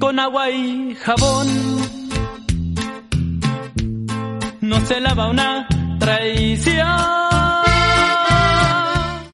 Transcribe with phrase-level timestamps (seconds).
[0.00, 1.46] con agua y jabón.
[4.60, 5.68] No se lava una
[5.98, 6.86] traición.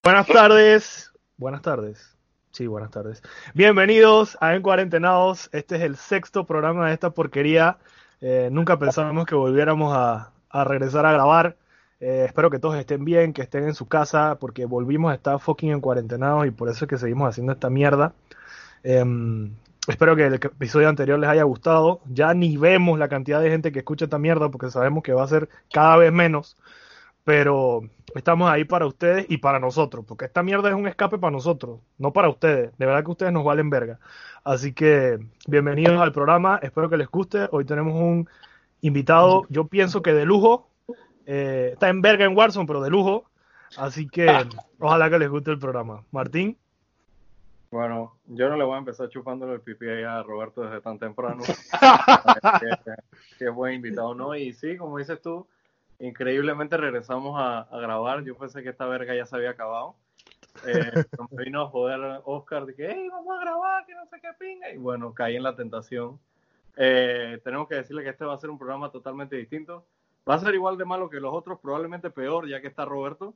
[0.02, 1.12] Buenas tardes.
[1.36, 2.16] Buenas tardes.
[2.50, 3.22] Sí, buenas tardes.
[3.54, 5.48] Bienvenidos a En Cuarentenados.
[5.52, 7.78] Este es el sexto programa de esta porquería.
[8.20, 11.56] Eh, nunca pensábamos que volviéramos a, a regresar a grabar.
[12.00, 15.38] Eh, espero que todos estén bien, que estén en su casa, porque volvimos a estar
[15.38, 18.12] fucking en cuarentenados y por eso es que seguimos haciendo esta mierda.
[18.82, 19.54] Em,
[19.88, 22.00] espero que el episodio anterior les haya gustado.
[22.06, 25.24] Ya ni vemos la cantidad de gente que escucha esta mierda porque sabemos que va
[25.24, 26.56] a ser cada vez menos.
[27.24, 27.82] Pero
[28.16, 31.78] estamos ahí para ustedes y para nosotros, porque esta mierda es un escape para nosotros,
[31.96, 32.76] no para ustedes.
[32.78, 34.00] De verdad que ustedes nos valen verga.
[34.42, 37.48] Así que bienvenidos al programa, espero que les guste.
[37.52, 38.28] Hoy tenemos un
[38.80, 40.68] invitado, yo pienso que de lujo.
[41.24, 43.30] Eh, está en verga en Warzone, pero de lujo.
[43.76, 44.28] Así que
[44.80, 46.04] ojalá que les guste el programa.
[46.10, 46.58] Martín.
[47.72, 51.42] Bueno, yo no le voy a empezar chupándole el pipí a Roberto desde tan temprano.
[53.40, 54.36] es buen invitado, ¿no?
[54.36, 55.46] Y sí, como dices tú,
[55.98, 58.24] increíblemente regresamos a, a grabar.
[58.24, 59.96] Yo pensé que esta verga ya se había acabado.
[60.66, 60.92] Eh,
[61.30, 64.28] me vino a joder Oscar de que, hey, vamos a grabar, que no sé qué
[64.38, 64.70] pinga.
[64.70, 66.20] Y bueno, caí en la tentación.
[66.76, 69.86] Eh, tenemos que decirle que este va a ser un programa totalmente distinto.
[70.28, 73.32] Va a ser igual de malo que los otros, probablemente peor, ya que está Roberto.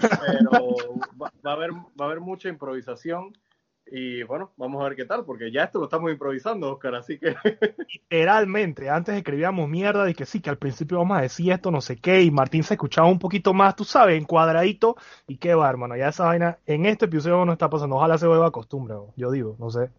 [0.00, 0.08] Pero
[1.20, 3.34] va, va a, haber, va a haber mucha improvisación.
[3.90, 7.18] Y bueno, vamos a ver qué tal, porque ya esto lo estamos improvisando, Oscar, así
[7.18, 7.34] que...
[8.10, 11.80] Literalmente, antes escribíamos mierda de que sí, que al principio vamos a decir esto, no
[11.80, 15.70] sé qué, y Martín se escuchaba un poquito más, tú sabes, encuadradito, y qué va,
[15.70, 19.30] hermano, ya esa vaina, en este episodio no está pasando, ojalá se vuelva costumbre, yo
[19.30, 19.90] digo, no sé.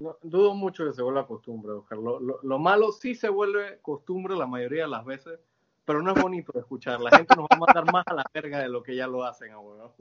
[0.00, 1.98] No, dudo mucho que se vuelva costumbre, Oscar.
[1.98, 5.40] Lo, lo, lo, malo sí se vuelve costumbre la mayoría de las veces,
[5.88, 7.00] pero no es bonito de escuchar.
[7.00, 9.24] La gente nos va a mandar más a la verga de lo que ya lo
[9.24, 9.94] hacen, abuelo.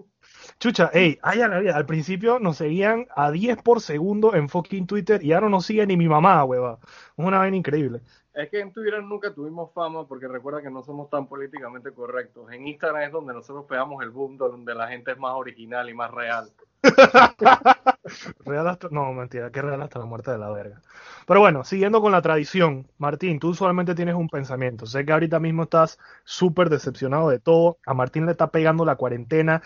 [0.60, 1.78] Chucha, ey, ay, a la vida.
[1.78, 5.66] Al principio nos seguían a 10 por segundo en fucking Twitter y ahora no nos
[5.66, 6.80] sigue ni mi mamá, hueva.
[6.84, 8.02] Es una vaina increíble.
[8.34, 12.52] Es que en Twitter nunca tuvimos fama porque recuerda que no somos tan políticamente correctos.
[12.52, 15.94] En Instagram es donde nosotros pegamos el boom, donde la gente es más original y
[15.94, 16.52] más real.
[18.46, 20.82] real hasta, no, mentira, que real hasta la muerte de la verga.
[21.26, 24.86] Pero bueno, siguiendo con la tradición, Martín, tú usualmente tienes un pensamiento.
[24.86, 27.80] Sé que ahorita mismo estás súper decepcionado de todo.
[27.86, 29.62] A Martín le está pegando la cuarentena.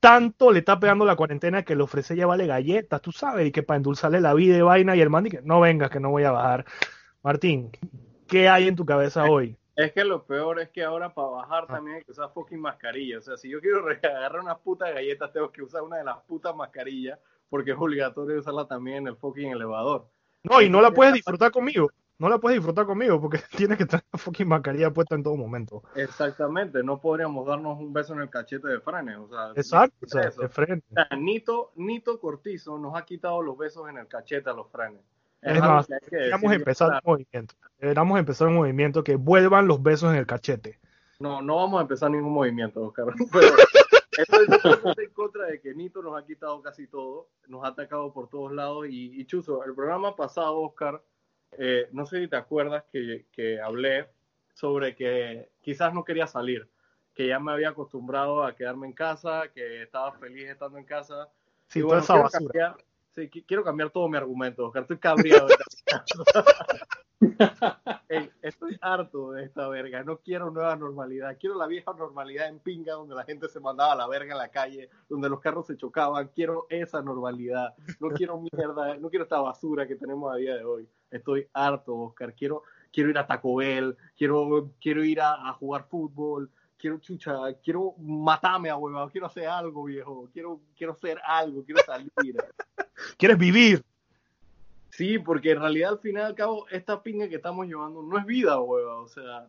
[0.00, 3.62] Tanto le está pegando la cuarentena que le ofrece llevarle galletas, tú sabes, y que
[3.62, 6.24] para endulzarle la vida y vaina, y el man dice, no vengas, que no voy
[6.24, 6.64] a bajar.
[7.22, 7.72] Martín,
[8.28, 9.56] ¿qué hay en tu cabeza hoy?
[9.76, 13.18] Es que lo peor es que ahora para bajar también hay que usar fucking mascarilla.
[13.18, 16.16] O sea, si yo quiero agarrar unas putas galletas, tengo que usar una de las
[16.22, 17.18] putas mascarillas
[17.50, 20.08] porque es obligatorio usarla también en el fucking elevador.
[20.42, 21.90] No, y no la puedes disfrutar conmigo.
[22.18, 25.36] No la puedes disfrutar conmigo porque tienes que tener la fucking mascarilla puesta en todo
[25.36, 25.82] momento.
[25.94, 29.18] Exactamente, no podríamos darnos un beso en el cachete de frenes.
[29.18, 30.84] O sea, Exacto, o sea, de frenes.
[30.90, 34.70] O sea, Nito, Nito Cortizo nos ha quitado los besos en el cachete a los
[34.70, 35.02] frenes.
[35.42, 37.54] Es más, deberíamos empezar un movimiento.
[37.78, 40.78] Deberíamos empezar un movimiento que vuelvan los besos en el cachete.
[41.18, 43.06] No, no vamos a empezar ningún movimiento, Oscar.
[43.32, 48.12] Pero estoy en contra de que Nito nos ha quitado casi todo, nos ha atacado
[48.12, 48.86] por todos lados.
[48.88, 51.02] Y, y Chuzo, el programa pasado, Oscar,
[51.52, 54.08] eh, no sé si te acuerdas que, que hablé
[54.54, 56.68] sobre que quizás no quería salir,
[57.14, 61.28] que ya me había acostumbrado a quedarme en casa, que estaba feliz estando en casa.
[61.68, 62.52] Sí, y bueno, toda esa basura.
[62.52, 62.76] Cambiar,
[63.16, 64.82] Sí, quiero cambiar todo mi argumento, Oscar.
[64.82, 65.48] Estoy cabreado.
[68.10, 70.04] Ey, estoy harto de esta verga.
[70.04, 71.34] No quiero nueva normalidad.
[71.40, 74.38] Quiero la vieja normalidad en pinga, donde la gente se mandaba a la verga en
[74.38, 76.28] la calle, donde los carros se chocaban.
[76.28, 77.74] Quiero esa normalidad.
[78.00, 80.86] No quiero mierda, no quiero esta basura que tenemos a día de hoy.
[81.10, 82.34] Estoy harto, Oscar.
[82.34, 87.34] Quiero, quiero ir a Taco Bell, quiero, quiero ir a, a jugar fútbol, quiero chucha,
[87.62, 92.10] quiero matarme a huevado, quiero hacer algo, viejo, quiero, quiero hacer algo, quiero salir.
[93.18, 93.84] ¿Quieres vivir?
[94.96, 98.18] Sí, porque en realidad al final y al cabo esta pinga que estamos llevando no
[98.18, 99.02] es vida, huevado.
[99.02, 99.44] O sea,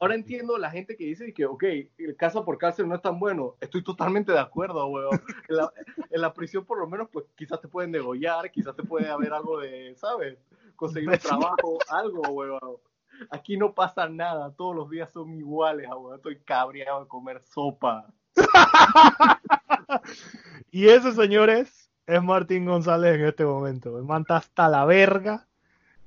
[0.00, 1.62] ahora entiendo la gente que dice que, ok,
[1.98, 3.54] el casa por cárcel no es tan bueno.
[3.60, 5.20] Estoy totalmente de acuerdo, huevado.
[5.48, 5.72] En la,
[6.10, 9.32] en la prisión por lo menos, pues quizás te pueden degollar, quizás te puede haber
[9.32, 10.36] algo de, ¿sabes?
[10.74, 12.80] Conseguir un trabajo, algo, huevado.
[13.30, 16.16] Aquí no pasa nada, todos los días son iguales, abuelo.
[16.16, 18.06] Estoy cabreado de comer sopa.
[20.70, 23.98] y eso, señores, es Martín González en este momento.
[23.98, 25.46] El man está hasta la verga,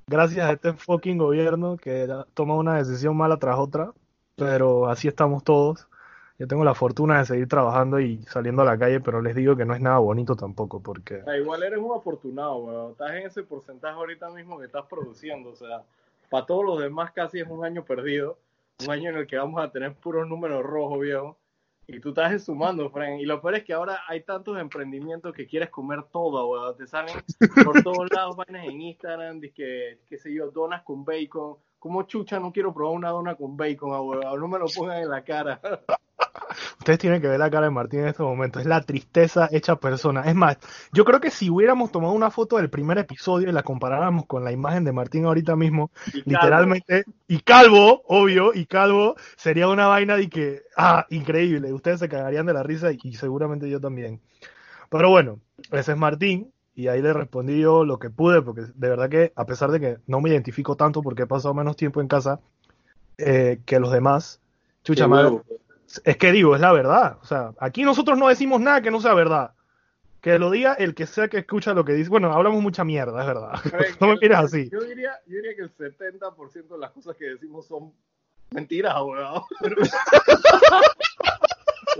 [0.06, 3.92] gracias a este fucking gobierno que toma una decisión mala tras otra,
[4.36, 5.88] pero así estamos todos.
[6.38, 9.56] Yo tengo la fortuna de seguir trabajando y saliendo a la calle, pero les digo
[9.56, 11.22] que no es nada bonito tampoco, porque...
[11.22, 12.92] O sea, igual eres un afortunado, weón.
[12.92, 15.82] Estás en ese porcentaje ahorita mismo que estás produciendo, o sea
[16.28, 18.38] para todos los demás casi es un año perdido,
[18.84, 21.38] un año en el que vamos a tener puros números rojos, viejo.
[21.88, 23.20] Y tú estás sumando, Frank.
[23.20, 26.76] Y lo peor es que ahora hay tantos emprendimientos que quieres comer todo, weón.
[26.76, 27.14] Te salen
[27.64, 31.56] por todos lados vainas en Instagram, de que, qué sé yo, donas con bacon.
[31.78, 34.40] Como chucha, no quiero probar una dona con bacon, weón.
[34.40, 35.60] No me lo pongan en la cara.
[36.86, 38.62] Ustedes tienen que ver la cara de Martín en estos momentos.
[38.62, 40.20] Es la tristeza hecha persona.
[40.22, 40.56] Es más,
[40.92, 44.44] yo creo que si hubiéramos tomado una foto del primer episodio y la comparáramos con
[44.44, 46.30] la imagen de Martín ahorita mismo, Y calvo.
[46.30, 51.72] literalmente, y calvo, obvio, y calvo, sería una vaina de que, ah, increíble.
[51.72, 54.20] Ustedes se cagarían de la risa y, y seguramente yo también.
[54.88, 55.40] Pero bueno,
[55.72, 56.52] ese es Martín.
[56.76, 59.80] Y ahí le respondí yo lo que pude, porque de verdad que, a pesar de
[59.80, 62.38] que no me identifico tanto porque he pasado menos tiempo en casa
[63.18, 64.40] eh, que los demás,
[64.84, 65.40] chucha madre.
[66.04, 67.18] Es que digo, es la verdad.
[67.22, 69.52] O sea, aquí nosotros no decimos nada que no sea verdad.
[70.20, 72.10] Que lo diga el que sea que escucha lo que dice.
[72.10, 73.52] Bueno, hablamos mucha mierda, es verdad.
[73.60, 74.68] Frank, No me mires así.
[74.70, 77.92] Yo diría, yo diría que el 70% de las cosas que decimos son
[78.50, 79.42] mentiras, weón.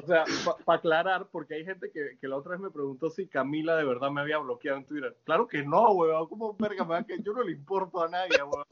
[0.02, 0.24] O sea,
[0.66, 3.84] para aclarar, porque hay gente que, que la otra vez me preguntó si Camila de
[3.84, 5.16] verdad me había bloqueado en Twitter.
[5.24, 6.28] Claro que no, weón.
[6.28, 8.66] ¿Cómo verga me que yo no le importo a nadie, weón?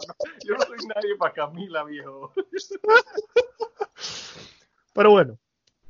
[0.45, 2.31] Yo no soy nadie para Camila, viejo.
[4.95, 5.39] Pero bueno,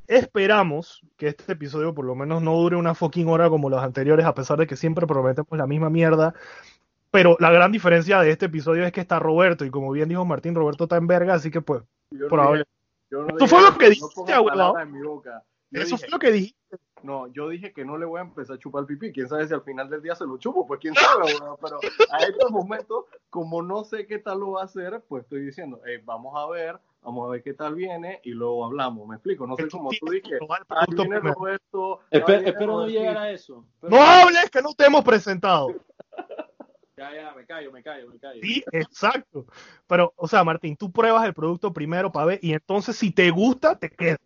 [0.07, 4.27] esperamos que este episodio por lo menos no dure una fucking hora como los anteriores,
[4.27, 6.35] a pesar de que siempre prometemos la misma mierda.
[7.11, 10.25] Pero la gran diferencia de este episodio es que está Roberto, y como bien dijo
[10.25, 13.85] Martín, Roberto está en verga, así que pues, Yo no Eso dije fue lo que
[13.85, 15.45] no dijiste, en mi boca.
[15.71, 16.55] Yo eso dije, fue lo que dije.
[17.05, 19.13] No, yo dije que no le voy a empezar a chupar pipí.
[19.13, 21.57] Quién sabe si al final del día se lo chupo, pues quién sabe, weón.
[21.61, 21.79] Pero
[22.11, 25.83] a estos momentos, como no sé qué tal lo va a hacer, pues estoy diciendo,
[25.85, 29.07] "Ey, vamos a ver, vamos a ver qué tal viene y luego hablamos.
[29.07, 29.47] ¿Me explico?
[29.47, 30.39] No soy como tú viene.
[30.41, 32.01] Roberto.
[32.11, 33.01] Espe- ahí viene espero no Robertito".
[33.01, 33.65] llegar a eso.
[33.81, 35.69] Pero- No hables que no te hemos presentado.
[36.97, 38.41] Ya, ya, me callo, me callo, me callo.
[38.41, 39.47] Sí, exacto.
[39.89, 43.31] Pero, o sea, Martín, tú pruebas el producto primero para ver y entonces si te
[43.31, 44.21] gusta, te quedas.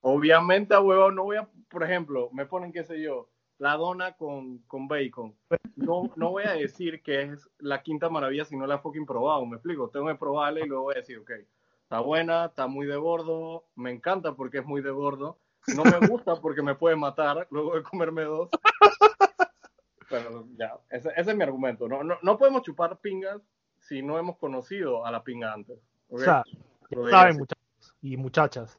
[0.00, 3.28] Obviamente, a huevo, no voy a, por ejemplo, me ponen, qué sé yo,
[3.58, 5.34] la dona con, con bacon.
[5.74, 9.44] No, no voy a decir que es la quinta maravilla si no la fucking probado,
[9.44, 9.90] me explico.
[9.90, 11.32] Tengo que probarla y luego voy a decir, ok,
[11.88, 15.38] está buena, está muy de gordo, me encanta porque es muy de gordo.
[15.74, 18.50] No me gusta porque me puede matar luego de comerme dos.
[20.10, 21.88] Pero ya, ese, ese es mi argumento.
[21.88, 23.40] No, no, no podemos chupar pingas
[23.78, 25.78] si no hemos conocido a la pinga antes.
[26.10, 26.44] O sea,
[27.10, 28.78] saben, muchachos y muchachas,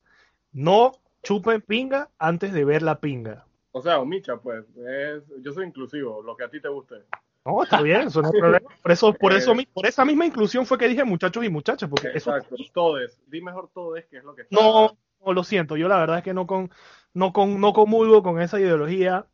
[0.51, 0.91] no
[1.23, 3.47] chupen pinga antes de ver la pinga.
[3.71, 7.05] O sea, Micha, pues, es, yo soy inclusivo, lo que a ti te guste.
[7.49, 8.69] No, está bien, eso no es problema.
[8.81, 12.09] Por eso, por eso, por esa misma inclusión fue que dije muchachos y muchachas, porque
[12.13, 13.19] eso Exacto, todes.
[13.27, 14.55] Di mejor todes, que es lo que está.
[14.55, 16.71] no, no, lo siento, yo la verdad es que no con,
[17.13, 19.25] no con, no comulgo con esa ideología.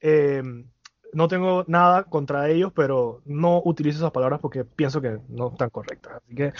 [0.00, 0.42] Eh,
[1.14, 5.70] no tengo nada contra ellos, pero no utilizo esas palabras porque pienso que no están
[5.70, 6.14] correctas.
[6.16, 6.52] Así que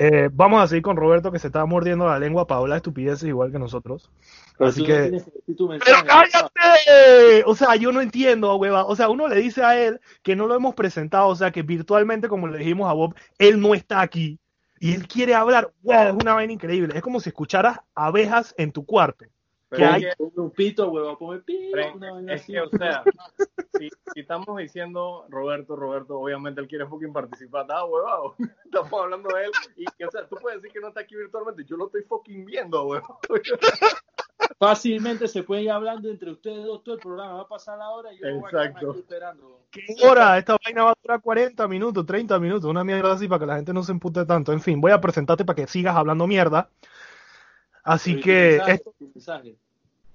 [0.00, 3.28] eh, vamos a seguir con Roberto que se está mordiendo la lengua para hablar estupideces
[3.28, 4.10] igual que nosotros.
[4.56, 7.44] Pero así tú que- no tienes que decir tu ¡Pero cállate!
[7.46, 8.84] O sea, yo no entiendo, hueva.
[8.86, 11.62] O sea, uno le dice a él que no lo hemos presentado, o sea, que
[11.62, 14.38] virtualmente, como le dijimos a Bob, él no está aquí.
[14.78, 15.70] Y él quiere hablar.
[15.82, 15.94] ¡Wow!
[15.94, 16.96] Es una vaina increíble.
[16.96, 19.26] Es como si escucharas abejas en tu cuarto.
[19.70, 23.04] Pero que hay- que- un pito, huevo, vaina es que, o sea,
[23.78, 27.66] si, si estamos diciendo Roberto, Roberto, obviamente él quiere fucking participar.
[27.70, 28.34] Ah, huevado.
[28.64, 29.50] Estamos hablando de él.
[29.76, 31.64] Y, que, o sea, tú puedes decir que no está aquí virtualmente.
[31.64, 33.18] Yo lo estoy fucking viendo, huevado.
[34.58, 37.34] Fácilmente se pueden ir hablando entre ustedes dos todo el programa.
[37.34, 38.94] Va a pasar la hora y yo voy a Exacto.
[38.94, 39.60] esperando.
[39.70, 40.36] ¿Qué hora?
[40.36, 43.56] Esta vaina va a durar 40 minutos, 30 minutos, una mierda así para que la
[43.56, 44.52] gente no se empute tanto.
[44.52, 46.68] En fin, voy a presentarte para que sigas hablando mierda.
[47.82, 48.72] Así Pero, que, ¿y tu mensaje?
[48.74, 49.56] esto- ¿Tu mensaje?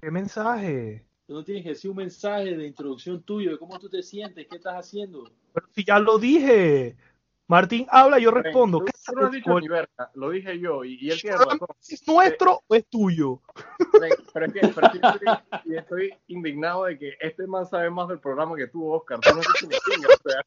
[0.01, 1.05] ¿qué mensaje?
[1.27, 4.45] Tú no tienes que decir un mensaje de introducción tuyo, de cómo tú te sientes,
[4.47, 5.23] qué estás haciendo.
[5.53, 6.95] Pero si ya lo dije.
[7.47, 8.79] Martín habla, yo respondo.
[8.79, 10.11] Tú, ¿Qué tú has dicho verga.
[10.15, 10.83] Lo dije yo.
[10.83, 11.59] Y, y él tiene razón.
[11.87, 13.39] ¿Es nuestro o es tuyo?
[13.99, 17.65] Pero pero es que, pero es que estoy, y estoy indignado de que este man
[17.67, 19.19] sabe más del programa que tú, Oscar.
[19.19, 20.41] Tú no pinga, o sea.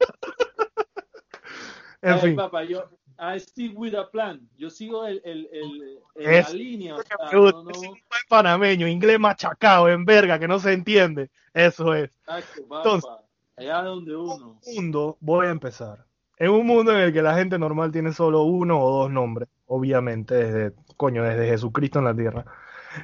[2.02, 2.36] En Ay, fin.
[2.36, 2.88] papá, yo,
[3.20, 4.48] I stick with a plan.
[4.56, 6.94] Yo sigo el, el, el, el- Es- la línea.
[6.96, 7.98] O sea, no, no, tipo de
[8.28, 11.30] panameño, inglés machacado, en verga, que no se entiende.
[11.52, 12.10] Eso es.
[12.26, 12.76] exacto, papá.
[12.84, 13.10] Entonces-
[13.56, 14.60] allá donde uno.
[14.64, 16.04] un mundo, voy a empezar.
[16.36, 19.48] En un mundo en el que la gente normal tiene solo uno o dos nombres,
[19.66, 22.44] obviamente, desde, coño, desde Jesucristo en la tierra.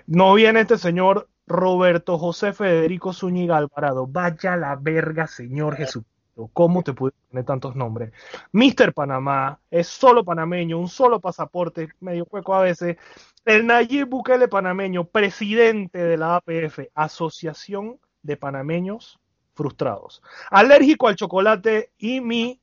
[0.06, 4.06] No viene este señor Roberto José Federico Zúñiga Alvarado.
[4.06, 6.13] Vaya la verga, señor Jesucristo.
[6.52, 8.12] ¿Cómo te pude tener tantos nombres?
[8.52, 12.96] Mister Panamá, es solo panameño, un solo pasaporte, medio hueco a veces.
[13.44, 19.20] El Nayib Bukele panameño, presidente de la APF, Asociación de Panameños
[19.54, 22.60] Frustrados alérgico al chocolate y mi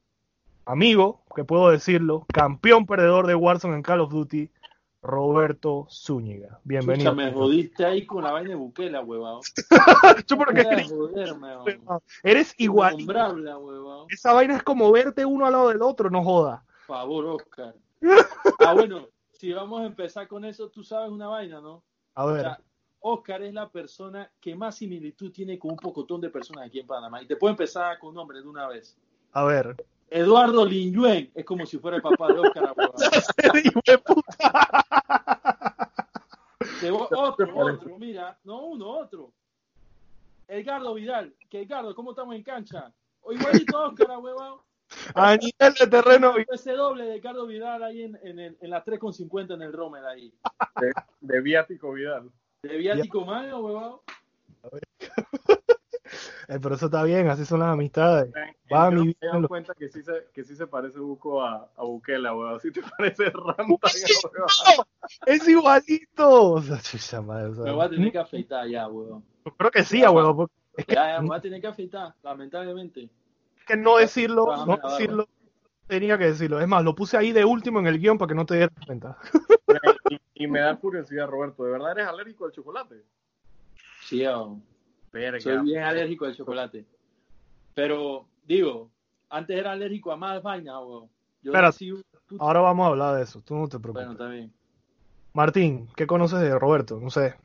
[0.65, 4.49] amigo, que puedo decirlo, campeón perdedor de Warzone en Call of Duty,
[5.01, 6.59] Roberto Zúñiga.
[6.63, 7.11] Bienvenido.
[7.11, 9.41] Chucha, me jodiste ahí con la vaina de Bukela, huevado.
[10.27, 12.01] Yo joderme, huevón.
[12.23, 12.97] eres igual.
[14.09, 16.63] Esa vaina es como verte uno al lado del otro, no joda.
[16.87, 17.75] Por favor, Oscar.
[18.59, 21.83] Ah, bueno, si vamos a empezar con eso, tú sabes una vaina, ¿no?
[22.13, 22.59] A O ver, sea,
[22.99, 26.85] Oscar es la persona que más similitud tiene con un pocotón de personas aquí en
[26.87, 27.21] Panamá.
[27.23, 28.97] Y te puedo empezar con nombre de una vez.
[29.33, 29.75] a ver.
[30.13, 32.73] Eduardo Linyuen es como si fuera el papá de Oscar.
[32.75, 32.95] huevón.
[33.63, 34.85] Hijo de puta.
[36.81, 39.31] Te voy- otro, otro, mira, no uno, otro.
[40.49, 42.91] Edgardo Vidal, que Edgardo, ¿cómo estamos en cancha?
[43.21, 44.59] O igualito a Oscar, huevón.
[45.15, 46.33] A nivel de terreno.
[46.51, 50.05] Ese doble de Edgardo Vidal ahí en, en, el- en la 3,50 en el Rommel
[50.05, 50.33] ahí.
[50.81, 50.91] De,
[51.21, 52.29] de Viático Vidal.
[52.63, 53.99] De viático malo, huevón.
[56.53, 58.29] Eh, pero eso está bien, así son las amistades.
[58.73, 61.69] Va, Yo mi vida, lo- cuenta que sí se, que sí se parece Buco a,
[61.77, 62.59] a Bukela, weón.
[62.59, 63.79] Sí te parece weón.
[65.25, 66.51] Es igualito.
[66.51, 69.23] O sea, chucha madre, o sea, Me voy a tener que afeitar ya, huevón.
[69.57, 70.35] Creo que sí, a huevo.
[70.35, 73.03] porque Es que, Ya, ya, me voy a tener que afeitar, lamentablemente.
[73.03, 75.27] es que no decirlo, no decirlo,
[75.87, 76.59] tenía que decirlo.
[76.59, 78.75] Es más, lo puse ahí de último en el guion para que no te dieras
[78.85, 79.17] cuenta.
[80.09, 81.63] Y, y me da curiosidad, Roberto.
[81.63, 83.03] ¿De verdad eres alérgico al chocolate?
[84.01, 84.63] Sí, huevón.
[85.11, 85.39] Verga.
[85.39, 86.85] soy bien alérgico al chocolate.
[87.73, 88.89] Pero, digo,
[89.29, 90.75] antes era alérgico a más vainas.
[91.41, 91.71] Yo Espera.
[92.39, 94.05] Ahora vamos a hablar de eso, tú no te preocupes.
[94.05, 94.53] Bueno, también.
[95.33, 96.99] Martín, ¿qué conoces de Roberto?
[96.99, 97.35] No sé.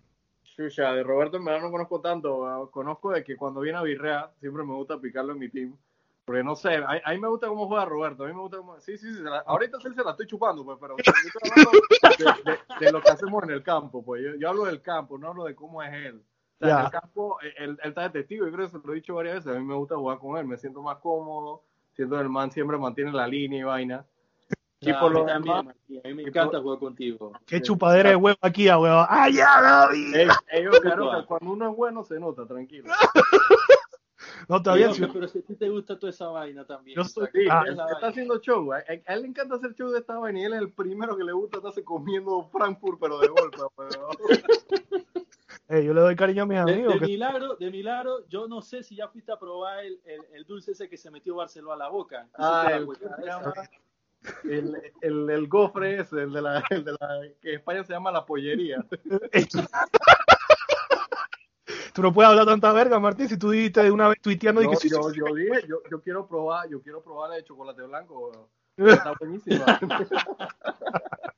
[0.56, 2.42] Chucha, de Roberto en verdad no conozco tanto.
[2.42, 2.68] weón.
[2.70, 5.76] Conozco de que cuando viene a Virrea siempre me gusta picarlo en mi team.
[6.24, 8.24] Porque no sé, a, a mí me gusta cómo juega Roberto.
[8.24, 8.80] A mí me guta cómo.
[8.80, 9.18] Sí, sí, sí.
[9.18, 12.86] se la- ahorita sí se la estoy chupando, pues, pero yo estoy hablando de, de-
[12.86, 14.22] de lo que hacemos en el campo, pues.
[14.24, 16.22] Yo, yo hablo del campo, no hablo de cómo es él.
[16.60, 16.78] O sea, Ya.
[16.80, 19.14] en el campo, él, él está de testigo, yo creo que se lo he dicho
[19.14, 19.56] varias veces.
[19.56, 21.62] A mí me gusta jugar con él, me siento más cómodo.
[21.94, 24.04] Siento que el man siempre mantiene la línea y vaina.
[24.80, 27.32] Y por lo también, demás, a mí me encanta jugar contigo.
[27.46, 29.06] Qué chupadera de huevo aquí, a huevo.
[29.08, 30.28] ¡Ay, ya, David!
[30.52, 32.84] ellos, claro, que cuando uno es bueno se nota, tranquilo.
[34.48, 34.56] No.
[34.72, 35.02] Oye, sí.
[35.12, 36.96] pero si a ti te gusta toda esa vaina también.
[36.96, 38.08] Yo soy- Sí, Ah, él está vaina.
[38.08, 38.72] haciendo show.
[38.72, 40.70] A, a- a él le encanta hacer show de esta vaina y él es el
[40.72, 43.58] primero que le gusta estarse comiendo Frankfurt, pero de golpe.
[43.76, 45.25] pero-
[45.68, 46.94] Eh, yo le doy cariño a mis De, amigos.
[46.94, 50.20] de que- milagro, de milagro, yo no sé si ya fuiste a probar el, el,
[50.32, 52.28] el dulce ese que se metió Barceló a la boca.
[52.38, 52.88] Ah, el,
[54.44, 57.92] el, el, el gofre ese, el de la, el de la que en España se
[57.92, 58.84] llama la pollería.
[61.94, 64.64] Tú no puedes hablar tanta verga, Martín, si tú dijiste de una vez tuiteando y
[64.66, 65.18] No, que sí, yo, sí, sí.
[65.18, 68.50] yo dije, yo, yo quiero probar, yo quiero probar la de chocolate blanco.
[68.76, 69.64] Está buenísima.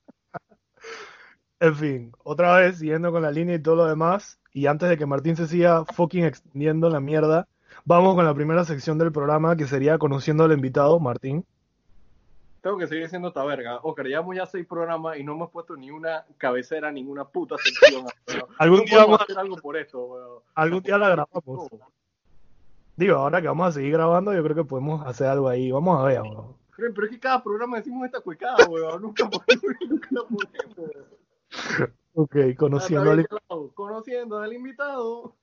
[1.61, 4.97] En fin, otra vez siguiendo con la línea y todo lo demás, y antes de
[4.97, 7.49] que Martín se siga fucking extendiendo la mierda,
[7.85, 11.45] vamos con la primera sección del programa que sería conociendo al invitado, Martín.
[12.61, 13.79] Tengo que seguir siendo esta verga.
[13.83, 18.05] Oscar, llevamos ya seis programas y no hemos puesto ni una cabecera, ninguna puta sección.
[18.59, 20.43] Algún día vamos a- hacer algo por esto, weón.
[20.55, 21.69] Algún día la grabamos.
[22.97, 25.71] Digo, ahora que vamos a seguir grabando, yo creo que podemos hacer algo ahí.
[25.71, 26.57] Vamos a ver, weón.
[26.77, 29.03] Pero, es que cada programa decimos esta cuecada, weón.
[29.03, 31.18] Nunca ponemos, nunca la ponemos.
[32.15, 33.71] Ok, conociendo al claro.
[33.75, 35.37] Conociendo al invitado.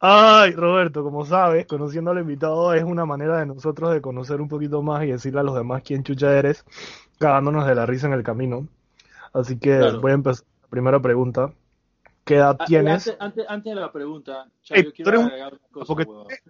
[0.00, 4.48] Ay, Roberto, como sabes, conociendo al invitado es una manera de nosotros de conocer un
[4.48, 6.64] poquito más y decirle a los demás quién chucha eres,
[7.18, 8.66] cagándonos de la risa en el camino.
[9.32, 10.00] Así que Claro.
[10.00, 11.52] voy a empezar la primera pregunta.
[12.24, 13.06] ¿Qué edad Ah, tienes?
[13.08, 16.06] Antes, antes, antes de la pregunta, cha, Ey, yo tú quiero agregar una cosa, Porque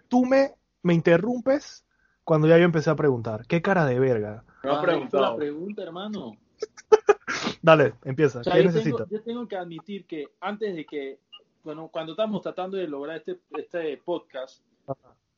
[0.09, 1.85] tú me, me interrumpes
[2.31, 3.45] cuando ya yo empecé a preguntar.
[3.49, 4.45] ¿Qué cara de verga?
[4.63, 5.21] Me ha Ah, preguntado.
[5.33, 6.37] la pregunta, hermano.
[7.61, 8.39] Dale, empieza.
[8.39, 9.09] O sea, ¿Qué yo, necesitas?
[9.09, 11.19] tengo, yo tengo que admitir que antes de que,
[11.65, 14.63] bueno, cuando estamos tratando de lograr este, este podcast,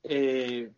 [0.03, 0.71] eh,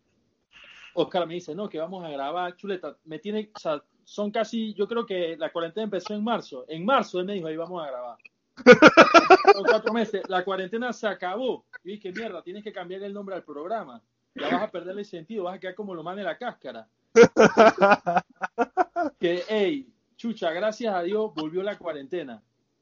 [0.93, 4.73] Oscar me dice, no, que vamos a grabar, chuleta, me tiene, o sea, son casi,
[4.73, 6.63] yo creo que la cuarentena empezó en marzo.
[6.69, 8.17] En marzo él me dijo, ahí vamos a grabar.
[9.53, 11.65] Son cuatro meses, la cuarentena se acabó.
[11.83, 14.01] Y dije, mierda, tienes que cambiar el nombre al programa.
[14.35, 16.87] Ya vas a perderle el sentido, vas a quedar como lo man de la cáscara.
[19.19, 19.87] que, hey,
[20.17, 22.41] chucha, gracias a Dios volvió la cuarentena.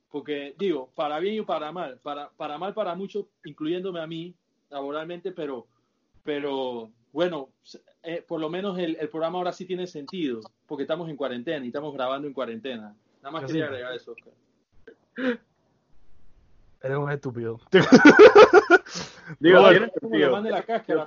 [0.09, 1.99] Porque, digo, para bien y para mal.
[1.99, 4.35] Para, para mal para muchos, incluyéndome a mí,
[4.69, 5.67] laboralmente, pero,
[6.23, 7.49] pero bueno,
[8.01, 11.63] eh, por lo menos el, el programa ahora sí tiene sentido, porque estamos en cuarentena
[11.63, 12.95] y estamos grabando en cuarentena.
[13.21, 13.69] Nada más Yo quería sí.
[13.69, 14.33] agregar eso, Oscar.
[16.83, 17.59] Eres un estúpido.
[19.39, 21.05] Digo, de la cáscara.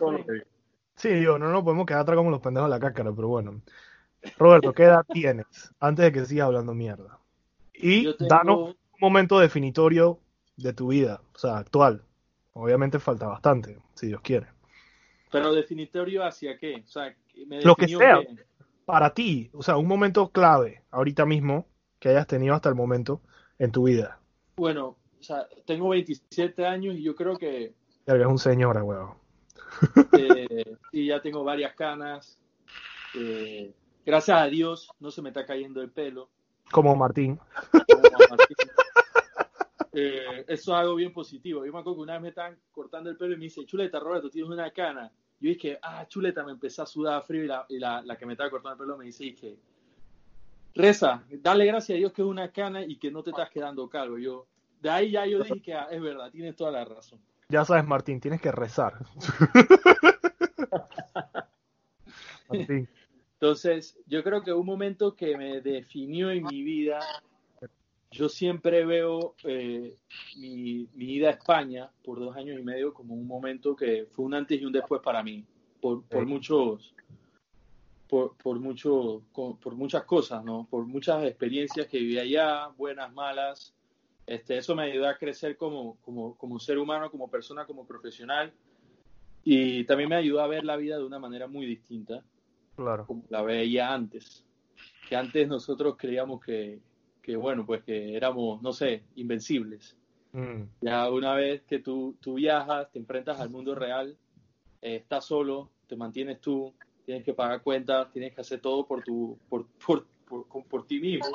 [0.97, 3.61] Sí, digo, no nos podemos quedar atrás como los pendejos de la cáscara, pero bueno.
[4.39, 5.47] Roberto, ¿qué edad tienes?
[5.79, 7.19] Antes de que sigas hablando mierda.
[7.75, 10.19] Y tengo- danos un momento definitorio
[10.57, 12.03] de tu vida, o sea, actual.
[12.55, 14.47] Obviamente falta bastante, si Dios quiere.
[15.31, 16.83] Pero definitorio hacia qué?
[16.87, 17.15] O sea,
[17.47, 18.21] me Lo que sea.
[18.87, 21.67] para ti, o sea, un momento clave ahorita mismo
[21.99, 23.21] que hayas tenido hasta el momento
[23.59, 24.19] en tu vida.
[24.57, 27.75] Bueno, sea, tengo 27 años y yo creo que...
[28.07, 29.15] Ya es un señor, weón.
[30.19, 32.39] Eh, y ya tengo varias canas.
[33.15, 36.31] Eh, gracias a Dios no se me está cayendo el pelo.
[36.71, 37.39] Como Martín.
[39.99, 41.65] Eh, eso es algo bien positivo.
[41.65, 43.99] Yo me acuerdo que una vez me estaban cortando el pelo y me dice, Chuleta,
[43.99, 45.11] Roberto, tienes una cana.
[45.41, 48.27] Yo dije, ah, Chuleta, me empezó a sudar frío y, la, y la, la, que
[48.27, 49.57] me estaba cortando el pelo me dice, dije,
[50.75, 53.89] reza, dale gracias a Dios que es una cana y que no te estás quedando
[53.89, 54.19] calvo.
[54.19, 54.47] Yo,
[54.81, 57.21] de ahí ya yo dije que ah, es verdad, tienes toda la razón.
[57.49, 58.95] Ya sabes, Martín, tienes que rezar.
[62.49, 62.89] Martín.
[63.35, 67.01] Entonces, yo creo que un momento que me definió en mi vida,
[68.11, 69.95] yo siempre veo eh,
[70.39, 74.25] mi, mi, ida a España por dos años y medio como un momento que fue
[74.25, 75.45] un antes y un después para mí,
[75.81, 76.95] por, por muchos,
[78.09, 80.67] por, por, mucho, por muchas cosas, ¿no?
[80.71, 83.76] Por muchas experiencias que viví allá, buenas, malas.
[84.27, 88.53] Este, eso me ayudó a crecer como, como, como ser humano, como persona, como profesional.
[89.45, 92.25] Y también me ayudó a ver la vida de una manera muy distinta.
[92.75, 93.07] Claro.
[93.07, 94.45] Como la veía antes.
[95.09, 96.81] Que antes nosotros creíamos que,
[97.23, 99.97] que bueno, pues que éramos, no sé, invencibles.
[100.33, 100.63] Mm.
[100.81, 104.17] Ya una vez que tú, tú viajas, te enfrentas al mundo real,
[104.83, 109.03] eh, estás solo, te mantienes tú, tienes que pagar cuentas, tienes que hacer todo por,
[109.03, 111.27] tu, por, por, por, por ti mismo.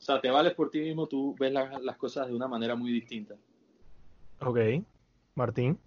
[0.00, 2.74] O sea, te vales por ti mismo, tú ves la, las cosas de una manera
[2.74, 3.34] muy distinta.
[4.40, 4.58] Ok.
[5.34, 5.78] Martín.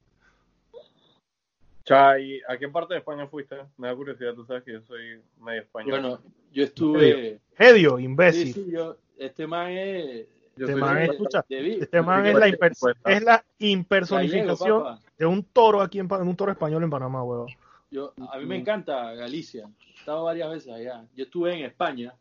[1.84, 3.58] Chay, ¿a qué parte de España fuiste?
[3.76, 6.00] Me da curiosidad, tú sabes que yo soy medio español.
[6.00, 6.20] Bueno,
[6.52, 7.42] yo estuve...
[7.58, 8.54] Hedio, imbécil.
[8.54, 10.28] Sí, sí, yo, este man es...
[10.56, 12.74] Yo este man, es, escucha, de, este man es la, imper,
[13.06, 17.48] es la impersonificación Gallego, de un toro aquí en, un toro español en Panamá, huevón.
[17.90, 19.68] Yo, a mí me encanta Galicia.
[19.88, 21.08] He estado varias veces allá.
[21.16, 22.14] Yo estuve en España,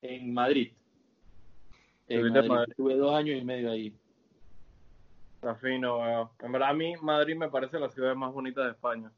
[0.00, 0.72] en Madrid.
[2.08, 2.48] En Madrid.
[2.48, 2.70] Madrid.
[2.70, 3.94] Estuve dos años y medio ahí.
[5.36, 6.28] Está fino, weón.
[6.40, 9.12] En verdad, a mí Madrid me parece la ciudad más bonita de España.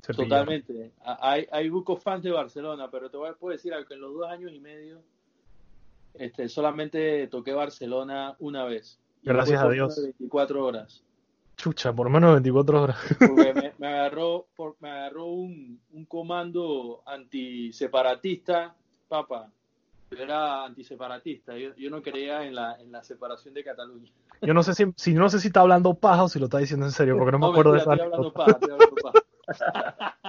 [0.00, 0.92] Totalmente.
[1.04, 4.00] Hay, hay bucos fans de Barcelona, pero te voy a puedo decir algo, que en
[4.00, 5.00] los dos años y medio
[6.14, 8.98] este, solamente toqué Barcelona una vez.
[9.22, 10.02] Gracias a Dios.
[10.02, 11.04] 24 horas.
[11.56, 12.96] Chucha, por menos de 24 horas.
[13.18, 18.74] Porque me, me agarró, por, me agarró un, un comando antiseparatista,
[19.08, 19.52] papá.
[20.12, 24.10] Yo era antiseparatista, yo, yo no creía en la, en la separación de Cataluña.
[24.42, 26.58] Yo no sé si, si no sé si está hablando paja o si lo está
[26.58, 28.04] diciendo en serio, porque no me No, acuerdo mentira, de estoy esa.
[28.04, 29.18] hablando paja, estoy hablando paja.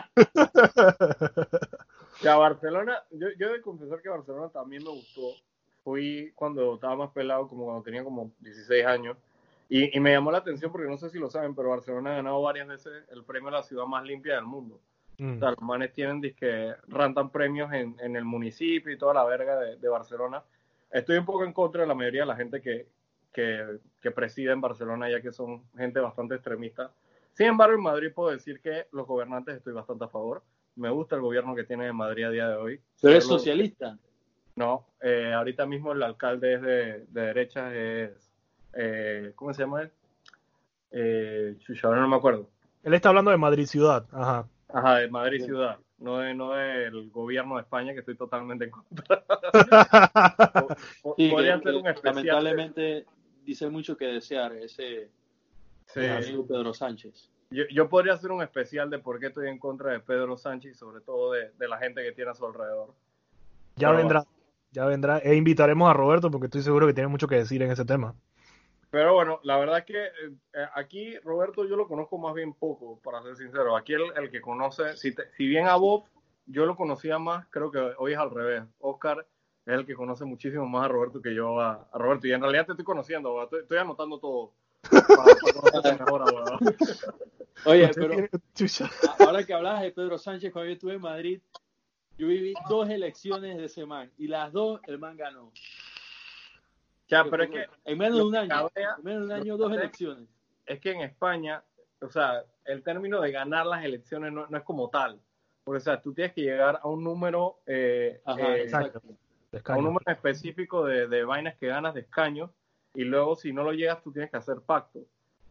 [2.22, 5.22] Ya, Barcelona, yo, yo he de confesar que Barcelona también me gustó.
[5.84, 9.18] Fui cuando estaba más pelado, como cuando tenía como 16 años.
[9.70, 12.16] Y, y me llamó la atención porque no sé si lo saben, pero Barcelona ha
[12.18, 14.80] ganado varias veces el premio a la ciudad más limpia del mundo.
[15.18, 15.36] Mm.
[15.36, 19.24] O sea, los manes tienen que rantan premios en, en, el municipio y toda la
[19.24, 20.44] verga de, de, Barcelona.
[20.92, 22.88] Estoy un poco en contra de la mayoría de la gente que,
[23.32, 26.92] que, que preside en Barcelona, ya que son gente bastante extremista.
[27.34, 30.44] Sin embargo, en Madrid puedo decir que los gobernantes estoy bastante a favor.
[30.76, 32.80] Me gusta el gobierno que tiene en Madrid a día de hoy.
[33.02, 33.98] ¿Pero es socialista?
[34.56, 38.32] No, eh, ahorita mismo el alcalde es de, de derecha, es...
[38.74, 39.92] Eh, ¿Cómo se llama él?
[40.92, 42.50] Eh, chucha, ahora no me acuerdo.
[42.84, 44.48] Él está hablando de Madrid ciudad, ajá.
[44.74, 48.72] Ajá, de Madrid ciudad, no, de, no del gobierno de España, que estoy totalmente en
[48.72, 49.24] contra.
[51.16, 52.16] sí, Podría que, ser un especial.
[52.16, 53.06] Lamentablemente
[53.46, 55.12] dice mucho que desear ese
[55.86, 56.06] sí.
[56.06, 57.30] amigo Pedro Sánchez.
[57.52, 60.72] Yo, yo, podría hacer un especial de por qué estoy en contra de Pedro Sánchez
[60.72, 62.96] y sobre todo de, de la gente que tiene a su alrededor.
[63.76, 64.32] Ya Pero vendrá, bueno.
[64.72, 65.18] ya vendrá.
[65.20, 68.16] E invitaremos a Roberto porque estoy seguro que tiene mucho que decir en ese tema.
[68.94, 73.00] Pero bueno, la verdad es que eh, aquí Roberto yo lo conozco más bien poco,
[73.04, 73.76] para ser sincero.
[73.76, 76.04] Aquí el, el que conoce, si, te, si, bien a Bob
[76.46, 78.62] yo lo conocía más, creo que hoy es al revés.
[78.78, 79.26] Oscar
[79.66, 82.28] es el que conoce muchísimo más a Roberto que yo a, a Roberto.
[82.28, 84.54] Y en realidad te estoy conociendo, estoy, estoy, anotando todo.
[84.92, 86.60] Para, para mejor,
[87.66, 88.16] Oye, pero
[89.18, 91.42] ahora que hablas de Pedro Sánchez, cuando yo estuve en Madrid,
[92.16, 95.52] yo viví dos elecciones de ese man y las dos el man ganó.
[97.14, 99.58] Ya, pero es que en menos de un año, cabrea, en menos de un año
[99.58, 100.28] dos elecciones.
[100.66, 101.64] Es que en España,
[102.02, 105.20] o sea, el término de ganar las elecciones no, no es como tal.
[105.64, 109.02] Porque, o sea, tú tienes que llegar a un número, eh, Ajá, eh, exacto.
[109.66, 112.50] a un número específico de, de, vainas que ganas de escaños
[112.94, 115.06] y luego si no lo llegas tú tienes que hacer pacto.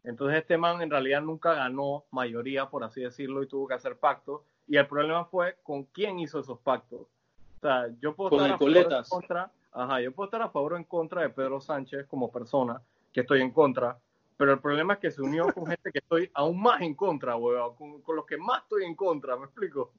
[0.05, 3.97] Entonces este man en realidad nunca ganó mayoría, por así decirlo, y tuvo que hacer
[3.97, 4.45] pacto.
[4.67, 7.01] Y el problema fue con quién hizo esos pactos.
[7.01, 10.77] O sea, yo puedo con estar en contra, ajá, yo puedo estar a favor o
[10.77, 12.81] en contra de Pedro Sánchez como persona,
[13.13, 13.99] que estoy en contra,
[14.37, 17.37] pero el problema es que se unió con gente que estoy aún más en contra,
[17.37, 19.93] weón, con, con, los que más estoy en contra, ¿me explico?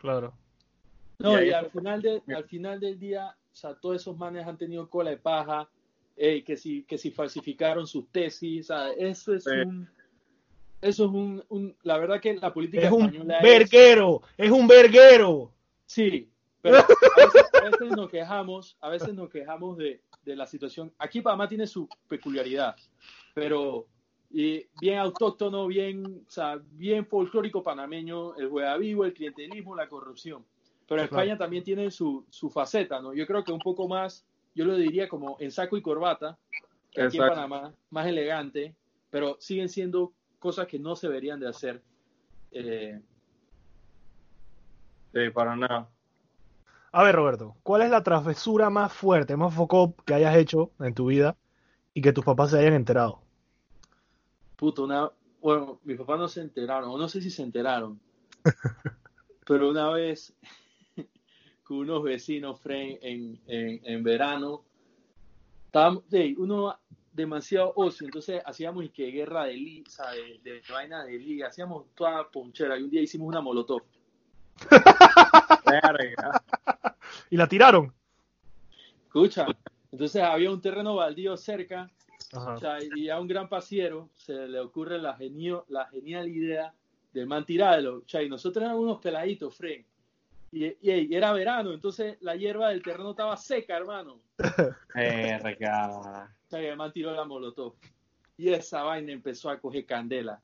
[0.00, 0.32] Claro.
[1.18, 4.46] No, Y es al final, de, al final del día, o sea, todos esos manes
[4.46, 5.68] han tenido cola de paja,
[6.16, 9.50] eh, que, si, que si falsificaron sus tesis, o sea, eso es Sí.
[9.66, 9.88] un...
[10.82, 13.42] Eso es un, un- La verdad que la política Es un española es...
[13.42, 15.52] verguero, es un verguero.
[15.84, 16.30] Sí,
[16.62, 20.92] pero a veces, a veces nos quejamos, a veces nos quejamos de, de la situación.
[20.98, 22.76] Aquí Panamá tiene su peculiaridad,
[23.34, 23.86] pero
[24.32, 29.88] y bien autóctono, bien, o sea, bien folclórico panameño, el juega vivo, el clientelismo, la
[29.88, 30.44] corrupción.
[30.86, 31.38] Pero Sí, España claro.
[31.38, 33.12] también tiene su, su faceta, ¿no?
[33.12, 36.38] Yo creo que un poco más, yo lo diría como en saco y corbata,
[36.92, 37.28] que aquí en.
[37.28, 38.74] Panamá, más elegante,
[39.10, 41.82] pero siguen siendo cosas que no se deberían de hacer.
[42.52, 43.00] Eh,
[45.12, 45.88] Sí, para nada.
[46.92, 50.92] A ver, Roberto, ¿cuál es la travesura más fuerte, más foco que hayas hecho en
[50.92, 51.36] tu vida
[51.94, 53.22] y que tus papás se hayan enterado?
[54.56, 55.10] Puto, una.
[55.40, 58.00] Bueno, mis papás no se enteraron, o no sé si se enteraron.
[59.46, 60.34] pero una vez,
[61.62, 64.64] con unos vecinos, Fren, en, en, en verano,
[65.66, 66.76] estábamos, de, uno
[67.12, 71.86] demasiado ocio, entonces hacíamos y que guerra de liga, de, de vaina de liga, hacíamos
[71.94, 73.82] toda ponchera, y un día hicimos una molotov.
[75.66, 76.42] Verga.
[77.30, 77.92] ¿Y la tiraron?
[79.06, 79.46] Escucha,
[79.90, 81.90] entonces había un terreno baldío cerca,
[82.32, 82.54] Ajá.
[82.54, 86.72] O sea, y a un gran pasiero se le ocurre la, genio, la genial idea
[87.12, 87.98] de man tirarlo.
[87.98, 89.84] O sea, y nosotros éramos unos peladitos, Fren.
[90.52, 94.20] Y, y, y era verano, entonces la hierba del terreno estaba seca, hermano.
[94.94, 95.90] Verga.
[95.90, 97.74] O sea, y el man tiró la molotov.
[98.36, 100.40] Y esa vaina empezó a coger candela.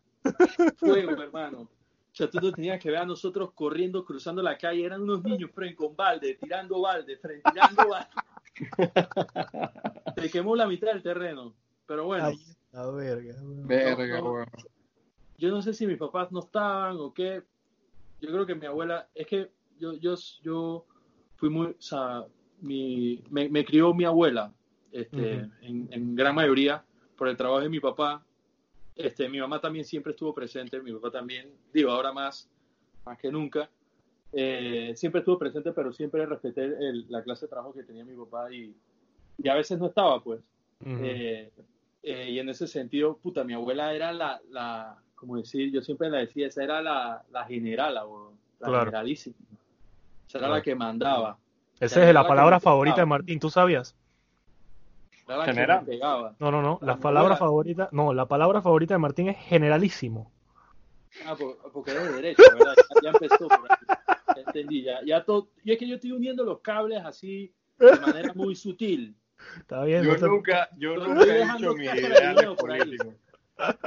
[0.77, 1.69] Fuego, hermano.
[2.17, 4.87] O sea, tú no tenías que ver a nosotros corriendo, cruzando la calle.
[4.87, 8.09] Eran unos niños, Fren, con balde, tirando balde, Fren, tirando balde.
[10.17, 11.53] Se quemó la mitad del terreno.
[11.85, 12.29] Pero bueno.
[12.29, 12.39] Ay,
[12.73, 13.35] la verga.
[13.43, 14.47] Verga, No,
[15.37, 17.43] yo no sé si mis papás no estaban o qué.
[18.23, 20.87] Yo creo que mi abuela, es que yo, yo, yo
[21.37, 22.25] fui muy, o sea,
[22.63, 24.55] mi, me, me crió mi abuela,
[24.91, 25.53] este, Ujú.
[25.61, 26.83] en, en gran mayoría
[27.15, 28.25] por el trabajo de mi papá.
[28.97, 32.49] Este, mi mamá también siempre estuvo presente, mi papá también, digo, ahora más,
[33.05, 33.69] más que nunca.
[34.33, 38.15] Eh, siempre estuvo presente, pero siempre respeté el- la clase de trabajo que tenía mi
[38.17, 38.75] papá y,
[39.39, 40.41] y a veces no estaba, pues.
[40.85, 41.51] Eh,
[42.03, 46.11] eh, y en ese sentido, puta, mi abuela era la, la como decir, yo siempre
[46.11, 48.85] la decía, esa era la, la generala, weón, la Claro.
[48.87, 49.37] generalísima.
[50.29, 50.55] Esa era Claro.
[50.55, 51.39] la que mandaba,
[51.81, 53.07] Esa es la palabra favorita de.
[53.07, 53.95] Martín, ¿tú sabías?
[55.27, 55.85] General.
[56.39, 56.79] No, no, no.
[56.83, 60.31] La palabra favorita, no, la palabra favorita de Martín es generalísimo.
[61.25, 62.75] Ah, por- porque es de derecho, ¿verdad?
[63.03, 63.67] Ya, empezó por
[64.37, 65.49] entendí, ya, ya todo.
[65.65, 69.17] Y es que yo estoy uniendo los cables así de manera muy sutil.
[69.59, 70.03] Está bien.
[70.05, 72.79] Yo no nunca, yo nunca he dicho mis ideales video por ahí.
[72.81, 73.15] políticos.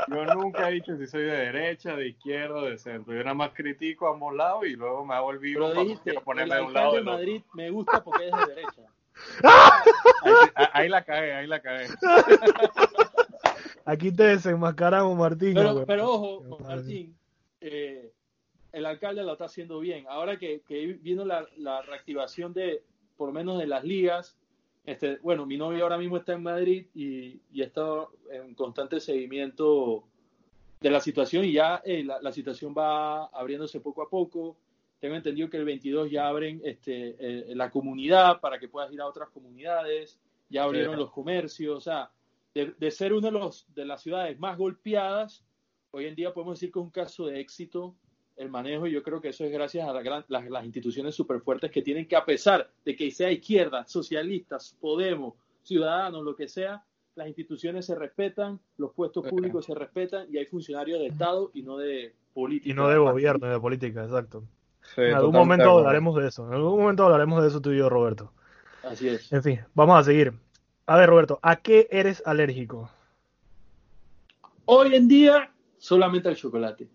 [0.08, 3.14] Yo nunca he dicho si soy de derecha, de izquierda, de centro.
[3.14, 5.84] Yo nada más critico a ambos lados y luego me hago el vivo Pero cuando
[5.84, 7.02] dijiste, ponerme de un lado o de.
[7.04, 8.82] Madrid me gusta porque es de derecha.
[10.74, 11.88] Ahí, la cagué, ahí la cagué.
[13.86, 15.56] Aquí te desenmascaramos, Martín.
[15.88, 16.60] Pero, ojo.
[16.60, 17.18] Martín,
[17.62, 18.12] eh,
[18.72, 20.06] el alcalde lo está haciendo bien.
[20.08, 22.84] Ahora que, que vino la, la reactivación de,
[23.18, 24.38] por lo menos de las ligas,
[24.86, 30.04] este, bueno, mi novio ahora mismo está en Madrid y, y está en constante seguimiento
[30.82, 34.58] de la situación y ya eh, la, la situación va abriéndose poco a poco.
[35.00, 39.00] Tengo entendido que el 22 ya abren este, eh, la comunidad para que puedas ir
[39.02, 41.00] a otras comunidades, ya abrieron Sí.
[41.00, 42.12] los comercios, o sea,
[42.54, 45.46] de, de ser una de, los, de las ciudades más golpeadas,
[45.92, 47.96] hoy en día podemos decir que es un caso de éxito
[48.36, 51.14] el manejo y yo creo que eso es gracias a la gran- las, las instituciones
[51.16, 55.34] súper fuertes que tienen que, a pesar de que sea izquierda, socialistas, Podemos,
[55.64, 56.84] Ciudadanos, lo que sea,
[57.16, 61.62] las instituciones se respetan, los puestos públicos se respetan y hay funcionarios de Estado y
[61.64, 62.70] no de política.
[62.72, 64.44] Y no de gobierno, y de política, exacto.
[64.96, 66.48] Sí, En algún momento hablaremos de eso.
[66.48, 68.32] En algún momento hablaremos de eso tú y yo, Roberto.
[68.84, 69.32] Así es.
[69.32, 70.34] En fin, vamos a seguir.
[70.86, 72.90] A ver, Roberto, ¿a qué eres alérgico?
[74.66, 76.88] Hoy en día, solamente al chocolate.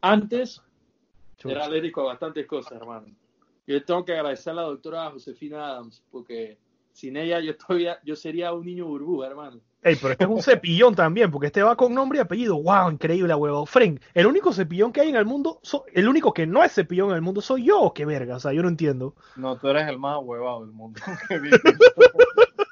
[0.00, 0.62] Antes,
[1.36, 1.54] Chucha.
[1.54, 3.08] era alérgico a bastantes cosas, hermano.
[3.66, 6.58] Yo tengo que agradecer a la doctora Josefina Adams, porque
[6.92, 9.60] sin ella yo todavía, yo sería un niño burbuja, hermano.
[9.86, 12.60] Ey, pero este es un cepillón también, porque este va con nombre y apellido.
[12.60, 12.90] ¡Wow!
[12.90, 13.64] Increíble, huevo.
[13.66, 16.72] Fren, el único cepillón que hay en el mundo, so- el único que no es
[16.72, 17.92] cepillón en el mundo soy yo.
[17.94, 18.34] ¡Qué verga!
[18.34, 19.14] O sea, yo no entiendo.
[19.36, 21.00] No, tú eres el más huevado del mundo.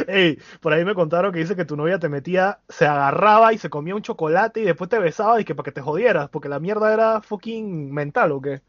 [0.06, 3.58] Ey, por ahí me contaron que dice que tu novia te metía, se agarraba y
[3.58, 6.48] se comía un chocolate y después te besaba y que para que te jodieras, porque
[6.48, 8.62] la mierda era fucking mental o qué.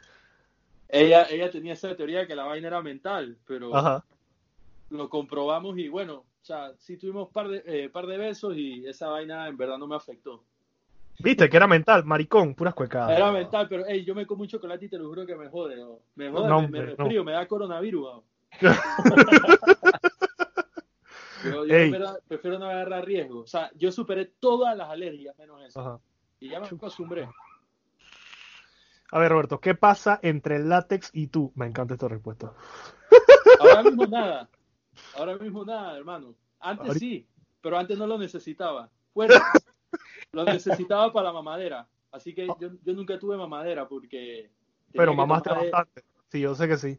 [0.89, 4.03] Ella, ella tenía esa teoría de que la vaina era mental, pero Ajá.
[4.89, 8.85] lo comprobamos y bueno, o sea, sí tuvimos par de, eh, par de besos y
[8.87, 10.43] esa vaina en verdad no me afectó.
[11.19, 13.15] Viste que era mental, maricón, puras cuecadas.
[13.15, 15.49] Era mental, pero hey, yo me como un chocolate y te lo juro que me
[15.49, 15.75] jode.
[15.75, 15.99] ¿no?
[16.15, 18.01] Me jode, No, me, me me da coronavirus.
[18.01, 18.23] ¿no?
[21.43, 23.41] yo yo prefiero, prefiero no agarrar riesgo.
[23.41, 25.79] O sea, yo superé todas las alergias menos eso.
[25.79, 25.99] Ajá.
[26.39, 27.29] Y ya me acostumbré.
[29.11, 31.51] A ver, Roberto, ¿qué pasa entre el látex y tú?
[31.53, 32.53] Me encanta esta respuesta.
[33.59, 34.49] Ahora mismo nada.
[35.15, 36.35] Ahora mismo nada, hermano.
[36.59, 37.27] Antes Ahorita- sí,
[37.61, 38.89] pero antes no lo necesitaba.
[39.13, 39.33] Bueno,
[40.31, 41.87] lo necesitaba para la mamadera.
[42.11, 44.49] Así que yo, yo nunca tuve mamadera porque.
[44.93, 46.03] Pero mamaste de- bastante.
[46.29, 46.97] Sí, yo sé que sí.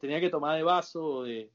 [0.00, 1.50] tenía- que tomar de vaso o de.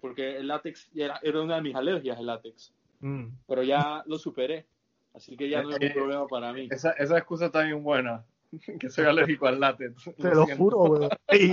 [0.00, 2.72] Porque el látex era, era una de mis alergias, el látex.
[3.00, 3.26] Mm.
[3.48, 4.66] Pero ya lo superé.
[5.14, 6.68] Así que ya no es Eh, un problema para mí.
[6.70, 8.24] Esa, esa excusa está bien buena.
[8.80, 10.10] Que soy alérgico al látex.
[10.16, 11.10] Te lo juro, weón.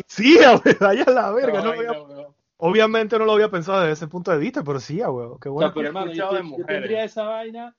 [0.08, 1.62] Sí, weón, vaya la verga.
[1.64, 2.35] No weón.
[2.58, 5.40] Obviamente no lo había pensado desde ese punto de vista, pero sí, weón.
[5.40, 5.68] Qué O bueno.
[5.68, 6.30] sea, pero hermano, yo,
[6.66, 7.76] tendría esa vaina.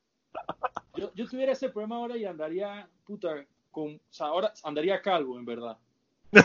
[0.94, 3.28] Yo, yo tuviera ese problema ahora y andaría, puta,
[3.70, 3.94] con.
[3.94, 5.78] O sea, ahora andaría calvo, en verdad.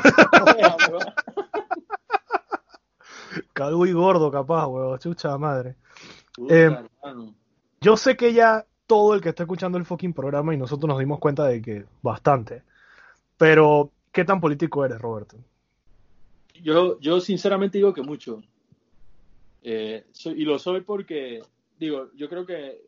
[3.53, 4.99] Calvo y gordo, capaz, weón.
[4.99, 5.75] Chucha madre.
[6.33, 6.77] Puta, Eh.
[7.81, 10.99] Yo sé que ya todo el que está escuchando el fucking programa y nosotros nos
[10.99, 12.63] dimos cuenta de que bastante.
[13.37, 15.37] Pero, ¿qué tan político eres, Roberto?
[16.62, 18.41] Yo, yo sinceramente digo que mucho.
[19.63, 21.41] Eh, soy- y lo soy porque,
[21.78, 22.82] digo, yo creo que,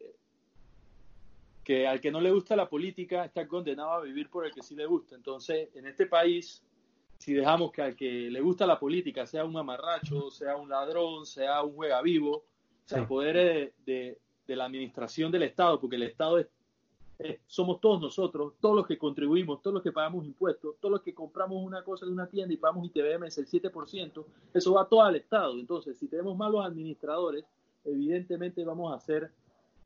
[1.63, 4.61] que al que no le gusta la política está condenado a vivir por el que
[4.63, 5.15] sí le gusta.
[5.15, 6.61] Entonces, en este país,
[7.19, 11.25] si dejamos que al que le gusta la política sea un mamarracho, sea un ladrón,
[11.25, 12.43] sea un juega vivo,
[12.85, 12.95] Sí.
[13.07, 16.47] poderes de, de- de la administración del Estado, porque el Estado es,
[17.19, 21.01] es- somos todos nosotros, todos los que contribuimos, todos los que pagamos impuestos, todos los
[21.01, 24.87] que compramos una cosa en una tienda y pagamos ITBM es el 7%, eso va
[24.87, 25.53] todo al Estado.
[25.59, 27.45] Entonces, si tenemos malos administradores,
[27.85, 29.31] evidentemente vamos a ser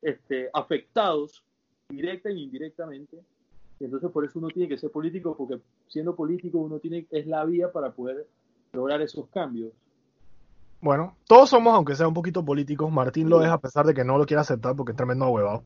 [0.02, 1.42] este, afectados
[1.88, 3.18] directa e indirectamente.
[3.80, 7.26] Y entonces por eso uno tiene que ser político, porque siendo político uno tiene es
[7.26, 8.26] la vía para poder
[8.72, 9.72] lograr esos cambios.
[10.80, 12.90] Bueno, todos somos, aunque sea un poquito políticos.
[12.92, 15.64] Martín lo es a pesar de que no lo quiere aceptar porque es tremendo huevado.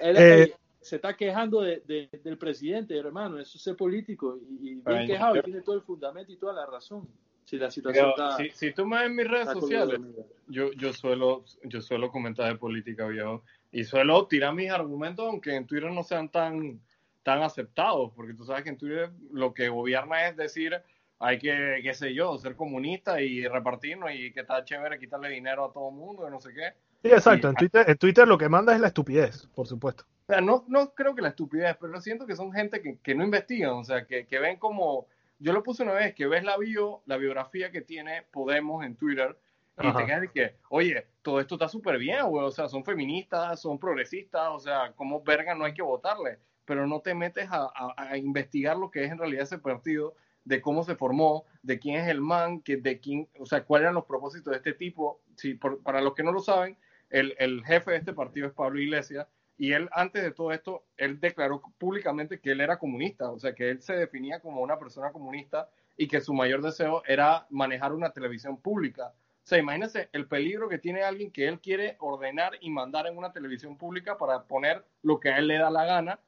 [0.00, 4.74] Él, Eh, se está quejando de, de- del presidente, hermano, eso es ser político y,
[4.82, 7.06] bien quejado, y tiene todo el fundamento y toda la razón.
[7.44, 10.00] Si la situación Pero, está, si, si tú me ves en mis redes sociales,
[10.46, 15.56] yo, yo suelo yo suelo comentar de política, viejo, y suelo tirar mis argumentos, aunque
[15.56, 16.80] en Twitter no sean tan,
[17.24, 20.80] tan aceptados, porque tú sabes que en Twitter lo que gobierna es decir,
[21.18, 25.64] hay que, qué sé yo, ser comunista y repartirnos y que está chévere quitarle dinero
[25.66, 26.72] a todo el mundo, y no sé qué.
[27.02, 27.48] Sí, exacto.
[27.48, 30.04] Y- En Twitter, en Twitter lo que manda es la estupidez, por supuesto.
[30.30, 33.14] O sea, no, no creo que la estupidez, pero siento que son gente que, que
[33.14, 35.06] no investigan, o sea, que, que ven como,
[35.38, 38.94] yo lo puse una vez, que ves la bio, la biografía que tiene Podemos en
[38.96, 39.36] Twitter,
[39.82, 39.98] y Ajá.
[39.98, 43.60] te quedas de que, oye, todo esto está súper bien, güey, o sea, son feministas,
[43.60, 47.64] son progresistas, o sea, como verga no hay que votarle, pero no te metes a,
[47.74, 50.14] a- a investigar lo que es en realidad ese partido,
[50.44, 53.84] de cómo se formó, de quién es el man, que, de quién, o sea, cuáles
[53.84, 55.20] eran los propósitos de este tipo.
[55.36, 56.76] Si, por- para los que no lo saben,
[57.10, 59.26] el, el jefe de este partido es Pablo Iglesias,
[59.60, 63.54] y él, antes de todo esto, él declaró públicamente que él era comunista, o sea,
[63.54, 65.68] que él se definía como una persona comunista
[65.98, 69.12] y que su mayor deseo era manejar una televisión pública.
[69.12, 73.18] O sea, imagínense el peligro que tiene alguien que él quiere ordenar y mandar en
[73.18, 76.18] una televisión pública para poner lo que a él le da la gana.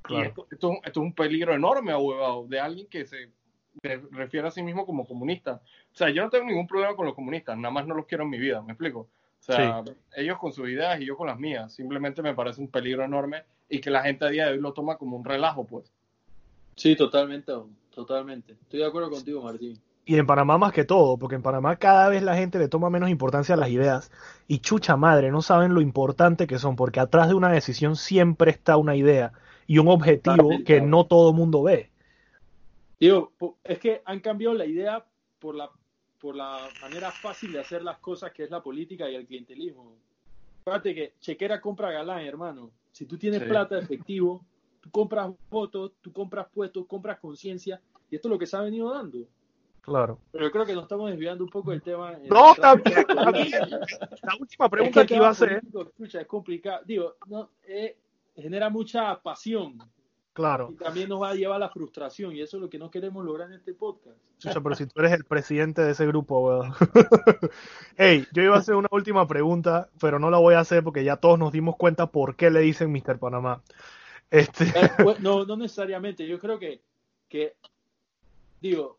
[0.00, 0.24] Claro.
[0.24, 3.28] Y esto, esto- esto es un peligro enorme, ahuevado, de alguien que se
[3.82, 5.60] refiere a sí mismo como comunista.
[5.92, 8.24] O sea, yo no tengo ningún problema con los comunistas, nada más no los quiero
[8.24, 9.08] en mi vida, ¿me explico?
[9.46, 9.84] O sea,
[10.16, 11.74] ellos con sus ideas y yo con las mías.
[11.74, 14.72] Simplemente me parece un peligro enorme y que la gente a día de hoy lo
[14.72, 15.92] toma como un relajo, pues.
[16.76, 17.52] Sí, totalmente,
[17.94, 18.52] totalmente.
[18.52, 19.78] Estoy de acuerdo contigo, Martín.
[20.06, 22.88] Y en Panamá más que todo, porque en Panamá cada vez la gente le toma
[22.88, 24.10] menos importancia a las ideas.
[24.48, 28.50] Y chucha madre, no saben lo importante que son, porque atrás de una decisión siempre
[28.50, 29.32] está una idea
[29.66, 30.64] y un objetivo Totalmente.
[30.64, 31.90] que no todo mundo ve.
[32.98, 35.04] Digo, es que han cambiado la idea
[35.38, 35.70] por la,
[36.24, 39.92] por la manera fácil de hacer las cosas que es la política y el clientelismo.
[40.64, 42.70] Fíjate que chequera compra galán, hermano.
[42.92, 43.46] Si tú tienes Sí.
[43.46, 44.42] plata, efectivo,
[44.80, 47.78] tú compras votos, tú compras puestos, compras conciencia,
[48.10, 49.18] y esto es lo que se ha venido dando.
[49.82, 50.18] Claro.
[50.32, 52.14] Pero yo creo que nos estamos desviando un poco del tema.
[52.14, 53.26] en No, también, la
[54.40, 56.82] última Es que pregunta que iba a hacer, político, escucha, es complicado.
[56.86, 57.98] Digo, no, eh,
[58.34, 59.76] genera mucha pasión
[60.34, 62.78] claro, y también nos va a llevar a la frustración y eso es lo que
[62.78, 64.18] no queremos lograr en este podcast.
[64.38, 66.72] chucha, pero si tú eres el presidente de ese grupo, weón.
[67.96, 71.04] Hey, yo iba a hacer una última pregunta, pero no la voy a hacer porque
[71.04, 73.18] ya todos nos dimos cuenta por qué le dicen Mr.
[73.18, 73.62] Panamá.
[74.30, 76.26] Este, Eh, pues, no, no necesariamente.
[76.26, 76.82] Yo creo que,
[77.28, 77.54] que,
[78.60, 78.98] digo,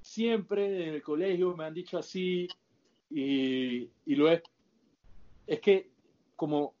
[0.00, 2.48] siempre en el colegio me han dicho así
[3.10, 4.42] y, y lo es.
[5.46, 5.90] Es que
[6.36, 6.74] como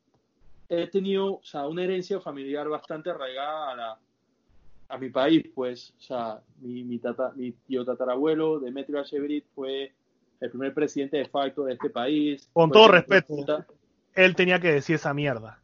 [0.72, 3.98] he tenido, o sea, una herencia familiar bastante arraigada a, la,
[4.88, 9.92] a mi país, pues, o sea, mi, mi, tata, mi tío tatarabuelo, Demetrio Achebrit, fue
[10.40, 12.48] el primer presidente de facto de este país.
[12.52, 13.36] Con todo respeto,
[14.14, 15.60] él tenía que decir esa mierda.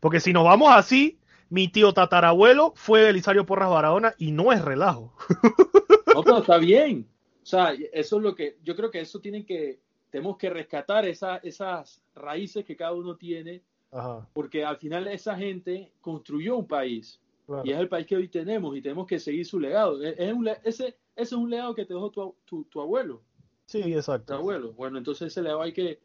[0.00, 4.64] Porque si nos vamos así, mi tío tatarabuelo fue Elisario Porras Barahona y no es
[4.64, 5.12] relajo.
[6.14, 7.06] No, pero está bien.
[7.42, 11.04] O sea, eso es lo que yo creo que eso tienen que, tenemos que rescatar
[11.04, 13.60] esa, esas raíces que cada uno tiene,
[13.92, 14.28] Ajá.
[14.32, 17.20] porque al final esa gente construyó un país
[17.64, 20.02] y es el país que hoy tenemos y tenemos que seguir su legado.
[20.02, 23.22] Es, es un, ese, ese es un legado que te dejó tu, tu, tu abuelo.
[23.66, 24.32] Sí, exacto.
[24.32, 24.72] Tu abuelo.
[24.72, 26.00] Bueno, entonces ese legado hay que,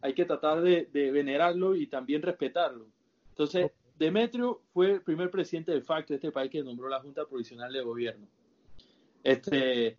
[0.00, 2.86] hay que tratar de, de venerarlo y también respetarlo.
[3.28, 7.26] Entonces, Demetrio fue el primer presidente de facto de este país que nombró la Junta
[7.26, 8.26] Provisional de Gobierno.
[9.22, 9.98] Este,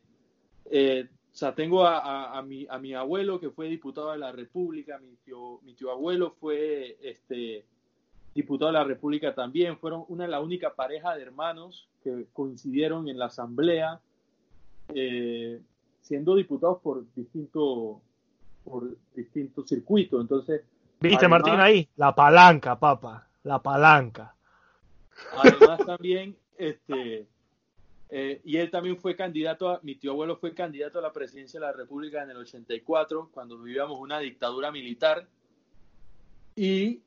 [0.66, 4.18] eh, o sea, tengo a, a, a, mi, a mi abuelo que fue diputado de
[4.18, 7.64] la República, mi tío, mi tío abuelo fue este,
[8.34, 13.08] diputado de la República también, fueron una de la única pareja de hermanos que coincidieron
[13.08, 14.02] en la Asamblea,
[14.96, 15.62] eh,
[16.02, 17.98] siendo diputados por distintos
[18.64, 20.20] por distintos circuitos.
[20.20, 20.64] Entonces,
[21.00, 21.88] ¿Viste, además, Martín, ahí?
[21.98, 24.34] La palanca, papa, la palanca.
[25.38, 27.28] Además, también, este,
[28.10, 31.60] eh, y él también fue candidato, a, mi tío abuelo fue candidato a la presidencia
[31.60, 35.28] de la República en el 84, cuando vivíamos una dictadura militar.
[36.56, 37.02] Y,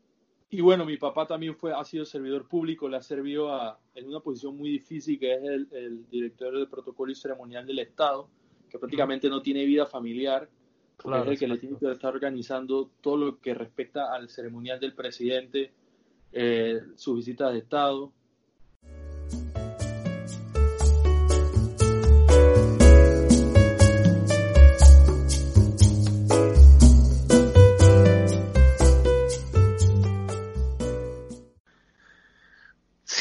[0.51, 4.09] y bueno, mi papá también fue, ha sido servidor público, le ha servido a, en
[4.09, 8.29] una posición muy difícil, que es el, el director del protocolo y ceremonial del Estado,
[8.69, 10.49] que prácticamente no tiene vida familiar.
[10.99, 14.79] Claro, es el que le tiene que estar organizando todo lo que respecta al ceremonial
[14.79, 15.73] del presidente,
[16.31, 18.13] eh, sus visitas de Estado.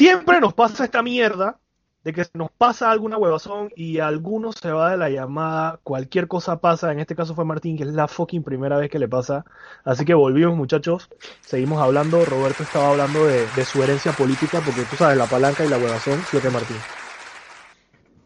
[0.00, 1.60] Siempre nos pasa esta mierda
[2.04, 6.58] de que nos pasa alguna huevazón y alguno se va de la llamada, cualquier cosa
[6.58, 9.44] pasa, en este caso fue Martín, que es la fucking primera vez que le pasa,
[9.84, 11.10] así que volvimos muchachos,
[11.42, 15.66] seguimos hablando, Roberto estaba hablando de, de su herencia política, porque tú sabes, la palanca
[15.66, 16.78] y la huevazón, lo que Martín.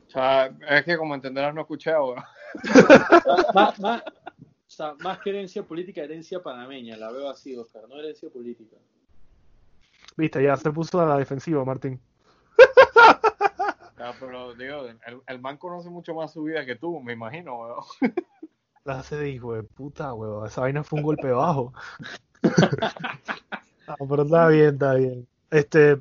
[0.07, 2.29] O sea, es que como entenderás no escuché ahora.
[3.53, 7.99] más, más, o sea, más que herencia política, herencia panameña, la veo así, Oscar, no
[7.99, 8.77] herencia política.
[10.16, 12.00] Viste, ya se puso a la defensiva, Martín.
[14.20, 17.85] Pero digo, el, el, man conoce mucho más su vida que tú, me imagino, weón.
[18.85, 20.46] La hace de hijo de puta, weón.
[20.46, 21.72] Esa vaina fue un golpe bajo.
[23.88, 25.27] no, pero está bien, está bien.
[25.50, 26.00] Este,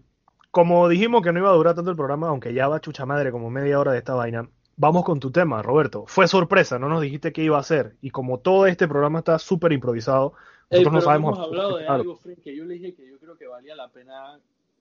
[0.51, 3.31] como dijimos que no iba a durar tanto el programa, aunque ya va chucha madre
[3.31, 6.05] como media hora de esta vaina, vamos con tu tema, Roberto.
[6.07, 7.95] Fue sorpresa, no nos dijiste qué iba a hacer.
[8.01, 10.33] Y como todo este programa está súper improvisado,
[10.69, 11.37] nosotros Ey, no sabemos.
[11.37, 13.89] Hemos hablado de algo, Frank, que yo le dije que yo creo que valía la
[13.89, 14.39] pena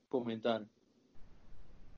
[0.09, 0.63] comentar.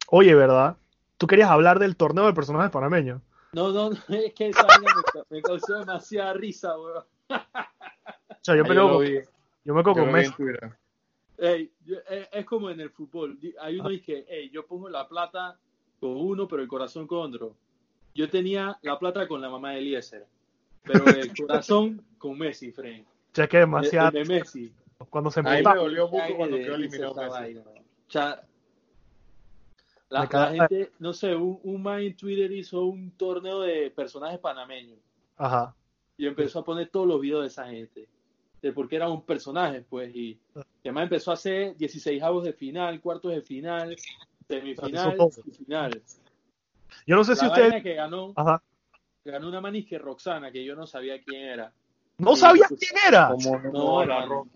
[0.09, 0.77] Oye, ¿verdad?
[1.19, 3.21] Tú querías hablar del torneo de personajes panameños.
[3.53, 4.87] No, no, no es que esa me,
[5.37, 7.05] me, causó demasiada risa, weón.
[7.29, 9.07] O sea, yo me quedo con,
[9.65, 10.35] yo me quedo con Messi.
[11.39, 13.39] Ey, yo, es, es, como en el fútbol.
[13.61, 15.59] Hay uno que, hey, yo pongo la plata
[15.99, 17.57] con uno, pero el corazón con otro.
[18.15, 20.27] Yo tenía la plata con la mamá de Eliezer,
[20.85, 23.07] pero el corazón con Messi, Frank.
[23.35, 24.11] O sea, que demasiado.
[24.11, 24.73] El, el de Messi.
[25.11, 27.59] Cuando se Ahí me dolió mucho cuando quedó eliminado Messi.
[27.59, 28.45] O sea,
[30.09, 34.39] la, la, gente, no sé, un, un man en Twitter hizo un torneo de personajes
[34.39, 35.01] panameños.
[35.37, 35.75] Ajá.
[36.17, 38.09] Y empezó a poner todos los videos de esa gente.
[38.63, 40.15] De por qué eran un personaje, pues.
[40.15, 40.39] Y
[40.85, 43.97] además empezó a hacer 16 avos de final, cuartos de final,
[44.47, 46.03] semifinal y final.
[47.05, 47.83] Yo no sé la si usted.
[47.83, 48.63] que ganó, Ajá.
[49.25, 51.73] ganó una manis que Roxana, que yo no sabía quién era.
[52.19, 53.29] ¿No sabía quién era?
[53.29, 54.49] Como No, no, la hermano.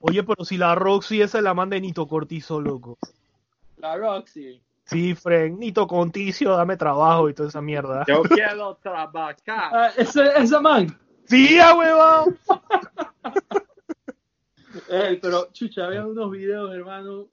[0.00, 2.98] Oye, pero si la Roxy esa es la man de Nito Cortizo, loco.
[3.78, 4.60] La Roxy.
[4.84, 8.04] Sí, Fren, Nito Conticio, dame trabajo y toda esa mierda.
[8.06, 9.36] Yo quiero trabajar.
[9.46, 10.98] Ah, ese, esa man.
[11.26, 12.38] Sí, huevón.
[14.90, 17.28] Ey, pero, chucha, había unos videos, hermano,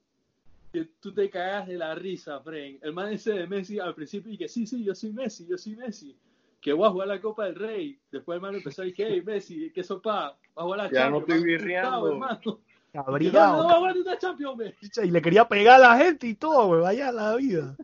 [0.71, 2.79] que tú te cagas de la risa, Fren.
[2.81, 5.57] El man ese de Messi al principio y que sí, sí, yo soy Messi, yo
[5.57, 6.15] soy Messi.
[6.62, 8.00] Que voy a jugar la Copa del Rey.
[8.12, 10.12] Después el man empezó a decir, hey, Messi, ¿qué sopa?
[10.12, 11.89] Va a jugar la Ya no Champions, estoy man, birreando.
[11.89, 12.59] asustado, hermano.
[12.93, 13.57] Cabrillado.
[13.57, 14.74] No, no, va a jugar una Champions.
[14.80, 16.82] Chicha, Y le quería pegar a la gente y todo, güey.
[16.82, 17.76] Vaya la vida.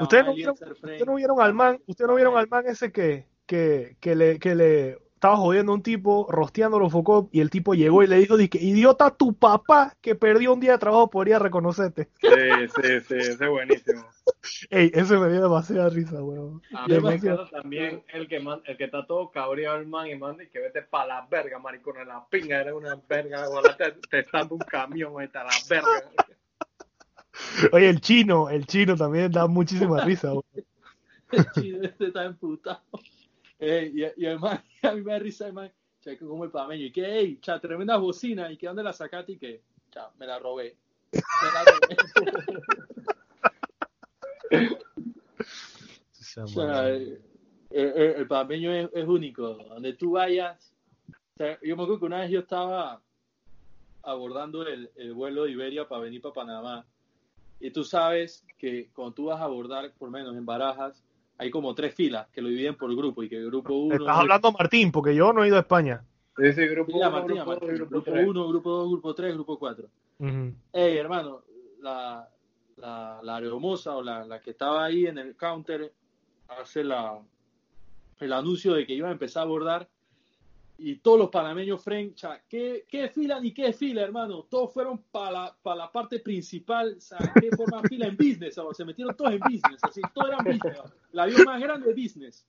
[0.00, 3.26] ¿Ustedes no, vieron, ustedes no vieron al man, ustedes no vieron al man ese que,
[3.46, 7.74] que, que le, que le estaba jodiendo a un tipo, rosteándolo Foucault, y el tipo
[7.74, 11.38] llegó y le dijo, dizque, idiota, tu papá que perdió un día de trabajo podría
[11.38, 12.08] reconocerte.
[12.20, 14.04] Sí, sí, sí, ese es buenísimo.
[14.70, 16.62] Ey, eso me dio demasiada risa, weón.
[16.74, 17.40] A mí me Demasiado.
[17.42, 20.48] encanta también el que, man- el que está todo cabreado el man y manda y
[20.48, 24.18] que vete para la verga, maricón, en la pinga, eres una verga, ojalá te, te
[24.20, 26.10] estando un camión, ahí está la verga.
[27.72, 30.44] Oye, el chino, el chino también da muchísima risa, weón.
[31.32, 32.80] El chino este está emputado.
[33.58, 35.70] Eh, y, y además, a mí me da risa, además,
[36.00, 36.84] che, que como el pameño.
[36.84, 38.52] Y que, hey, cha, tremenda bocina.
[38.52, 39.32] ¿Y que dónde la sacaste?
[39.32, 40.76] Y que, cha, me la robé.
[41.12, 41.20] Me
[41.52, 41.96] la robé.
[46.36, 47.20] O sea, eh,
[47.70, 49.54] eh, el panameño es, es único.
[49.54, 50.72] Donde tú vayas.
[51.08, 53.00] o sea, yo me acuerdo que una vez yo estaba
[54.02, 56.86] abordando el, el vuelo de Iberia para venir para Panamá.
[57.60, 61.02] Y tú sabes que cuando tú vas a abordar, por menos en Barajas,
[61.38, 63.22] hay como tres filas que lo dividen por grupo.
[63.22, 63.94] Y que el grupo uno.
[63.94, 66.04] Estás hablando Martín, porque yo no he ido a España.
[66.36, 68.28] Sí, grupo Mira, uno, Martín, grupo Martín, dos, grupo grupo tres.
[68.28, 69.88] 1, grupo 2, grupo 3, grupo 4.
[70.18, 70.54] Ujú.
[70.72, 71.42] Hey, hermano,
[71.80, 72.28] la,
[72.76, 75.92] la, la aeromoza o la, la que estaba ahí en el counter
[76.48, 77.20] hace la,
[78.20, 79.88] el anuncio de que iba a empezar a abordar
[80.76, 84.42] y todos los panameños fren, cha, ¿qué, ¿qué fila ni qué fila, hermano?
[84.50, 88.60] Todos fueron para la, la parte principal, o sea, ¿qué forma fila en business?
[88.72, 90.78] se metieron todos en business, así, todos eran business.
[91.12, 92.46] El avión más grande de business.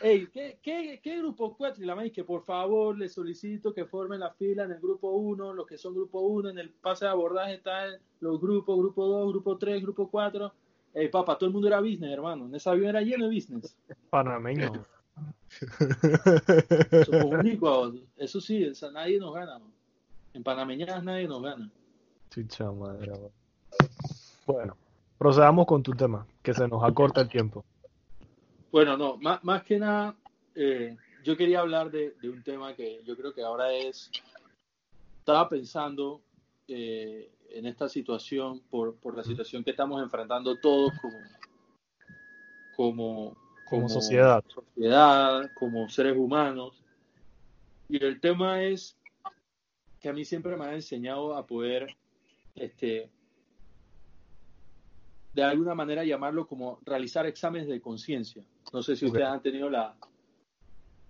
[0.00, 1.82] Ey, ¿qué, qué, qué grupo 4?
[1.82, 5.10] Y la maíz que por favor les solicito que formen la fila en el grupo
[5.12, 9.06] 1, los que son grupo 1, en el pase de abordaje están los grupos, grupo
[9.06, 10.52] 2, grupo 3, grupo 4.
[10.94, 12.46] Ey, papá, todo el mundo era business, hermano.
[12.46, 13.76] En ese avión era lleno de business.
[14.10, 14.84] Panameño.
[17.06, 17.94] Somos únicos.
[18.16, 19.60] Eso sí, nadie nos gana.
[20.32, 21.70] En panameñadas nadie nos gana.
[22.30, 23.12] Chicha madre.
[24.46, 24.76] Bueno,
[25.18, 27.64] procedamos con tu tema, que se nos acorta el tiempo.
[28.74, 30.16] Bueno, no, más, más que nada,
[30.56, 34.10] eh, yo quería hablar de, de un tema que yo creo que ahora es,
[35.20, 36.20] estaba pensando
[36.66, 41.18] eh, en esta situación, por, por la situación que estamos enfrentando todos como,
[42.74, 44.42] como, Como sociedad.
[44.48, 46.82] sociedad, como seres humanos.
[47.88, 48.96] Y el tema es
[50.00, 51.94] que a mí siempre me ha enseñado a poder,
[52.56, 53.08] este,
[55.34, 58.44] de alguna manera llamarlo como realizar exámenes de conciencia.
[58.72, 59.94] No sé si ustedes han tenido la,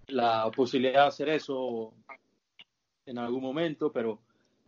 [0.08, 1.92] la posibilidad de hacer eso
[3.06, 4.18] en algún momento, pero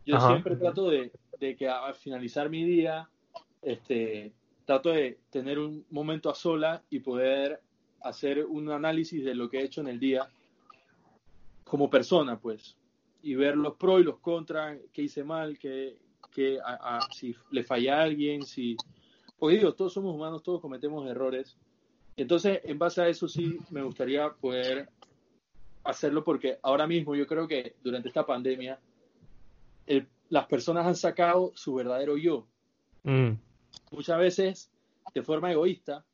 [0.05, 0.29] yo Ajá.
[0.29, 3.09] siempre trato de, de que al finalizar mi día,
[3.63, 4.33] este,
[4.67, 7.61] trato de tener un momento a sola y poder
[8.03, 10.29] hacer un análisis de lo que he hecho en el día
[11.65, 12.77] como persona, pues,
[13.23, 15.97] y ver los pros y los contras, qué hice mal, qué,
[16.31, 18.77] qué- a- a- si le fallé a alguien, si...
[19.39, 21.57] Porque digo, todos somos humanos, todos cometemos errores.
[22.16, 24.89] Entonces, en base a eso sí me gustaría poder
[25.84, 28.80] hacerlo porque ahora mismo yo creo que durante esta pandemia
[29.87, 32.47] el- las personas han sacado su verdadero yo.
[33.05, 33.32] Mm,
[33.93, 34.70] Muchas veces
[35.14, 36.05] de forma egoísta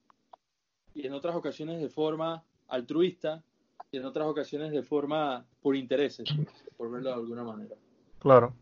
[0.95, 3.43] y en otras ocasiones de forma altruista
[3.91, 7.77] y en otras ocasiones de forma por intereses, pues, por verlo de alguna manera.
[8.19, 8.55] claro.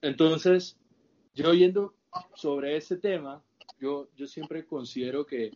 [0.00, 0.78] Entonces,
[1.34, 1.94] yo yendo
[2.34, 3.42] sobre ese tema,
[3.80, 5.52] yo, yo siempre considero que,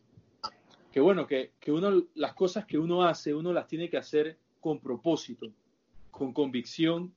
[0.91, 4.39] que bueno, que, que uno, las cosas que uno hace, uno las tiene que hacer
[4.61, 5.49] con propósito,
[6.11, 7.13] con convicción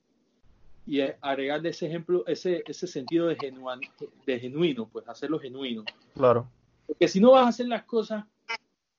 [0.87, 3.81] y eh, agregarle ese ejemplo, ese, ese sentido de, genuan-
[4.25, 5.83] de genuino, pues hacerlo genuino.
[6.13, 6.47] Claro.
[6.87, 8.25] Porque si no vas a hacer las cosas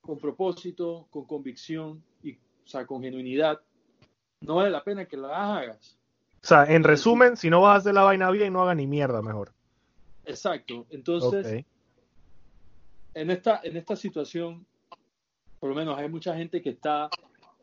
[0.00, 3.60] con propósito, con convicción y o sea, con genuinidad,
[4.40, 5.96] no vale la pena que las hagas.
[6.42, 8.86] O sea, en resumen, si no vas a hacer la vaina bien, no hagas ni
[8.86, 9.52] mierda mejor.
[10.24, 10.86] Exacto.
[10.90, 11.64] Entonces.
[13.16, 14.66] En esta, en esta situación,
[15.58, 17.08] por lo menos hay mucha gente que está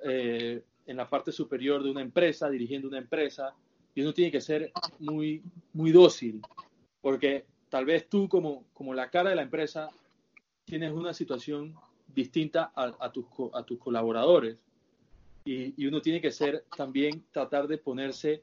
[0.04, 3.54] eh, en la parte superior de una empresa, dirigiendo una empresa,
[3.94, 5.44] y uno tiene que ser muy,
[5.74, 6.42] muy dócil,
[7.02, 9.92] porque tal vez tú como, como la cara de la empresa
[10.66, 11.76] tienes una situación
[12.08, 14.58] distinta a, a tus, a tus colaboradores,
[15.46, 18.42] y, y uno tiene que ser también tratar de ponerse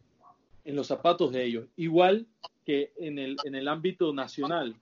[0.64, 2.28] en los zapatos de ellos, igual
[2.64, 4.76] que en el, en el ámbito nacional,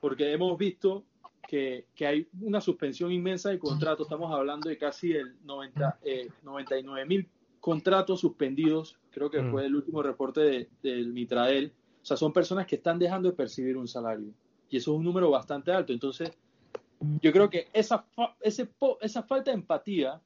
[0.00, 1.02] porque hemos visto
[1.48, 6.28] que, que hay una suspensión inmensa de contratos, estamos hablando de casi el 90, eh,
[6.42, 7.26] 99 mil
[7.58, 9.50] contratos suspendidos, creo que Mm.
[9.50, 11.72] fue el último reporte de- del Mitrael,
[12.02, 14.30] o sea, son personas que están dejando de percibir un salario,
[14.68, 16.30] y eso es un número bastante alto, entonces
[17.22, 18.68] yo creo que esa, fa- ese
[19.00, 20.20] esa falta de empatía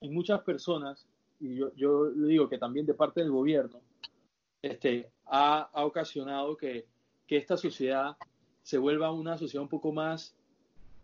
[0.00, 1.04] en muchas personas,
[1.40, 3.80] y yo, yo le digo que también de parte del gobierno,
[4.62, 6.86] este, ha, ha ocasionado que,
[7.26, 8.16] que esta sociedad
[8.66, 10.34] se vuelva una sociedad un poco más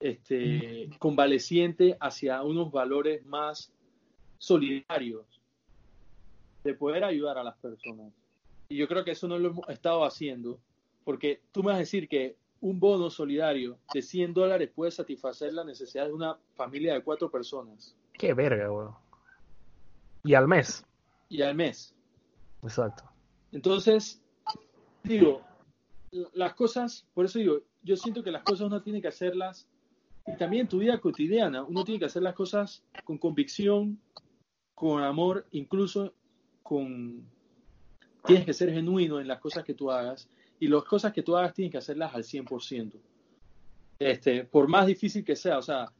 [0.01, 3.73] este, convaleciente hacia unos valores más
[4.39, 5.25] solidarios,
[6.65, 8.13] de poder ayudar a las personas.
[8.69, 10.59] Y yo creo que eso no lo hemos estado haciendo,
[11.05, 15.53] porque tú me vas a decir que un bono solidario de 100 dólares puede satisfacer
[15.53, 17.95] la necesidad de una familia de cuatro personas.
[18.15, 18.69] Qué verga.
[20.25, 20.85] Y al mes.
[21.29, 21.95] Y al mes.
[22.65, 23.05] Exacto.
[23.53, 24.21] Entonces,
[25.05, 25.43] digo,
[26.13, 29.67] las cosas, por eso digo, yo siento que las cosas uno tiene que hacerlas,
[30.27, 33.99] y también tu vida cotidiana, uno tiene que hacer las cosas con convicción,
[34.75, 36.15] con amor, incluso
[36.63, 37.27] con...
[38.25, 40.29] Tienes que ser genuino en las cosas que tú hagas,
[40.61, 42.93] y las cosas que tú hagas tienes que hacerlas al 100%.
[43.99, 45.93] Este, por más difícil que sea, o sea,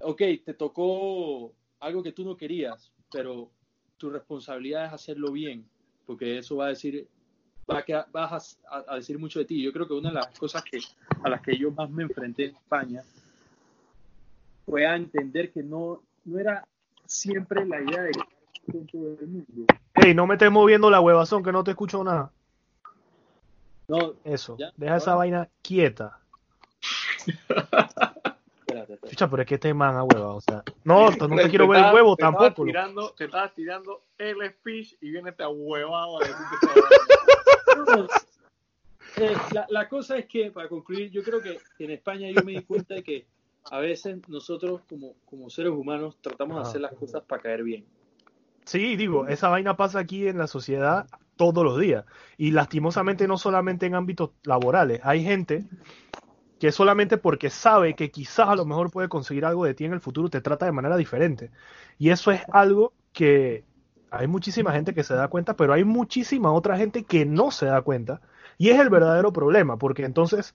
[0.00, 3.50] ok, te tocó algo que tú no querías, pero
[3.98, 5.68] tu responsabilidad es hacerlo bien,
[6.06, 7.08] porque eso va a decir,
[7.70, 9.62] va a vas a, decir mucho de ti.
[9.62, 10.78] Yo creo que una de las cosas que,
[11.22, 13.02] a las que yo más me enfrenté en España
[14.64, 16.66] fue a entender que no, no era
[17.06, 18.12] siempre la idea de
[18.70, 19.66] con todo el mundo.
[19.94, 22.32] Hey, no me estés moviendo la huevazón que no te escucho nada.
[23.88, 24.72] No, Eso, ¿Ya?
[24.76, 26.18] deja esa vaina quieta.
[29.08, 30.64] Chucha, pero es que este man a hueva, o sea.
[30.84, 32.64] No, no te quiero ver el huevo te tampoco.
[32.64, 36.42] Tirando, te estabas tirando el speech y viene este huevado a decirte
[39.16, 42.52] eh, la, la cosa es que, para concluir, yo creo que en España yo me
[42.52, 43.26] di cuenta de que
[43.70, 46.68] a veces nosotros como, como seres humanos tratamos de Ajá.
[46.68, 47.84] hacer las cosas para caer bien.
[48.64, 51.06] Sí, digo, esa vaina pasa aquí en la sociedad
[51.36, 52.04] todos los días.
[52.36, 55.00] Y lastimosamente no solamente en ámbitos laborales.
[55.04, 55.64] Hay gente
[56.58, 59.92] que solamente porque sabe que quizás a lo mejor puede conseguir algo de ti en
[59.92, 61.50] el futuro, te trata de manera diferente.
[61.98, 63.64] Y eso es algo que
[64.10, 67.66] hay muchísima gente que se da cuenta, pero hay muchísima otra gente que no se
[67.66, 68.20] da cuenta.
[68.58, 70.54] Y es el verdadero problema, porque entonces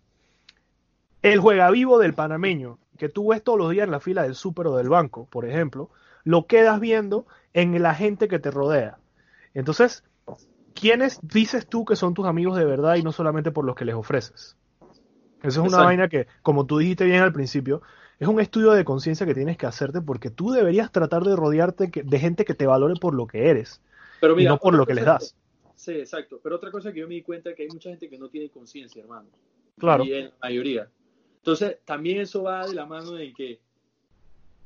[1.22, 4.36] el juega vivo del panameño, que tú ves todos los días en la fila del
[4.36, 5.90] súper o del banco, por ejemplo,
[6.24, 8.98] lo quedas viendo en la gente que te rodea.
[9.54, 10.04] Entonces,
[10.74, 13.86] ¿quiénes dices tú que son tus amigos de verdad y no solamente por los que
[13.86, 14.56] les ofreces?
[15.42, 15.84] Eso es una Exacto.
[15.84, 17.82] vaina que, como tú dijiste bien al principio,
[18.22, 21.90] es un estudio de conciencia que tienes que hacerte porque tú deberías tratar de rodearte
[21.90, 23.82] que- de gente que te valore por lo que eres
[24.20, 25.36] Pero y no por lo que les das.
[25.76, 26.40] Sí, exacto.
[26.44, 28.30] Pero otra cosa que yo me di cuenta es que hay mucha gente que no
[28.30, 29.28] tiene conciencia, hermano.
[29.80, 30.04] Claro.
[30.06, 30.88] Y en la mayoría.
[31.38, 33.60] Entonces, también eso va de la mano en que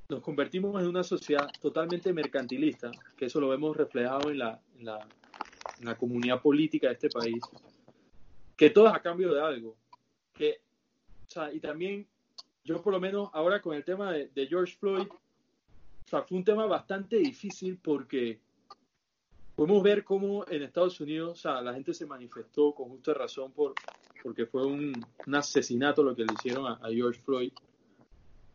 [0.10, 4.86] nos convertimos en una sociedad totalmente mercantilista, que eso lo vemos reflejado en la, en
[4.86, 5.00] la,
[5.80, 7.40] en la comunidad política de este país,
[8.58, 9.78] que todo es a cambio de algo.
[10.34, 10.60] Que,
[11.26, 12.06] o sea, y también,
[12.66, 16.38] yo por lo menos ahora con el tema de, de George Floyd, o sea, fue
[16.38, 18.40] un tema bastante difícil porque
[19.56, 23.52] podemos ver cómo en Estados Unidos, o sea, la gente se manifestó con justa razón
[23.52, 23.74] por,
[24.22, 24.94] porque fue un,
[25.26, 27.54] un asesinato lo que le hicieron a, a George Floyd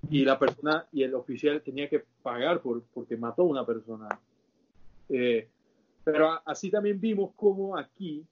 [0.09, 4.09] y la persona y el oficial tenía que pagar por porque mató a una persona.
[5.09, 5.49] Eh,
[6.05, 8.25] pero así también vimos cómo aquí,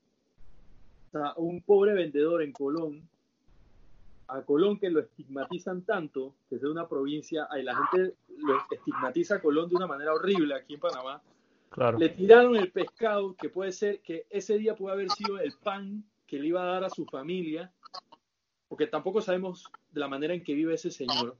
[1.08, 3.08] o sea, un pobre vendedor en Colón,
[4.28, 8.54] a Colón que lo estigmatizan tanto, que es de una provincia, y la gente lo
[8.70, 11.22] estigmatiza a Colón de una manera horrible aquí en Panamá,
[11.70, 11.98] Claro.
[11.98, 16.02] le tiraron el pescado que puede ser que ese día puede haber sido el pan
[16.26, 17.72] que le iba a dar a su familia,
[18.68, 21.36] porque tampoco sabemos de la manera en que vive ese señor.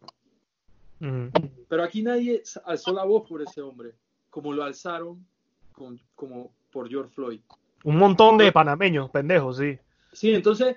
[1.68, 3.92] Pero aquí nadie alzó la voz por ese hombre,
[4.30, 5.24] como lo alzaron
[5.72, 7.40] con- como por George Floyd.
[7.84, 9.78] Un montón de panameños, pendejos, sí.
[10.12, 10.76] Sí, entonces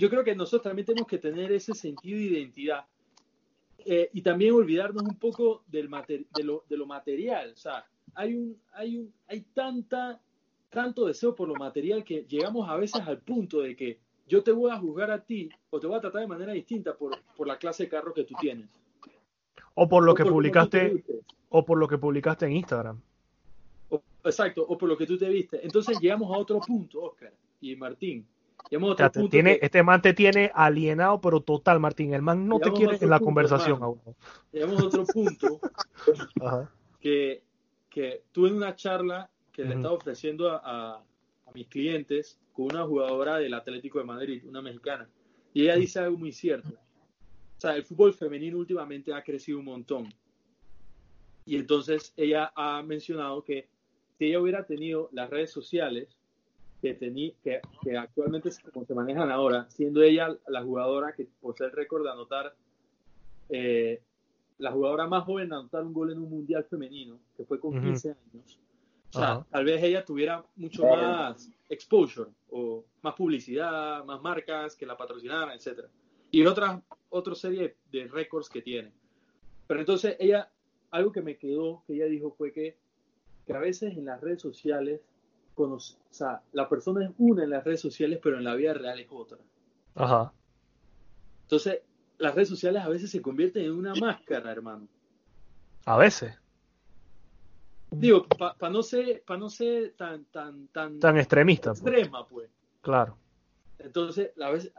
[0.00, 2.84] yo creo que nosotros también tenemos que tener ese sentido de identidad
[3.92, 7.52] Eh, y también olvidarnos un poco del mater- de, lo, de lo material.
[7.54, 10.20] O sea, hay un, hay un, hay tanta,
[10.68, 13.98] tanto deseo por lo material que llegamos a veces al punto de que
[14.28, 16.94] yo te voy a juzgar a ti o te voy a tratar de manera distinta
[16.94, 18.68] por, por la clase de carro que tú tienes.
[19.74, 21.02] O por lo O que por publicaste,
[21.48, 23.00] o por lo que publicaste en Instagram.
[23.88, 25.56] O- exacto, o por lo que tú te viste.
[25.64, 27.32] Entonces llegamos a otro punto, Oscar
[27.62, 28.26] y Martín.
[28.72, 32.14] O sea, te tiene, que- este man te tiene alienado, pero total, Martín.
[32.14, 34.00] El man no te quiere en la punto, conversación aún.
[34.52, 35.60] llegamos a otro punto
[36.40, 36.70] Ajá.
[37.00, 37.42] que,
[37.88, 39.78] que tuve en una charla que le Ujú.
[39.78, 41.04] estaba ofreciendo a, a-
[41.46, 45.08] a mis clientes con una jugadora del Atlético de Madrid, una mexicana.
[45.52, 46.68] Y ella dice algo muy cierto.
[46.68, 50.14] O sea, el fútbol femenino últimamente ha crecido un montón.
[51.44, 53.68] Y entonces ella ha mencionado que
[54.16, 56.16] si ella hubiera tenido las redes sociales
[56.80, 61.26] que, tení, que, que actualmente se- como se manejan ahora, siendo ella la jugadora que
[61.40, 62.54] posee el récord de anotar
[63.48, 64.02] eh,
[64.58, 67.76] la jugadora más joven en anotar un gol en un mundial femenino, que fue con
[67.76, 67.86] Ujú.
[67.86, 68.58] 15 años.
[69.12, 69.46] O sea, Ajá.
[69.50, 75.56] tal vez ella tuviera mucho más exposure o más publicidad, más marcas que la patrocinaran,
[75.56, 75.88] etcétera.
[76.30, 78.92] Y otra, otra serie de récords que tiene.
[79.66, 80.48] Pero entonces ella,
[80.92, 82.76] algo que me quedó, que ella dijo fue que,
[83.46, 85.00] que a veces en las redes sociales,
[85.62, 85.78] o
[86.10, 89.06] sea, la persona es una en las redes sociales, pero en la vida real es
[89.10, 89.38] otra.
[89.94, 90.32] Ajá.
[91.42, 91.80] Entonces,
[92.18, 94.86] las redes sociales a veces se convierten en una máscara, hermano.
[95.84, 96.34] A veces.
[97.90, 101.70] Digo, para no ser, para no ser tan, tan, tan, Tan extremista.
[101.72, 101.80] pues.
[101.82, 102.48] extrema, pues.
[102.82, 103.16] Claro.
[103.78, 104.30] Entonces,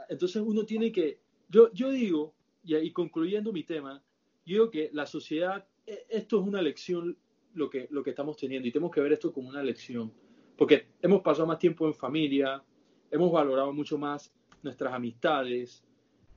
[0.09, 1.19] entonces uno tiene que,
[1.49, 4.01] yo, yo digo, y, y concluyendo mi tema,
[4.45, 7.17] yo digo que la sociedad, e- esto es una lección
[7.53, 10.13] lo que, lo que estamos teniendo y tenemos que ver esto como una lección,
[10.61, 12.63] porque hemos pasado más tiempo en familia,
[13.09, 14.31] hemos valorado mucho más
[14.61, 15.83] nuestras amistades,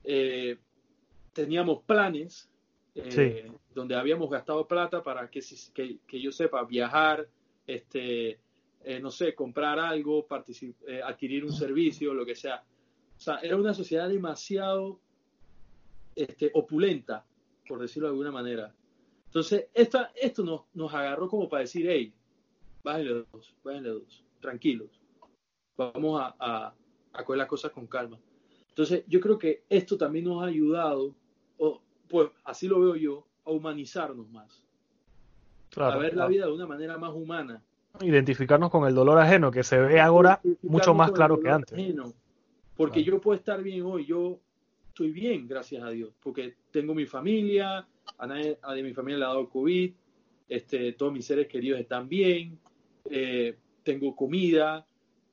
[0.03, 0.57] eh,
[1.31, 2.49] teníamos planes
[2.95, 5.41] eh, donde habíamos gastado plata para que,
[5.75, 7.29] que, que yo sepa viajar,
[7.67, 8.39] este,
[8.83, 10.25] eh, no sé, comprar algo,
[10.87, 12.63] eh, adquirir un servicio, lo que sea.
[13.15, 15.01] O sea, era una sociedad demasiado
[16.15, 17.23] este, opulenta,
[17.67, 18.73] por decirlo de alguna manera.
[19.27, 22.11] Entonces, esta, esto nos, nos agarró como para decir, hey,
[22.85, 25.01] bájenle dos, bájenle dos, tranquilos.
[25.75, 26.73] Vamos a, a,
[27.13, 28.17] a coger las cosas con calma.
[28.69, 31.15] Entonces, yo creo que esto también nos ha ayudado,
[31.57, 34.63] o pues así lo veo yo, a humanizarnos más,
[35.69, 35.93] claro.
[35.95, 37.61] a ver la vida de una manera más humana.
[38.01, 41.73] Identificarnos con el dolor ajeno, que se ve ahora mucho más claro que antes.
[41.77, 42.13] ajeno.
[42.75, 43.17] Porque Claro.
[43.17, 44.39] yo puedo estar bien hoy, yo
[44.89, 49.19] estoy bien, gracias a Dios, porque tengo mi familia, a nadie a de mi familia
[49.19, 49.93] le ha dado COVID,
[50.49, 52.59] este, todos mis seres queridos están bien,
[53.09, 54.85] eh, tengo comida,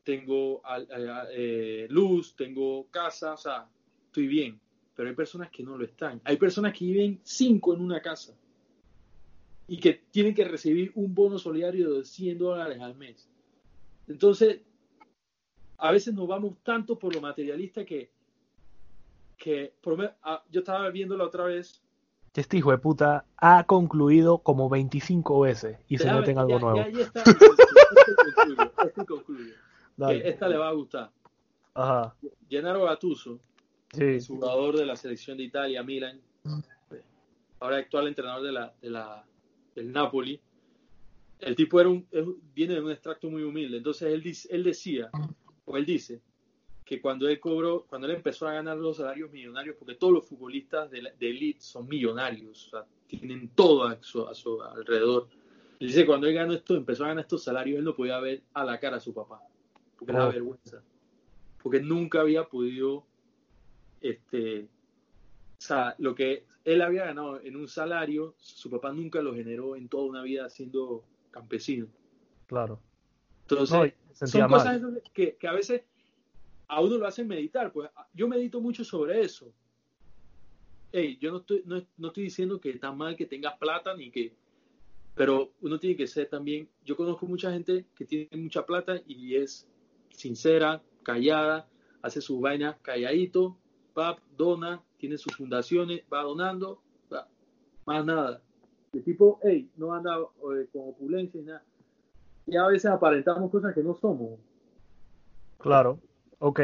[0.04, 3.68] tengo a- eh, luz, tengo casa, o sea,
[4.06, 4.60] estoy bien.
[4.94, 6.20] Pero hay personas que no lo están.
[6.24, 8.36] Hay personas que viven cinco en una casa
[9.66, 13.28] y que tienen que recibir un bono solidario de 100 dólares al mes.
[14.06, 14.60] Entonces,
[15.78, 18.10] a veces nos vamos tanto por lo materialista que,
[19.38, 21.82] que por ah, yo estaba viendo la otra vez.
[22.34, 26.58] Este hijo de puta ha concluido como 25 veces y se mete en algo ya-
[26.60, 26.76] nuevo.
[26.76, 29.54] ya- ya está, y concluyo, esto concluyo.
[29.96, 30.28] Dale.
[30.28, 31.10] Esta le va a gustar.
[31.74, 32.14] Ajá.
[32.48, 33.38] Gennaro Gattuso,
[33.92, 34.18] Sí.
[34.26, 36.18] jugador de la selección de Italia, Milan,
[37.60, 39.24] ahora actual entrenador de la, de la,
[39.74, 40.40] del Napoli.
[41.38, 42.06] El tipo era un,
[42.54, 43.76] viene de un extracto muy humilde.
[43.78, 45.10] Entonces él, él decía,
[45.66, 46.22] o él dice,
[46.92, 50.26] que cuando él cobró, cuando él empezó a ganar los salarios millonarios, porque todos los
[50.28, 54.62] futbolistas de, la- de elite son millonarios, o sea, tienen todo a su, a su
[54.62, 55.26] alrededor.
[55.80, 58.42] Él dice, cuando él ganó esto, empezó a ganar estos salarios, él no podía ver
[58.52, 59.40] a la cara a su papá,
[59.96, 60.28] porque Oh.
[60.28, 60.82] vergüenza.
[61.62, 63.06] Porque nunca había podido,
[64.02, 69.34] este, o sea, lo que él había ganado en un salario, su papá nunca lo
[69.34, 71.86] generó en toda una vida siendo campesino.
[72.48, 72.80] Claro.
[73.48, 74.50] Entonces, No, son mal.
[74.50, 74.82] cosas
[75.14, 75.84] que, que a veces
[76.72, 77.70] a uno lo hacen meditar.
[77.70, 79.52] Pues yo medito mucho sobre eso.
[80.90, 84.10] Ey, yo no estoy, no, no estoy diciendo que está mal que tengas plata ni
[84.10, 84.34] que.
[85.14, 86.68] Pero uno tiene que ser también.
[86.84, 89.68] Yo conozco mucha gente que tiene mucha plata y es
[90.14, 91.68] sincera, callada,
[92.00, 93.58] hace sus vainas calladito,
[93.96, 96.80] va, dona, tiene sus fundaciones, va donando,
[97.12, 97.28] va,
[97.84, 98.42] más nada.
[98.94, 101.64] El tipo, hey, no anda eh, con opulencia ni nada.
[102.46, 104.40] Y a veces aparentamos cosas que no somos.
[105.58, 106.00] Claro.
[106.42, 106.60] Ok.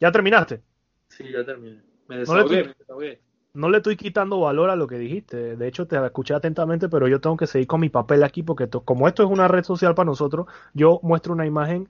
[0.00, 0.62] ¿Ya terminaste?
[1.08, 1.80] Sí, ya terminé.
[2.08, 3.20] Me No le desahogué, estoy- me desahogué.
[3.54, 5.56] No le estoy quitando valor a lo que dijiste.
[5.56, 8.66] De hecho, te escuché atentamente, pero yo tengo que seguir con mi papel aquí porque
[8.66, 11.88] to- como esto es una red social para nosotros, yo muestro una imagen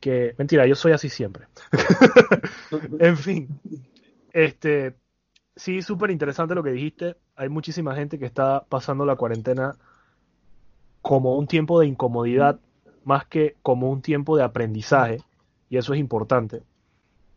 [0.00, 0.34] que...
[0.36, 1.46] Mentira, yo soy así siempre.
[2.98, 3.48] en fin.
[4.32, 4.96] Este,
[5.56, 7.16] sí, súper interesante lo que dijiste.
[7.36, 9.76] Hay muchísima gente que está pasando la cuarentena
[11.02, 12.58] como un tiempo de incomodidad
[13.04, 15.18] más que como un tiempo de aprendizaje.
[15.68, 16.62] Y eso es importante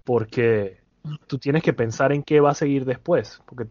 [0.04, 0.80] porque
[1.28, 3.68] tú tienes que pensar en qué va a seguir después, porque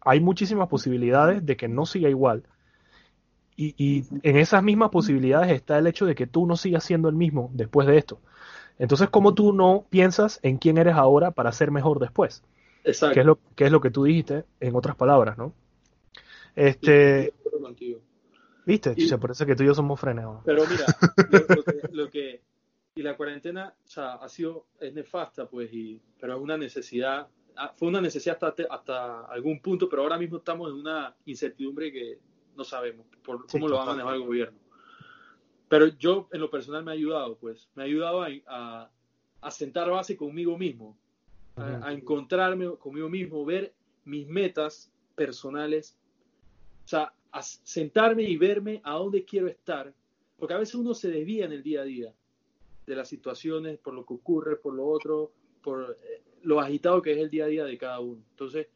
[0.00, 2.44] hay muchísimas posibilidades de que no siga igual.
[3.56, 7.08] Y, y en esas mismas posibilidades está el hecho de que tú no sigas siendo
[7.08, 8.20] el mismo después de esto.
[8.78, 12.44] Entonces, ¿cómo tú no piensas en quién eres ahora para ser mejor después?
[12.84, 13.14] Exacto.
[13.14, 15.52] Que es lo, que es lo que tú dijiste, en otras palabras, ¿no?
[16.54, 17.32] Este.
[18.66, 18.94] ¿viste?
[18.96, 20.42] Y- Se parece que tú y yo somos freneos.
[20.44, 20.84] Pero mira,
[21.30, 22.40] lo, lo que, lo que-
[22.96, 27.28] y la cuarentena, o sea, ha sido, es nefasta, pues, y, pero es una necesidad,
[27.54, 31.92] ah, fue una necesidad hasta, hasta algún punto, pero ahora mismo estamos en una incertidumbre
[31.92, 32.18] que
[32.56, 34.58] no sabemos por Sí, cómo lo va a manejar el gobierno.
[35.68, 38.90] Pero yo, en lo personal, me ha ayudado, pues, me ha ayudado a, a,
[39.42, 40.96] a sentar base conmigo mismo,
[41.56, 43.74] a, a encontrarme conmigo mismo, ver
[44.06, 45.98] mis metas personales,
[46.86, 49.92] o sea, a sentarme y verme a dónde quiero estar,
[50.38, 52.14] porque a veces uno se desvía en el día a día
[52.86, 55.32] de las situaciones, por lo que ocurre, por lo otro,
[55.62, 58.22] por eh, lo agitado que es el día a día de cada uno.
[58.30, 58.68] Entonces,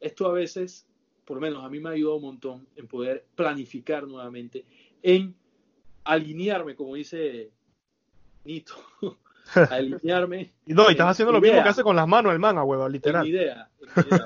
[0.00, 0.86] esto a veces,
[1.24, 4.64] por lo menos a mí me ha ayudado un montón en poder planificar nuevamente,
[5.02, 5.34] en
[6.04, 7.50] alinearme, como dice
[8.44, 8.74] Nito,
[9.70, 10.52] alinearme.
[10.66, 12.38] Y no, y estás en haciendo lo mi mismo que hace con las manos el
[12.38, 13.24] man, a huevo, en literal.
[13.24, 14.24] mi idea, en mi idea,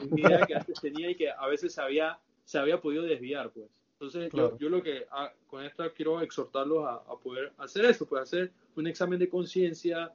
[0.00, 3.04] en mi idea que antes tenía y que a veces se había, se había podido
[3.04, 3.68] desviar, pues.
[4.04, 4.58] Entonces, yo- Claro.
[4.58, 8.52] yo, lo que ah, con esto quiero exhortarlos a, a poder hacer eso, pues hacer
[8.76, 10.12] un examen de conciencia,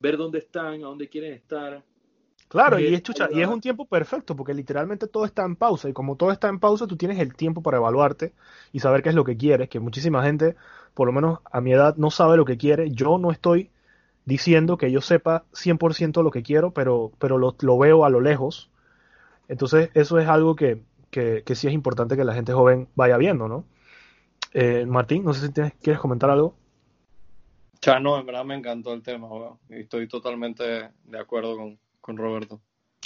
[0.00, 1.82] ver dónde están, a dónde quieren estar.
[2.48, 5.88] Claro, y es, chucha, y es un tiempo perfecto, porque literalmente todo está en pausa,
[5.88, 8.34] y como todo está en pausa, tú tienes el tiempo para evaluarte
[8.72, 10.54] y saber qué es lo que quieres, que muchísima gente,
[10.94, 12.90] por lo menos a mi edad, no sabe lo que quiere.
[12.90, 13.70] Yo no estoy
[14.26, 18.20] diciendo que yo sepa 100% lo que quiero, pero, pero lo, lo veo a lo
[18.20, 18.70] lejos.
[19.48, 20.82] Entonces, eso es algo que,
[21.12, 23.64] que, que sí es importante que la gente joven vaya viendo, ¿no?
[24.54, 26.56] Eh, Martín, no sé si tienes- quieres comentar algo.
[27.82, 29.58] Ya no, en verdad me encantó el tema, weón.
[29.68, 30.62] Y estoy totalmente
[31.04, 32.60] de acuerdo con, con Roberto.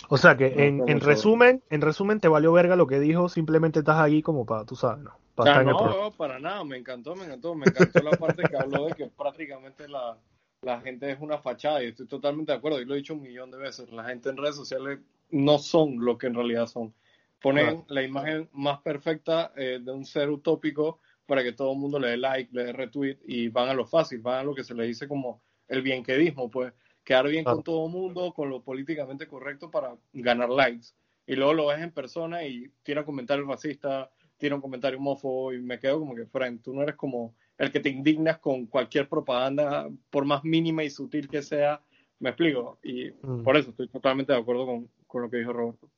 [0.09, 3.01] O sea que No, en, no en resumen, en resumen te valió verga lo que
[3.01, 5.13] dijo, simplemente estás aquí como para, tú sabes, ¿no?
[5.35, 7.55] Para Ya en el no, weón, para nada, me encantó, me encantó.
[7.55, 10.17] Me encantó la parte que habló de que prácticamente la,
[10.63, 12.81] la gente es una fachada y estoy totalmente de acuerdo.
[12.81, 13.91] Y lo he dicho un millón de veces.
[13.93, 15.01] La gente en redes sociales
[15.31, 16.95] no son lo que en realidad son.
[17.41, 17.85] Ponen Claro.
[17.89, 22.09] la imagen más perfecta eh, de un ser utópico para que todo el mundo le
[22.09, 24.75] dé like, le dé retweet y van a lo fácil, van a lo que se
[24.75, 26.73] le dice como el bienquedismo, pues
[27.05, 27.57] quedar bien Claro.
[27.57, 30.89] con todo el mundo, con lo políticamente correcto para ganar likes.
[31.27, 35.53] Y luego lo ves en persona y tiene un comentario racista, tiene un comentario homófobo
[35.53, 38.67] y me quedo como que, Frank, tú no eres como el que te indignas con
[38.67, 41.83] cualquier propaganda, por más mínima y sutil que sea,
[42.21, 42.79] me explico.
[42.83, 43.43] Y Mm.
[43.43, 45.91] por eso estoy totalmente de acuerdo con, con lo que dijo Roberto.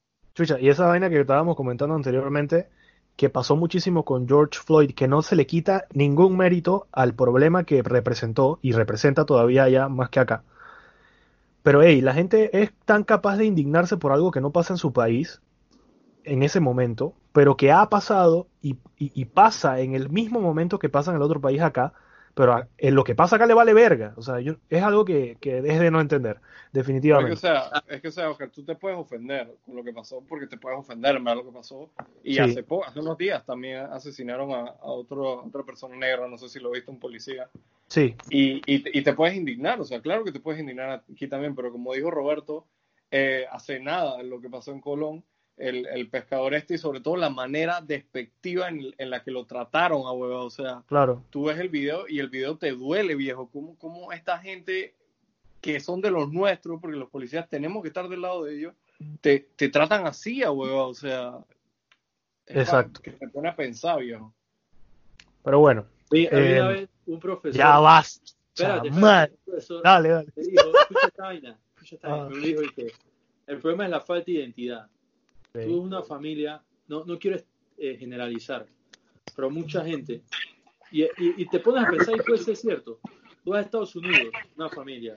[0.61, 2.69] Y esa vaina que estábamos comentando anteriormente,
[3.17, 7.65] que pasó muchísimo con George Floyd, que no se le quita ningún mérito al problema
[7.65, 10.45] que representó y representa todavía allá más que acá.
[11.63, 14.79] Pero hey, la gente es tan capaz de indignarse por algo que no pasa en
[14.79, 15.41] su país
[16.25, 20.89] en ese momento, pero que ha pasado y- y pasa en el mismo momento que
[20.91, 21.95] pasa en el otro país acá,
[22.35, 24.15] pero a- en lo que pasa acá le vale verga.
[24.17, 26.73] O sea, yo, es algo que, que es de no entender, Pero es que, o
[26.73, 27.37] definitivamente.
[27.37, 30.47] sea, es que, o sea, Oscar, tú te puedes ofender con lo que pasó porque
[30.47, 31.91] te puedes ofender en verdad lo que pasó.
[32.23, 32.41] Y Sí.
[32.41, 36.39] hace, po- hace unos días también asesinaron a, a otro, a otra persona negra, no
[36.39, 37.49] sé si lo viste, un policía.
[37.89, 41.27] Sí, Y, y, y te puedes indignar, o sea, claro que te puedes indignar aquí
[41.27, 42.67] también, pero como dijo Roberto,
[43.11, 45.25] eh, hace nada lo que pasó en Colón,
[45.59, 49.45] el, el pescador este y sobre todo la manera despectiva en, en la que lo
[49.45, 51.23] trataron a huevo, o sea, claro.
[51.31, 54.95] tú ves el video y el video te duele, viejo, cómo, cómo esta gente
[55.61, 58.75] que son de los nuestros, porque los policías tenemos que estar del lado de ellos,
[59.21, 61.39] te, te tratan así a huevo, o sea,
[62.47, 63.01] Exacto.
[63.03, 64.33] que te pone a pensar, viejo.
[65.45, 66.29] Pero bueno, Eh,
[66.61, 67.57] una vez un profesor.
[67.59, 68.23] ya vas.
[68.55, 68.91] Espérate,
[69.45, 70.33] profesor Dale, dale.
[70.35, 72.25] me dijo, escucha esta vaina, escucha esta vaina.
[72.27, 72.29] Ah.
[72.31, 72.93] Me dijo que
[73.47, 74.87] el problema es la falta de identidad.
[75.65, 75.79] Tú Sí.
[75.79, 77.39] una familia, no, no quiero
[77.77, 78.67] eh, generalizar,
[79.37, 80.23] pero mucha gente,
[80.91, 82.99] y, y- y te pones a pensar y puede ser cierto.
[83.45, 85.17] Tú vas a Estados Unidos, una familia,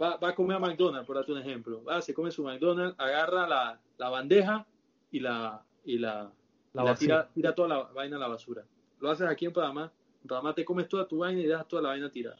[0.00, 1.84] va, va a comer a McDonald's, por darte un ejemplo.
[1.84, 4.66] Va, se come su McDonald's, agarra la, la bandeja
[5.10, 6.32] y la, y la,
[6.72, 6.96] La y la vacía.
[7.06, 8.64] tira, tira toda la vaina a la basura.
[9.00, 9.92] Lo haces aquí en Panamá.
[10.22, 12.36] En Panamá te comes toda tu vaina y dejas toda la vaina tirada.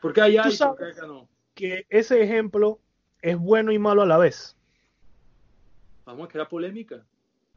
[0.00, 1.28] ¿Por qué allá Tú y por qué sabes- acá no?
[1.54, 2.78] Que ese ejemplo
[3.22, 4.56] es bueno y malo a la vez.
[6.06, 7.04] Vamos a crear polémica.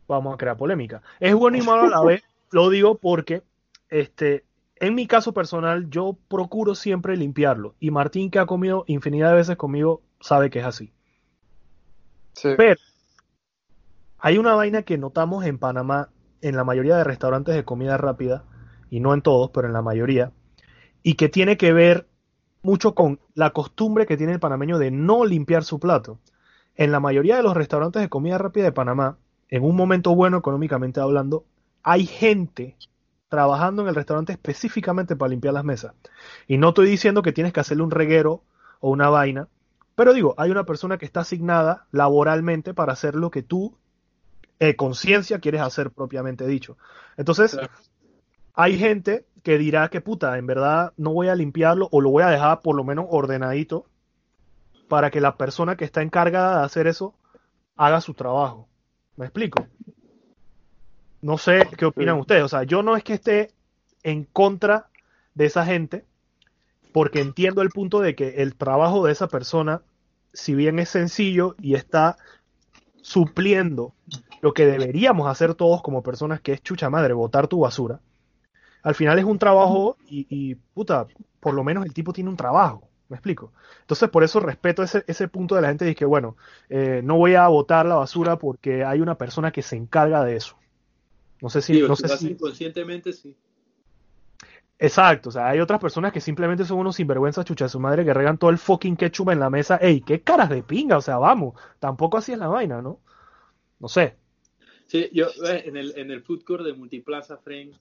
[0.08, 1.04] Vamos a crear polémica.
[1.20, 2.24] Es bueno y malo a la vez.
[2.52, 3.44] Lo digo porque,
[3.90, 4.44] este,
[4.78, 7.76] en mi caso personal, yo procuro siempre limpiarlo.
[7.80, 10.92] Y Martín, que ha comido infinidad de veces conmigo, sabe que es así.
[12.34, 12.50] Sí.
[12.58, 12.80] Pero
[14.18, 16.10] hay una vaina que notamos en Panamá,
[16.42, 18.46] en la mayoría de restaurantes de comida rápida,
[18.90, 20.32] y no en todos, pero en la mayoría,
[21.04, 22.08] y que tiene que ver
[22.64, 26.20] mucho con la costumbre que tiene el panameño de no limpiar su plato.
[26.76, 29.18] En la mayoría de los restaurantes de comida rápida de Panamá,
[29.50, 31.46] en un momento bueno económicamente hablando,
[31.84, 32.78] hay gente
[33.30, 35.94] trabajando en el restaurante específicamente para limpiar las mesas.
[36.48, 38.44] Y no estoy diciendo que tienes que hacerle un reguero
[38.80, 39.48] o una vaina,
[39.96, 43.76] pero digo, hay una persona que está asignada laboralmente para hacer lo que tú,
[44.60, 46.78] eh, conciencia, quieres hacer propiamente dicho.
[47.18, 47.70] Entonces, Claro.
[48.54, 52.24] hay gente que dirá que puta, en verdad no voy a limpiarlo o lo voy
[52.24, 53.86] a dejar por lo menos ordenadito
[54.90, 57.14] para que la persona que está encargada de hacer eso
[57.78, 58.68] haga su trabajo.
[59.16, 59.66] ¿Me explico?
[61.22, 62.22] No sé qué opinan Sí.
[62.22, 62.44] ustedes.
[62.44, 63.52] O sea, yo no es que esté
[64.04, 64.88] en contra
[65.36, 66.06] de esa gente,
[66.92, 69.82] porque entiendo el punto de que el trabajo de esa persona,
[70.34, 72.18] si bien es sencillo y está
[73.02, 73.94] supliendo
[74.42, 78.00] lo que deberíamos hacer todos como personas, que es chucha madre, botar tu basura,
[78.82, 81.06] al final es un trabajo y, y, puta,
[81.40, 82.89] por lo menos el tipo tiene un trabajo.
[83.10, 83.52] ¿Me explico?
[83.82, 86.38] Entonces, por eso respeto ese, ese punto de la gente de que, bueno,
[86.70, 90.36] eh, no voy a botar la basura porque hay una persona que se encarga de
[90.36, 90.56] eso.
[91.42, 93.36] No sé si, no sé si, inconscientemente, sí.
[94.78, 98.06] Exacto, o sea, hay otras personas que simplemente son unos sinvergüenzas chucha de su madre
[98.06, 99.78] que regan todo el fucking ketchup en la mesa.
[99.78, 103.00] Ey, qué caras de pinga, o sea, vamos, tampoco así es la vaina, ¿no?
[103.80, 104.16] No sé.
[104.86, 107.72] Sí, yo eh, en el, en el food court de Multiplaza, Frank,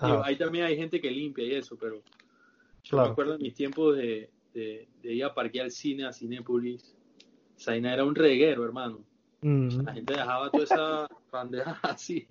[0.00, 2.02] digo, Ajá, ahí también hay gente que limpia y eso, pero
[2.82, 3.08] yo Claro.
[3.08, 6.94] me acuerdo en mis tiempos de, de, de ir a parquear al cine a Cinépolis.
[7.56, 9.00] Esa vaina era un reguero, hermano.
[9.42, 9.82] Mm.
[9.84, 12.26] La gente dejaba toda esa bandeja así.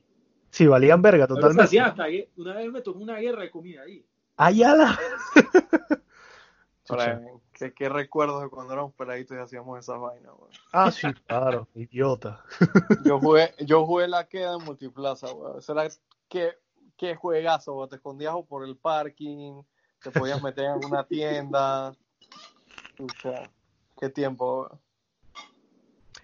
[0.51, 1.63] Sí, valían verga totalmente.
[1.63, 4.03] hacía hasta gue- una vez me tocó una guerra de comida ahí.
[4.37, 4.97] Ayala.
[6.87, 7.21] Para-
[7.53, 10.49] ¿Qué, qué recuerdos de cuando éramos peladitos y hacíamos esas vainas, weón.
[10.71, 12.41] Ah, sí, claro, idiota.
[13.03, 15.59] Yo jugué, yo jugué la queda en multiplaza, weón.
[15.59, 15.89] Eso era
[16.29, 16.53] qué,
[16.95, 17.89] qué juegazo, weón.
[17.89, 19.61] Te escondías o por el parking,
[20.01, 21.91] te podías meter en alguna tienda.
[22.97, 23.49] Pucha,
[23.99, 24.79] qué tiempo, weón.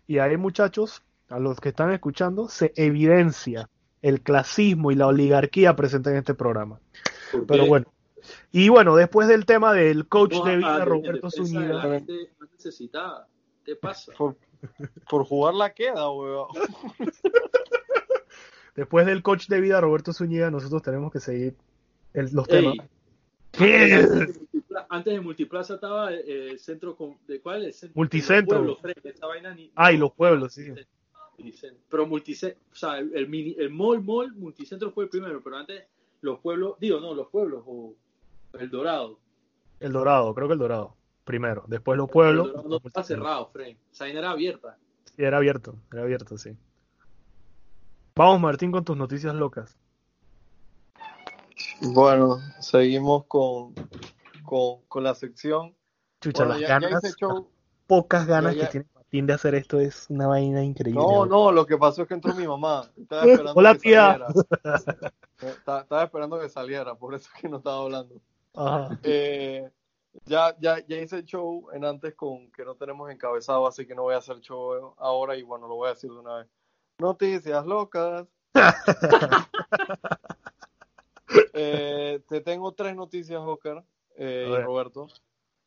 [0.08, 3.70] Y ahí, muchachos, a los que están escuchando, se evidencia
[4.02, 6.80] el clasismo y la oligarquía presente en este programa.
[7.48, 7.86] Pero bueno.
[8.52, 11.74] Y bueno, después del tema del coach de vida, Roberto Zúñiga.
[11.74, 13.28] La gente más necesitada.
[13.64, 14.12] ¿Qué pasa?
[14.18, 14.36] Por,
[15.10, 16.48] por jugar la queda, weón.
[18.76, 21.56] Después del coach de vida, Roberto Zúñiga, nosotros tenemos que seguir
[22.14, 22.88] el- los Ey, temas.
[23.52, 24.34] ¿Qué?
[24.90, 28.62] Antes de Multiplaza estaba eh, el centro con- de cuál es el centro Multicentro.
[28.64, 30.70] Los pueblos, Fred, esa vaina ni- Ah, y los pueblos, sí.
[31.38, 31.82] Multicentro.
[31.90, 35.58] Pero multicentro, o sea, el, el mini, el mall, mall, multicentro fue el primero, pero
[35.58, 35.84] antes
[36.22, 37.94] los pueblos, digo, no, los pueblos o
[38.58, 39.20] el Dorado.
[39.80, 40.96] El Dorado, creo que el Dorado.
[41.26, 41.66] Primero.
[41.68, 42.48] Después los El pueblos.
[42.48, 43.76] Dorado no estaba cerrado, Fred.
[43.92, 44.78] Esa vaina era abierta.
[45.06, 46.52] Sí, era abierto, era abierto, sí.
[48.16, 49.76] Vamos, Martín, con tus noticias locas.
[51.82, 53.74] Bueno, seguimos con,
[54.46, 55.76] con, con la sección.
[56.22, 57.50] Chucha, Bueno, las ya, ganas, show.
[57.88, 61.02] pocas ganas que tiene Martín de hacer esto es una vaina increíble.
[61.02, 62.90] No, no, lo que pasó es que entró mi mamá.
[62.98, 64.02] Estaba esperando Hola, que tía.
[64.18, 64.28] saliera.
[65.40, 68.16] Estaba, estaba esperando que saliera, por eso es que no estaba hablando.
[68.56, 68.98] Ajá.
[69.04, 69.70] Eh,
[70.24, 73.94] ya, ya, ya hice el show en antes con que no tenemos encabezado, así que
[73.94, 76.48] no voy a hacer show ahora y bueno, lo voy a decir de una vez.
[77.00, 78.26] Noticias locas.
[81.54, 83.84] Eh, te tengo tres noticias, Oscar
[84.18, 84.64] eh, y.
[84.64, 85.08] Roberto.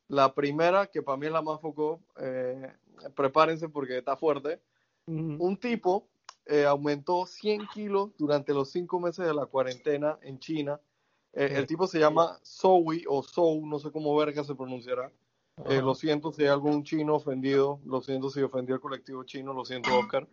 [0.08, 2.72] La primera, que para mí es la más foco, eh,
[3.14, 4.60] prepárense porque está fuerte.
[5.06, 6.06] Un tipo
[6.44, 10.78] eh, aumentó 100 kilos durante los cinco meses de la cuarentena en China.
[11.32, 15.10] Eh, el tipo se llama Zoe o Zhou, no sé cómo verga se pronunciará.
[15.66, 19.64] Lo siento si hay algún chino ofendido, lo siento si ofendió al colectivo chino, lo
[19.64, 20.28] siento Oscar.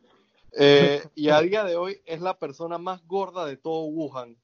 [1.15, 4.37] Y a día de hoy es la persona más gorda de todo Wuhan.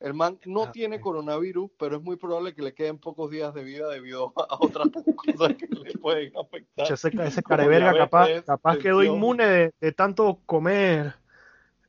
[0.00, 3.54] El man no Ah, tiene coronavirus, pero es muy probable que le queden pocos días
[3.54, 6.92] de vida debido a otras cosas que le pueden afectar.
[6.92, 11.14] Ese, ese careverga capaz, quedó inmune de, de tanto comer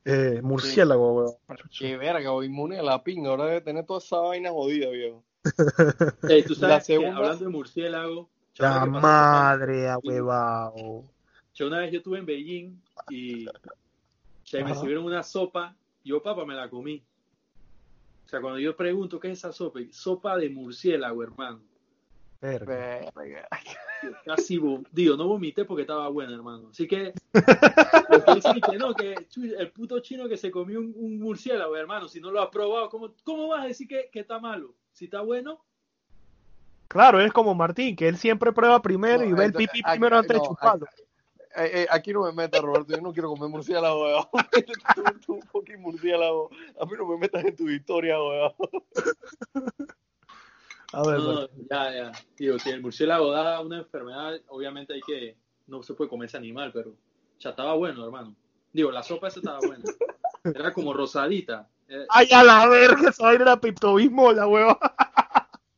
[0.04, 1.34] eh, murciélago, weón.
[1.78, 5.22] Qué verga, o inmune a la pinga, ahora debe tener toda esa vaina jodida, viejo.
[6.28, 11.04] Ey, tú sabes La segunda- que hablando de murciélago, La madre, huevao.
[11.54, 13.46] Yo una vez yo estuve en Beijing y
[14.52, 15.74] me sirvieron una sopa
[16.06, 17.02] yo, papá, me la comí.
[18.26, 21.60] O sea, cuando yo pregunto qué es esa sopa, sopa de murciélago, hermano.
[22.40, 23.12] Verga.
[24.24, 24.60] Casi,
[24.90, 26.68] digo, no vomité porque estaba buena, hermano.
[26.70, 27.14] Así que,
[28.80, 29.14] no, que
[29.58, 32.90] el puto chino que se comió un, un murciélago, hermano, si no lo has probado,
[32.90, 34.74] ¿cómo, cómo vas a decir que, que está malo?
[34.92, 35.64] Si está bueno,
[36.88, 40.36] Claro, es como Martín, que él siempre prueba primero y ve el pipí primero antes
[40.36, 40.86] de chuparlo.
[41.58, 44.26] Eh, eh, aquí no me metas, Roberto, yo no quiero comer murciélago, weón.
[44.94, 46.50] tú, tú, fucking murciélago.
[46.78, 48.52] A mí no me metas en tu historia, weón.
[50.92, 52.12] A ver, no, ya, ya.
[52.36, 55.36] Digo, si el murciélago da una enfermedad, obviamente hay que,
[55.66, 56.94] no se puede comer ese animal, pero
[57.38, 58.36] ya estaba bueno, hermano.
[58.72, 59.84] Digo, la sopa esa estaba buena.
[60.44, 61.68] Era como rosadita.
[61.88, 64.78] Eh, Ay, a la verga, esa vaina era piptobismo, la hueva.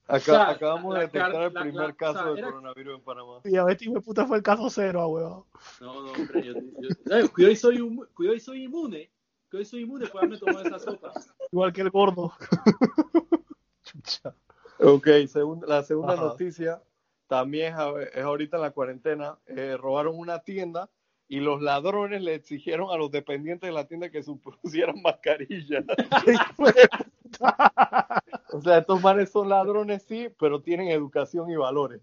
[0.09, 3.01] Acá, sea, acabamos de detectar el primer la- caso o sea, de era- coronavirus en
[3.05, 3.41] Panamá.
[3.45, 5.45] Y a ver, hijo de puta fue el caso cero, hueva.
[5.81, 9.11] No, no, hombre, yo, yo- eh, cuidado y soy, y soy inmune.
[9.51, 11.13] Cuidado y soy inmune por haberme tomado esa sopa.
[11.53, 12.33] Igual que el gordo.
[13.85, 14.35] Chucha.
[14.81, 16.23] Ok, segun- la segunda Ajá.
[16.23, 16.83] noticia
[17.27, 17.75] también
[18.15, 19.39] es, ahorita en la cuarentena.
[19.47, 20.89] Eh, robaron una tienda
[21.29, 25.85] y los ladrones le exigieron a los dependientes de la tienda que su- pusieran mascarilla.
[28.53, 32.03] o sea, estos manes son ladrones, sí, pero tienen educación y valores.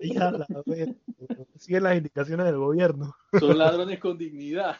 [0.00, 0.46] Ya, la.
[1.56, 3.14] Siguen las indicaciones del gobierno.
[3.38, 4.76] Son ladrones con dignidad.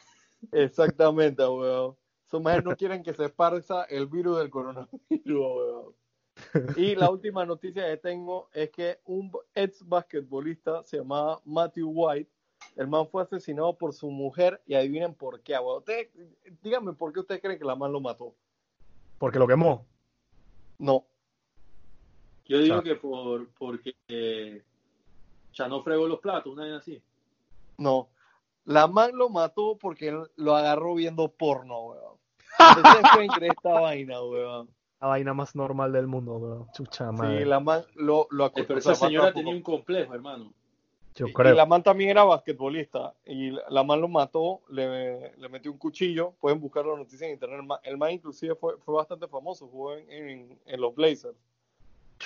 [0.51, 1.97] Exactamente, weón.
[2.27, 4.91] Esos manes no quieren que se esparza el virus del coronavirus,
[5.27, 5.95] weón.
[6.77, 12.31] Y la última noticia que tengo es que un ex basquetbolista se llamaba Matthew White.
[12.77, 15.79] El man fue asesinado por su mujer y adivinen por qué, weón.
[15.79, 16.09] Ustedes,
[16.63, 18.35] díganme por qué ustedes creen que la man lo mató.
[19.19, 19.87] Porque lo quemó.
[20.83, 21.05] No,
[22.47, 24.62] Yo digo que por porque eh,
[25.53, 27.01] ya no fregó los platos, una vez así.
[27.78, 28.09] No.
[28.64, 32.16] La man lo mató porque él lo agarró viendo porno, weón.
[32.59, 34.68] Ustedes pueden creer esta vaina, weón.
[35.01, 36.68] La vaina más normal del mundo, weón.
[36.72, 37.39] Chucha madre.
[37.39, 38.66] Sí, la man lo, lo Eh, acostó.
[38.66, 40.53] pero o sea, esa señora tenía un complejo, hermano.
[41.15, 41.53] Yo y, creo.
[41.53, 43.15] y la man también era basquetbolista.
[43.27, 46.33] Y la, man lo mató, le, le metió un cuchillo.
[46.41, 47.61] Pueden buscar la noticia en internet.
[47.61, 49.69] El man, el man inclusive fue, fue bastante famoso.
[49.69, 51.37] Jugó en, en, en los Blazers.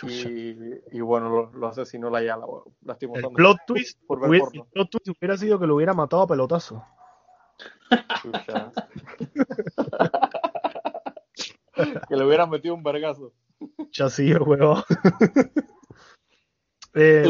[0.03, 0.55] Y,
[0.93, 2.65] y bueno, lo, lo asesinó la Yala, weón.
[2.67, 3.37] El Lastimosamente.
[3.37, 6.27] plot twist, Por ver hubiera, el plot twist hubiera sido que lo hubiera matado a
[6.27, 6.85] pelotazo.
[8.23, 8.73] Chucha.
[12.09, 13.33] que le hubieran metido un vergazo.
[13.91, 14.83] Chasío, huevón.
[16.99, 17.25] Eh,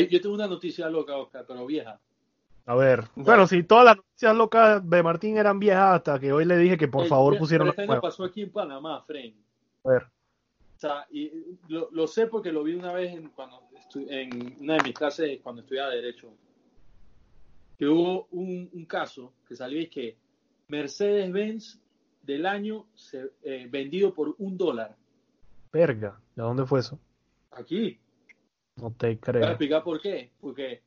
[0.00, 2.00] Yo tengo una noticia loca, Oscar, pero vieja.
[2.66, 6.44] a ver, bueno, si todas las noticias locas de Martín eran viejas hasta que hoy
[6.44, 8.12] le dije que por Eh, favor pero pusieron esta las vaina nuevas.
[8.14, 9.34] pasó aquí en Panamá, Fren.
[9.84, 11.30] A ver, O sea, y
[11.68, 14.94] lo, lo sé porque lo vi una vez en, cuando estu- en una de mis
[14.94, 16.32] clases cuando estudiaba Derecho.
[17.78, 20.16] Que hubo un, un caso que salió y que
[20.68, 21.80] Mercedes-Benz
[22.22, 24.96] del año se, eh, vendido por un dólar.
[25.72, 26.98] verga, ¿de dónde fue eso?
[27.52, 27.98] Aquí.
[28.80, 29.44] No te creo.
[29.48, 30.30] explicar por qué.
[30.40, 30.82] Porque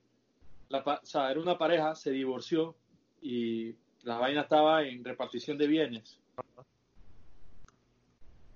[0.69, 2.75] la, pa- o sea, era una pareja, se divorció
[3.21, 6.19] y la vaina estaba en repartición de bienes.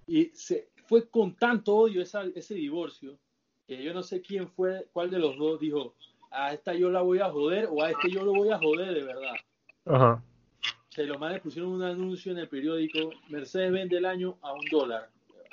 [0.07, 3.17] Y se fue con tanto odio esa- ese divorcio
[3.67, 5.95] que yo no sé quién fue, cuál de los dos dijo,
[6.29, 8.93] a esta yo la voy a joder o a este yo lo voy a joder
[8.93, 9.35] de verdad.
[9.85, 10.21] Ajá.
[10.89, 14.65] Se los manes pusieron un anuncio en el periódico, Mercedes vende el año a un
[14.69, 15.09] dólar.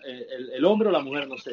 [0.06, 1.52] Eh, El, el hombre o la mujer, no sé.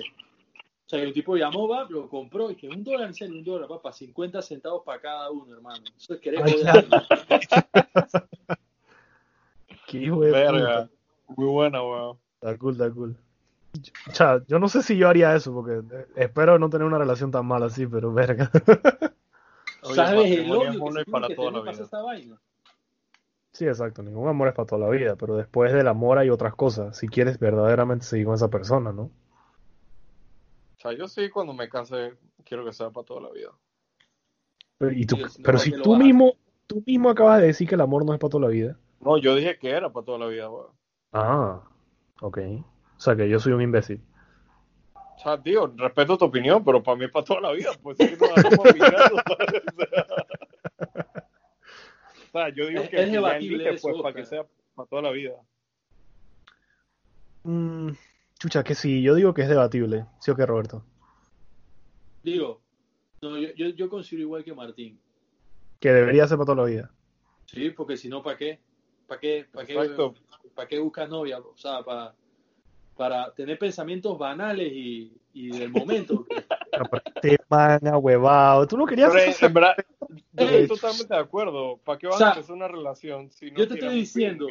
[0.88, 3.44] O sea, el tipo llamó, va, lo compró y que un dólar, en serio, un
[3.44, 5.84] dólar, papá, 50 centavos para cada uno, hermano.
[5.98, 6.46] Eso es querer.
[9.86, 10.88] Qué hijo de Verga.
[11.26, 11.36] puta.
[11.36, 12.18] Muy buena, weón.
[12.36, 13.18] Está cool, está cool.
[14.10, 16.98] O sea, yo no sé si yo haría eso, porque eh, espero no tener una
[16.98, 18.50] relación tan mala así, pero verga.
[19.84, 21.84] Oye, ¿Sabes el odio que, para que toda la vida.
[21.84, 22.38] esta vaina?
[23.52, 24.04] Sí, exacto.
[24.04, 26.96] Ningún amor es para toda la vida, pero después del amor hay otras cosas.
[26.96, 29.12] Si quieres verdaderamente seguir con esa persona, ¿no?
[30.88, 32.14] Sea, yo sí, cuando me case,
[32.46, 33.52] quiero que sea para toda la vida.
[34.78, 36.34] Pero, y tú- Sí, si no, pero ¿para si qué lo tú mismo,
[36.68, 38.78] tú mismo acabas de decir que el amor no es para toda la vida.
[39.02, 40.68] No, yo dije que era para toda la vida, weón.
[41.14, 41.62] Ah,
[42.22, 42.38] ok.
[42.98, 44.02] O sea que yo soy un imbécil.
[44.96, 47.72] O sea, tío, respeto tu opinión, pero para mí es para toda la vida.
[47.82, 48.36] Pues sí, picando,
[49.28, 49.64] ¿sabes?
[52.28, 55.12] O sea, yo digo que es debatible eso, pues para que sea para toda la
[55.12, 55.34] vida.
[57.44, 57.92] Mm,
[58.38, 60.06] chucha, que sí, yo digo que es debatible.
[60.20, 60.84] ¿Sí o qué, Roberto?
[62.24, 62.62] Digo,
[63.22, 65.00] no, yo, yo, yo considero igual que Martín.
[65.80, 66.92] Que debería ser para toda la vida.
[67.46, 68.60] Sí, porque si no, ¿para qué?
[69.08, 70.14] ¿Para qué, para qué,
[70.54, 71.40] para qué buscas novia?
[71.40, 72.14] O sea, para,
[72.96, 76.26] para tener pensamientos banales y, y del momento.
[77.22, 78.68] Te man huevado.
[78.68, 79.76] Tú no querías Pero hacer en verdad,
[80.34, 81.78] yo estoy totalmente de acuerdo.
[81.78, 84.48] ¿Para qué vas o sea, a empezar una relación si no yo te estoy diciendo.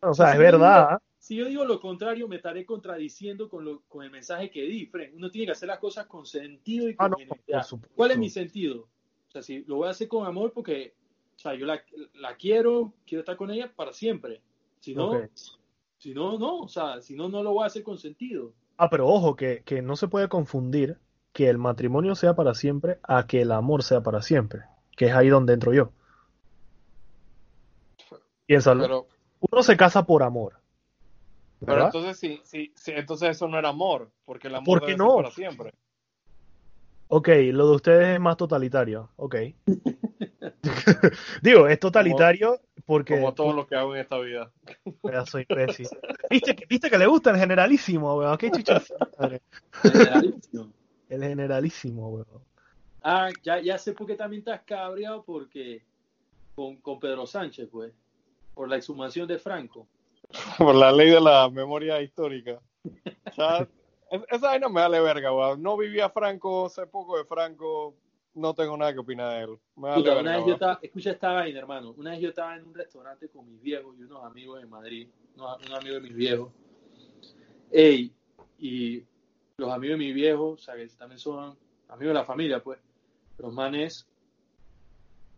[0.00, 1.00] O sea, es verdad.
[1.20, 4.86] Si yo digo lo contrario, me estaré contradiciendo con, lo, con el mensaje que di,
[4.86, 5.14] Fren.
[5.14, 7.94] Uno tiene que hacer las cosas con sentido y con Ah, no, por supuesto.
[7.94, 8.88] ¿Cuál es mi sentido?
[9.28, 10.94] O sea, si lo voy a hacer con amor porque,
[11.36, 11.82] o sea, yo la,
[12.14, 14.40] la quiero, quiero estar con ella para siempre.
[14.80, 15.20] Si no,
[15.98, 16.60] si no, no.
[16.60, 18.54] O sea, si no, no lo voy a hacer con sentido.
[18.78, 20.96] Ah, pero ojo, que, que no se puede confundir
[21.34, 24.62] que el matrimonio sea para siempre a que el amor sea para siempre.
[24.96, 25.92] Que es ahí donde entro yo.
[28.46, 28.82] Piénsalo.
[28.82, 29.06] Pero,
[29.40, 30.60] Uno se casa por amor.
[31.64, 34.92] Pero entonces sí, sí, sí, entonces eso no era amor, porque el amor ¿Por qué
[34.92, 35.16] debe ser no?
[35.16, 35.74] para siempre.
[37.12, 39.10] Ok, lo de ustedes es más totalitario.
[39.16, 39.34] Ok.
[41.42, 43.14] Digo, es totalitario porque.
[43.16, 44.50] Como todo lo que hago en esta vida.
[45.02, 45.88] Pedazo de imbécil.
[46.30, 48.36] ¿Viste, que- ¿Viste que le gusta el generalísimo, weón?
[48.38, 48.80] ¿Qué chucha
[49.18, 49.42] madre?
[49.82, 50.68] Generalísimo.
[51.08, 52.26] El generalísimo, weón.
[53.02, 55.82] ah, ya, ya sé por qué también estás cabreado porque
[56.54, 57.92] con, con Pedro Sánchez, pues.
[58.54, 59.88] Por la exhumación de Franco.
[60.58, 62.60] Por la ley de la memoria histórica.
[63.26, 63.68] O sea,
[64.10, 65.62] es- esa vaina me vale verga, weón.
[65.62, 67.94] No vivía Franco, sé poco de Franco,
[68.34, 69.58] no tengo nada que opinar de él.
[69.76, 71.94] Me vale Puta, verga, una vez yo estaba, escucha esta vaina, hermano.
[71.96, 75.08] Una vez yo estaba en un restaurante con mis viejos y unos amigos en Madrid,
[75.36, 76.52] unos, unos amigos de mis viejos.
[77.72, 78.12] Ey,
[78.58, 79.02] y
[79.56, 81.56] los amigos de mis viejos, o sea, que también son
[81.88, 82.78] amigos de la familia, pues,
[83.38, 84.06] los manes,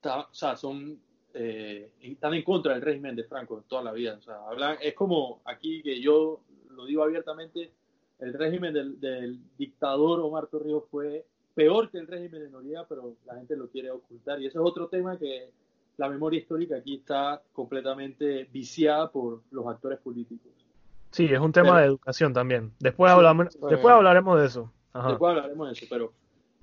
[0.01, 1.01] ta- o sea, son,
[1.35, 4.17] eh, están en contra del régimen de Franco toda la vida.
[4.19, 7.71] O sea, hablan, es como aquí que yo lo digo abiertamente,
[8.19, 11.25] el régimen del, del dictador Omar Torrijos fue
[11.55, 14.41] peor que el régimen de Noriega, pero la gente lo quiere ocultar.
[14.41, 15.51] Y ese es otro tema que
[15.99, 20.51] la memoria histórica aquí está completamente viciada por los actores políticos.
[21.11, 22.73] Sí, es un tema Pero- de educación también.
[22.79, 24.73] Después, hablamos, después hablaremos de eso.
[24.95, 25.09] Ajá.
[25.11, 26.13] Después hablaremos de eso, pero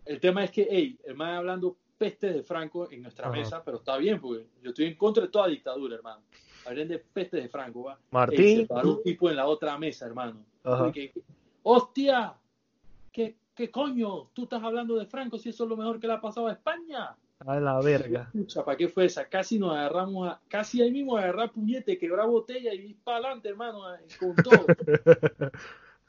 [0.06, 3.38] el tema es que, hey, el man hablando pestes de Franco en nuestra Ajá.
[3.38, 6.22] mesa, pero está bien, porque yo estoy en contra de toda dictadura, hermano.
[6.66, 8.00] Hablen de pestes de Franco, va.
[8.12, 8.66] Martín.
[8.68, 10.44] Paró un tipo en la otra mesa, hermano.
[10.64, 10.88] Ajá.
[10.88, 11.14] Y que-
[11.62, 12.34] ¡Hostia!
[13.12, 14.30] ¿Qué, ¿Qué coño?
[14.34, 16.54] ¿Tú estás hablando de Franco si eso es lo mejor que le ha pasado a
[16.54, 17.16] España?
[17.46, 18.30] A la verga.
[18.34, 19.28] Pucha, ¿para qué fue esa?
[19.30, 23.50] Casi nos agarramos, a, casi ahí mismo agarrar puñete, quebrar botella y ir para adelante,
[23.50, 23.82] hermano,
[24.20, 24.66] con todo.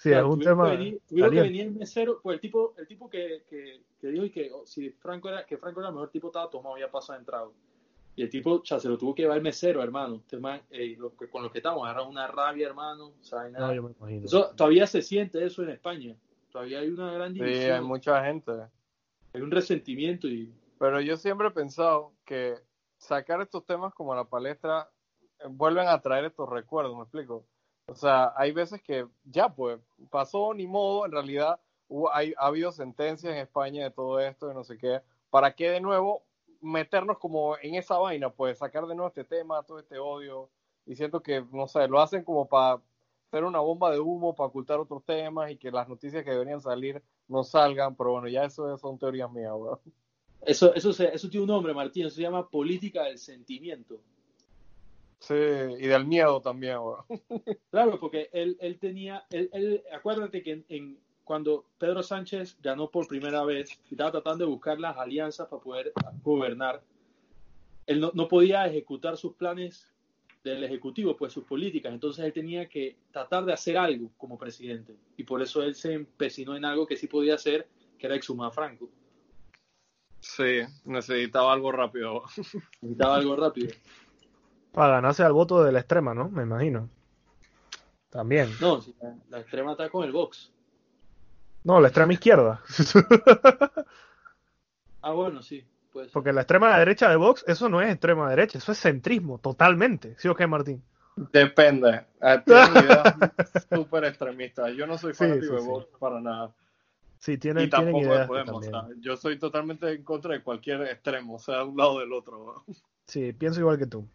[0.00, 0.64] Sí, Claro, es un tema.
[0.70, 4.06] que venir, tuvieron que venir el mesero, pues el tipo, el tipo que, que, que
[4.08, 6.78] dijo y que oh, si Franco era, que Franco era el mejor tipo estaba tomado
[6.78, 7.52] ya pasado de entrado.
[8.16, 10.16] Y el tipo, ya se lo tuvo que llevar el mesero, hermano.
[10.16, 13.08] Este man, ey, lo que- con los que estamos, agarran una rabia, hermano.
[13.08, 13.66] o sea, nada.
[13.68, 14.24] No, yo me imagino.
[14.24, 16.16] Eso, todavía se siente eso en España.
[16.50, 17.72] Todavía hay una gran Sí, división.
[17.76, 18.52] hay mucha gente.
[19.34, 22.54] hay un resentimiento y Pero yo siempre he pensado que
[22.96, 24.90] sacar estos temas como a la palestra
[25.40, 27.44] eh, vuelven a traer estos recuerdos, ¿me explico?
[27.90, 29.80] O sea, hay veces que ya pues
[30.10, 34.54] pasó ni modo, en realidad hubo- ha habido sentencias en España de todo esto y
[34.54, 35.00] no sé qué.
[35.28, 36.22] ¿Para qué de nuevo
[36.60, 38.30] meternos como en esa vaina?
[38.30, 40.48] Pues sacar de nuevo este tema, todo este odio.
[40.86, 42.80] Y siento que, no sé, lo hacen como para
[43.26, 46.60] hacer una bomba de humo, para ocultar otros temas y que las noticias que deberían
[46.60, 47.96] salir no salgan.
[47.96, 49.80] Pero bueno, ya eso son teorías mías, weón.
[50.42, 52.06] eso, eso, eso tiene un nombre, Martín.
[52.06, 54.00] Eso se llama política del sentimiento.
[55.20, 57.04] Sí, y del miedo también, weón.
[57.70, 62.90] Claro, porque él, él tenía, él, él- acuérdate que en, en- cuando Pedro Sánchez ganó
[62.90, 65.92] por primera vez y estaba tratando de buscar las alianzas para poder
[66.24, 66.82] gobernar,
[67.86, 69.86] él no, no podía ejecutar sus planes
[70.42, 74.96] del Ejecutivo, pues sus políticas, entonces él tenía que tratar de hacer algo como presidente
[75.16, 77.68] y por eso él se empecinó en algo que sí podía hacer,
[77.98, 78.88] que era exhumar a Franco.
[80.20, 82.24] Sí, necesitaba algo rápido.
[82.80, 83.68] Necesitaba algo rápido.
[84.72, 86.28] Para ganarse al voto de la extrema, ¿no?
[86.30, 86.88] Me imagino.
[88.10, 88.50] También.
[88.60, 90.52] No, si la, la extrema está con el Vox.
[91.64, 92.60] No, la extrema izquierda.
[95.02, 95.64] Ah, bueno, sí.
[95.92, 99.38] Pues, Porque la extrema derecha de Vox, eso no es extrema derecha, eso es centrismo,
[99.38, 100.14] totalmente.
[100.18, 100.82] ¿Sí o qué, Martín?
[101.16, 102.06] Depende.
[102.20, 103.02] Eh, Tienen
[103.70, 104.72] súper extremistas.
[104.74, 105.66] Yo no soy fanático sí, de sí.
[105.66, 106.54] Vox para nada.
[107.18, 108.56] Sí, Y tienen, tienen tampoco de ideas Podemos.
[108.66, 108.86] o también.
[108.86, 112.00] sea, yo soy totalmente en contra de cualquier extremo, o sea, de un lado o
[112.00, 112.64] del otro.
[113.06, 114.06] Sí, pienso igual que tú.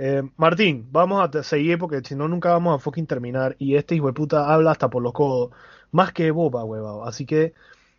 [0.00, 3.56] Eh, Martín, vamos a seguir porque si no nunca vamos a fucking terminar.
[3.58, 5.50] Y este hijo de puta habla hasta por los codos.
[5.90, 7.04] Más que boba, huevado.
[7.04, 7.52] Así que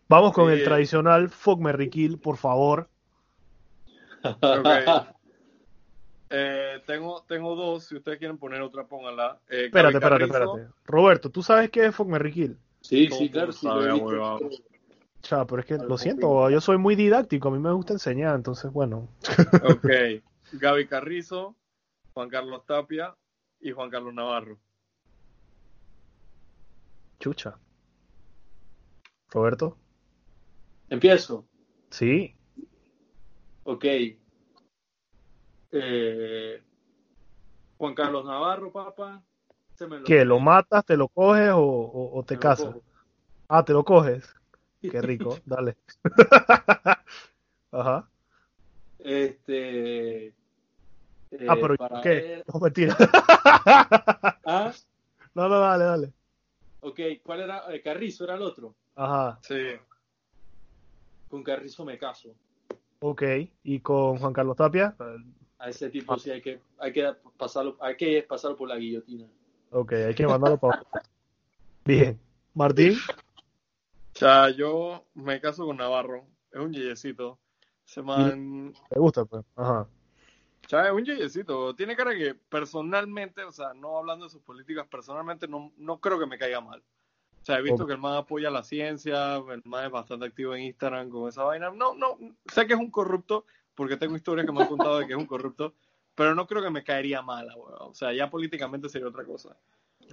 [0.07, 0.53] vamos con Sí.
[0.53, 2.87] el tradicional Fuck Merry Kill, por favor.
[4.23, 4.65] Ok.
[6.31, 9.39] Eh, tengo, tengo dos, si ustedes quieren poner otra, pónganla.
[9.49, 10.67] Eh, Espérate, espérate, espérate.
[10.85, 12.57] Roberto, ¿tú sabes qué es Fuck Merry Kill?
[12.81, 13.51] sí, sí, claro.
[13.51, 14.39] Sí, lo
[15.47, 18.71] pero es que lo siento, yo soy muy didáctico, a mí me gusta enseñar, entonces
[18.71, 19.07] bueno.
[19.63, 19.87] Ok.
[20.53, 21.55] Gaby Carrizo,
[22.19, 23.15] Juan Carlos Tapia
[23.61, 24.59] y Juan Carlos Navarro.
[27.17, 27.57] Chucha.
[29.29, 29.77] Roberto,
[30.89, 31.45] Empiezo.
[31.91, 32.35] sí.
[33.63, 33.85] Ok.
[35.71, 36.61] Eh,
[37.77, 39.23] Juan Carlos Navarro, papá.
[39.75, 40.25] Se me ¿Qué?
[40.25, 42.75] ¿Lo matas, te lo coges o, o- o te casas?
[43.47, 44.35] Ah, te lo coges.
[44.81, 45.77] Qué rico, dale.
[47.71, 48.09] Ajá.
[48.99, 50.35] Este.
[51.31, 52.09] Eh, Ah, pero para ¿qué?
[52.09, 52.95] ver- No, mentira.
[54.45, 54.71] Ah,
[55.35, 56.13] No, no, dale, dale.
[56.81, 56.99] ok.
[57.23, 57.73] ¿Cuál era?
[57.73, 58.75] Eh, Carrizo era el otro.
[58.95, 59.55] Ajá, Sí.
[61.29, 62.33] Con Carrizo me caso.
[62.99, 63.21] ok.
[63.63, 64.95] ¿Y con Juan Carlos Tapia?
[65.59, 69.27] A ese tipo sí hay que, hay que pasarlo, hay que pasarlo por la guillotina.
[69.71, 70.81] Ok, hay que mandarlo para...
[71.85, 72.19] Bien.
[72.55, 72.93] Martín,
[74.15, 76.25] O sea, yo me caso con Navarro.
[76.51, 77.37] Es un yeyecito.
[77.85, 78.73] Se man...
[78.89, 79.23] ¿te gusta?
[79.25, 79.45] Pues?
[79.55, 79.87] Ajá.
[80.69, 81.75] Sea, es un yeyecito.
[81.75, 86.19] Tiene cara que personalmente, o sea, no hablando de sus políticas, personalmente no, no creo
[86.19, 86.83] que me caiga mal.
[87.41, 90.53] O sea, he visto que el man apoya la ciencia, el man es bastante activo
[90.53, 91.71] en Instagram con esa vaina.
[91.71, 92.19] No, no,
[92.53, 95.17] sé que es un corrupto, porque tengo historias que me han contado de que es
[95.17, 95.73] un corrupto,
[96.13, 97.89] pero no creo que me caería mal, weón.
[97.89, 99.57] O sea, ya políticamente sería otra cosa.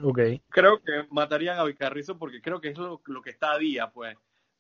[0.03, 0.21] Ok.
[0.49, 3.59] Creo que mataría a Gaby Carrizo porque creo que es lo, lo que está a
[3.59, 4.17] día, pues.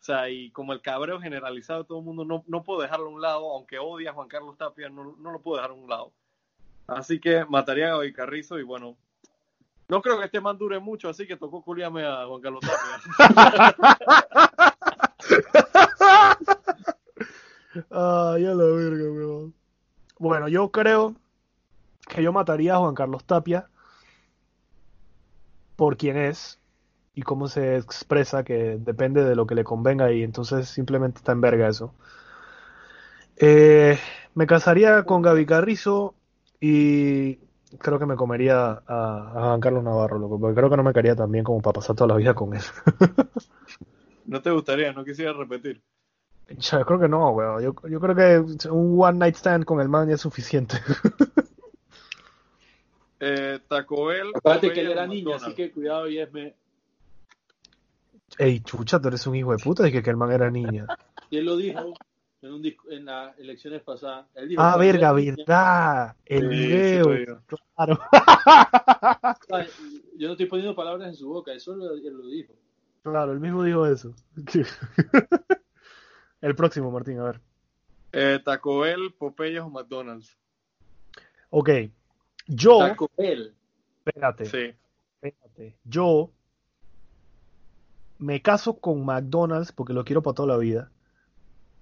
[0.06, 3.10] Sea, y como el cabreo generalizado de todo el mundo, no, no puedo dejarlo a
[3.10, 5.90] un lado, aunque odie a Juan Carlos Tapia, no, no lo puedo dejar a un
[5.90, 6.12] lado.
[6.86, 8.96] Así que mataría a Gaby Carrizo y bueno,
[9.88, 13.00] no creo que este man dure mucho, así que tocó culiarme a Juan Carlos Tapia.
[17.90, 19.50] Ay, a la verga.
[20.20, 21.16] Bueno, yo creo
[22.08, 23.68] que yo mataría a Juan Carlos Tapia
[25.74, 26.60] por quien es
[27.16, 31.32] y cómo se expresa, que depende de lo que le convenga y entonces simplemente está
[31.32, 31.94] en verga eso.
[33.38, 33.98] Eh,
[34.34, 36.14] me casaría con Gaby Carrizo
[36.60, 37.36] y
[37.78, 40.92] creo que me comería a, a Juan Carlos Navarro, loco, porque creo que no me
[40.92, 42.62] caería tan bien como para pasar toda la vida con él.
[44.26, 44.92] ¿No te gustaría?
[44.92, 45.80] ¿No quisiera repetir?
[46.50, 47.62] Yo creo que no, weón.
[47.62, 50.76] Yo, yo creo que un one night stand con el man ya es suficiente.
[53.18, 54.30] Eh, Taco Bell.
[54.34, 56.54] Acuérdate que él era niño, así que cuidado y esme.
[58.38, 60.86] Ey, chucha, tú eres un hijo de puta, dije que el man era niña.
[61.30, 61.94] Y él lo dijo
[62.42, 64.26] en, un disco, en las elecciones pasadas.
[64.34, 66.16] Él dijo, Ah, verga, verdad.
[66.24, 67.04] El Sí, video.
[67.16, 67.24] sí.
[67.76, 67.98] Claro.
[70.16, 72.54] Yo no estoy poniendo palabras en su boca, eso lo- él lo dijo.
[73.02, 74.14] Claro, él mismo dijo eso.
[76.40, 77.40] El próximo, Martín, a ver.
[78.12, 80.36] Eh, Taco Bell, Popeyes o McDonald's.
[81.50, 81.70] Ok.
[82.46, 83.54] Yo, Taco Bell.
[84.04, 84.74] espérate, Sí.
[85.20, 85.76] espérate.
[85.84, 86.30] Yo
[88.18, 90.90] me caso con McDonald's porque lo quiero para toda la vida.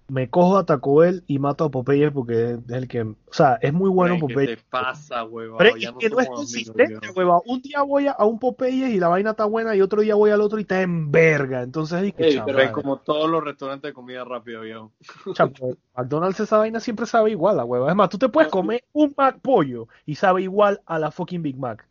[0.06, 3.54] Me cojo a Taco Bell y mato a Popeye porque es el que, o sea,
[3.62, 4.56] es muy bueno Ven, ¿Qué Popeye.
[4.58, 5.56] te pasa, huevón?
[5.56, 7.16] Pero Ya es que no es consistente, weón.
[7.16, 7.40] hueva.
[7.46, 10.14] Un día voy a, a un Popeye y la vaina está buena y otro día
[10.14, 11.62] voy al otro y está en verga.
[11.62, 14.92] Entonces, es que Ey, pero Ven, como todos los restaurantes de comida rápida, viejo.
[15.32, 17.88] chaval, McDonald's esa vaina siempre sabe igual, la hueva.
[17.88, 21.40] Es más, tú te puedes comer un Mac pollo y sabe igual a la fucking
[21.40, 21.88] Big Mac.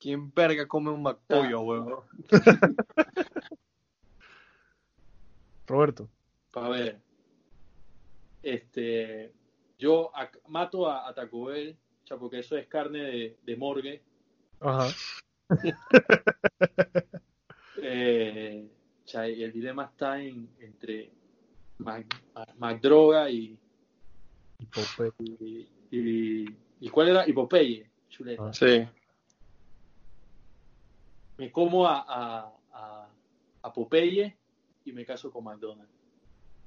[0.00, 1.96] ¿Quién verga come un McPollo, huevón?
[5.72, 6.08] Roberto.
[6.54, 7.00] A ver.
[8.42, 9.32] Este.
[9.78, 10.12] Yo
[10.48, 14.02] mato a, a Taco Bell, o sea, porque eso es carne de, de morgue.
[14.60, 14.88] Ajá.
[17.84, 18.68] Eh,
[19.04, 21.10] o sea, y el dilema está en, entre
[21.78, 23.58] Mac, Mac- Macdroga y,
[24.60, 25.12] Y Popeye.
[25.90, 27.28] y, y- ¿y cuál era?
[27.28, 28.44] Y Popeye, chuleta.
[28.46, 28.52] Ah.
[28.52, 28.86] Sí.
[31.38, 33.08] Me como a, a, a,
[33.62, 34.36] a Popeye
[34.84, 35.92] y me caso con McDonald's.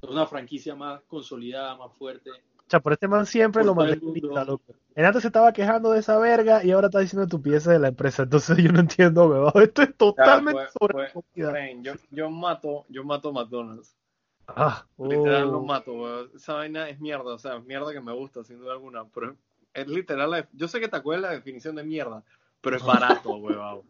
[0.01, 2.29] Es una franquicia más consolidada, más fuerte.
[2.31, 4.43] O sea, por este man siempre Por lo el mundo.
[4.43, 4.73] loco.
[4.95, 7.89] Él antes se estaba quejando de esa verga y ahora está diciendo estupideces de la
[7.89, 8.23] empresa.
[8.23, 9.51] Entonces yo no entiendo, weón.
[9.61, 11.53] Esto es totalmente pues, sobre pues.
[11.53, 13.95] Ven, yo, yo mato, yo mato McDonald's.
[14.47, 15.51] Ah, Literal oh.
[15.51, 16.31] lo mato, weón.
[16.35, 19.05] Esa vaina es mierda, o sea, mierda que me gusta, sin duda alguna.
[19.05, 19.35] Pero
[19.73, 22.23] es literal, la- yo sé que Bell es la definición de mierda,
[22.61, 23.79] pero es barato, weón.
[23.79, 23.83] O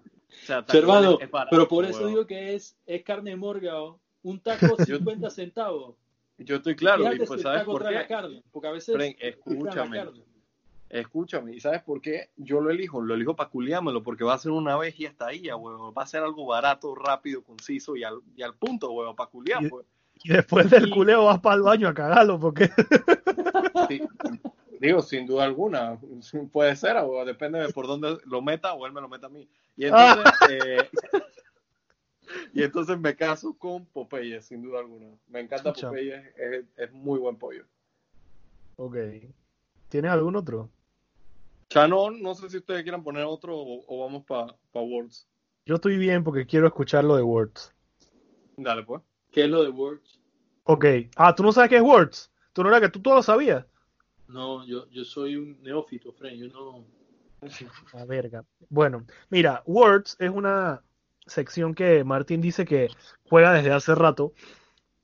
[0.46, 2.10] sea, Hermano, es barato, pero por eso weón.
[2.10, 4.00] digo que es, es carne ¿o?
[4.26, 5.96] Un taco 50 centavos.
[6.38, 8.06] Yo estoy claro, y pues ¿sabes por qué?
[8.08, 10.04] carne, porque a veces escúchame.
[10.90, 12.30] Escúchame, ¿y sabes por qué?
[12.38, 15.28] Yo lo elijo, lo elijo para culiármelo, porque va a ser una vez y hasta
[15.28, 15.94] ahí, ya, weón.
[15.98, 19.64] Va a ser algo barato, rápido, conciso y al, y al punto, weón, para culiar,
[19.64, 19.86] Y- pues.
[20.24, 22.70] Y después del Y- culeo vas para el baño a cagarlo porque
[23.90, 24.02] Sí.
[24.80, 25.98] Digo, sin duda alguna,
[26.52, 29.48] puede ser, depende de por dónde lo meta o él me lo meta a mí.
[29.78, 30.90] Y entonces, eh,
[32.54, 35.08] y entonces me caso con Popeye, sin duda alguna.
[35.28, 35.90] Me encanta Chucha.
[35.90, 37.66] Popeye, es, es muy buen pollo.
[38.78, 38.98] Ok.
[39.90, 40.70] ¿Tienes algún otro?
[41.70, 45.28] Chanón, no sé si ustedes quieran poner otro o, o vamos para pa Words.
[45.66, 47.74] Yo estoy bien porque quiero escuchar lo de Words.
[48.58, 49.02] Dale, pues.
[49.32, 50.22] ¿Qué es lo de Words?
[50.64, 50.86] Ok.
[51.16, 52.32] Ah, ¿tú no sabes qué es Words?
[52.54, 53.66] ¿Tú no era que tú todo lo sabías?
[54.28, 56.86] No, yo, yo soy un neófito, Fren, yo no...
[57.94, 58.44] La verga.
[58.70, 60.82] Bueno, mira, Words es una
[61.26, 62.90] sección que Martín dice que
[63.30, 64.34] juega desde hace rato,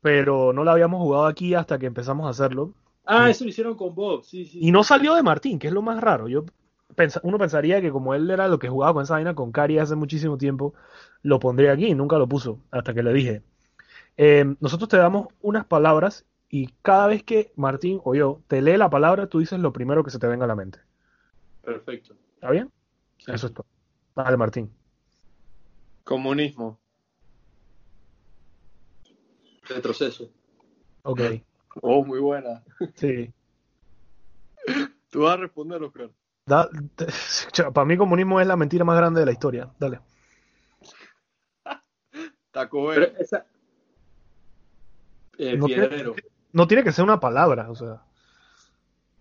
[0.02, 2.74] pero no la habíamos jugado aquí hasta que empezamos a hacerlo.
[3.06, 4.60] Ah, eso lo hicieron con Bob, sí, sí.
[4.62, 6.28] Y no salió de Martín, que es lo más raro.
[6.28, 6.46] Yo
[6.96, 9.80] pensa- uno pensaría que como él era lo que jugaba con esa vaina con Cari
[9.80, 10.74] hace muchísimo tiempo,
[11.24, 13.42] lo pondría aquí y nunca lo puso, hasta que le dije.
[14.18, 18.78] Eh, nosotros te damos unas palabras y cada vez que Martín o yo te lee
[18.78, 20.80] la palabra, tú dices lo primero que se te venga a la mente.
[21.64, 22.16] Perfecto.
[22.36, 22.70] ¿Está bien?
[23.18, 23.32] Sí.
[23.32, 23.66] Eso es todo.
[24.16, 24.70] Dale, Martín.
[26.04, 26.80] Comunismo.
[29.68, 30.30] Retroceso.
[31.04, 31.22] Ok.
[31.82, 32.64] Oh, muy buena.
[32.96, 33.32] Sí.
[35.10, 36.10] Tú vas a responder, Oscar.
[36.46, 37.08] Da- te-
[37.72, 39.72] para mí comunismo es la mentira más grande de la historia.
[39.80, 40.00] Dale.
[42.52, 43.16] Taco Bell.
[43.20, 43.46] esa...
[45.38, 46.16] Eh, No tiene- piedrero.
[46.54, 48.02] No tiene que ser una palabra, o sea,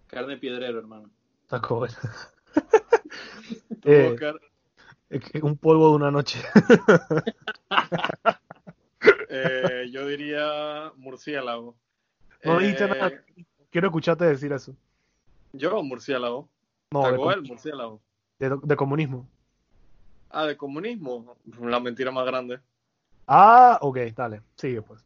[0.09, 1.09] Carne piedrero, hermano.
[1.47, 1.93] Taco Bell.
[2.53, 2.59] Tú,
[3.89, 4.41] Eh, Oscar.
[5.43, 6.41] Un polvo de una noche.
[9.33, 11.75] Eh, yo diría murciélago.
[12.45, 13.13] No dijiste Eh, nada.
[13.71, 14.75] Quiero escucharte decir eso.
[15.53, 16.49] Yo, murciélago.
[16.91, 18.01] No, de, com- murciélago.
[18.39, 19.27] de- de comunismo.
[20.31, 21.37] Ah, de comunismo.
[21.61, 22.59] La mentira más grande.
[23.27, 24.43] Ah, ok, dale.
[24.57, 25.03] Sigue pues.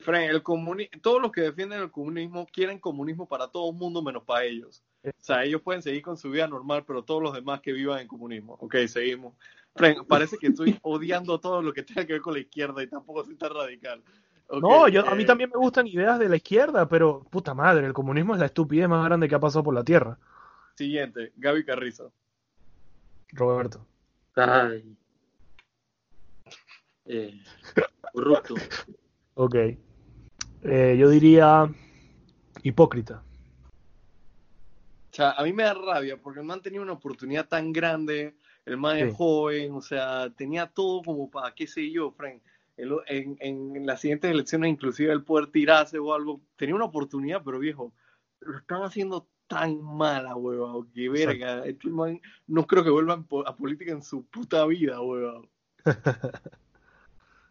[0.00, 4.02] Fren, el comuni todos los que defienden el comunismo quieren comunismo para todo el mundo
[4.02, 4.82] menos para ellos.
[5.02, 8.00] O sea, ellos pueden seguir con su vida normal, pero todos los demás que vivan
[8.00, 8.54] en comunismo.
[8.60, 9.34] Ok, seguimos.
[9.74, 12.86] Fren, parece que estoy odiando todo lo que tenga que ver con la izquierda y
[12.86, 14.02] tampoco soy tan radical.
[14.60, 17.86] No, yo, a mí eh, también me gustan ideas de la izquierda, pero puta madre,
[17.86, 20.18] el comunismo es la estupidez más grande que ha pasado por la tierra.
[20.74, 22.12] Siguiente, Gaby Carrizo.
[23.28, 23.86] Roberto.
[24.34, 24.96] Ay.
[27.06, 27.40] Eh,
[28.12, 28.54] corrupto.
[29.34, 29.54] Ok.
[29.54, 31.66] Eh, yo diría
[32.62, 33.22] hipócrita.
[35.20, 38.34] O sea, a mí me da rabia porque el man tenía una oportunidad tan grande,
[38.64, 39.02] el man Sí.
[39.02, 42.40] es joven, o sea, tenía todo como para, qué sé yo, Frank.
[42.78, 47.42] el- En, en las siguientes elecciones, inclusive el poder tirarse o algo, tenía una oportunidad,
[47.44, 47.92] pero viejo,
[48.40, 51.66] lo están haciendo tan mala, huevón, que verga.
[51.66, 55.50] Este man no creo que vuelva a política en su puta vida, huevón.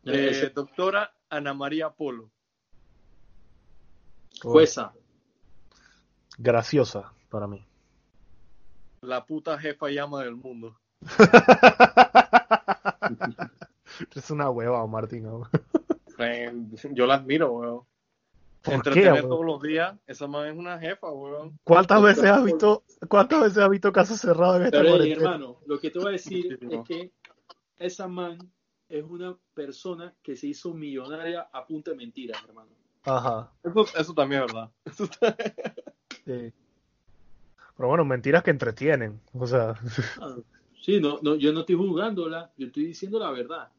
[0.05, 2.31] Eh, doctora Ana María Polo.
[4.41, 4.91] Jueza.
[6.39, 7.65] Graciosa para mí.
[9.01, 10.77] la puta jefa llama del mundo.
[14.15, 15.23] es una hueva, Martín.
[15.23, 15.49] ¿no?
[16.91, 17.81] Yo la admiro, weón.
[18.61, 21.57] ¿Por Entretener qué, todos los días, esa man es una jefa, weón.
[21.63, 25.79] ¿Cuántas veces has visto, cuántas veces has visto casos cerrados en esta Pero, hermano, lo
[25.79, 27.13] que te voy a decir es que
[27.77, 28.37] esa man
[28.89, 32.71] es una persona que se hizo millonaria a punta de mentiras, hermano.
[33.03, 33.49] Ajá.
[33.63, 34.71] Eso, eso también es verdad.
[36.25, 36.53] Sí.
[37.79, 39.21] Pero bueno, mentiras que entretienen.
[39.33, 39.75] O sea,
[40.21, 40.35] Ah,
[40.81, 43.69] Sí, no, no, yo no estoy juzgándola, yo estoy diciendo la verdad.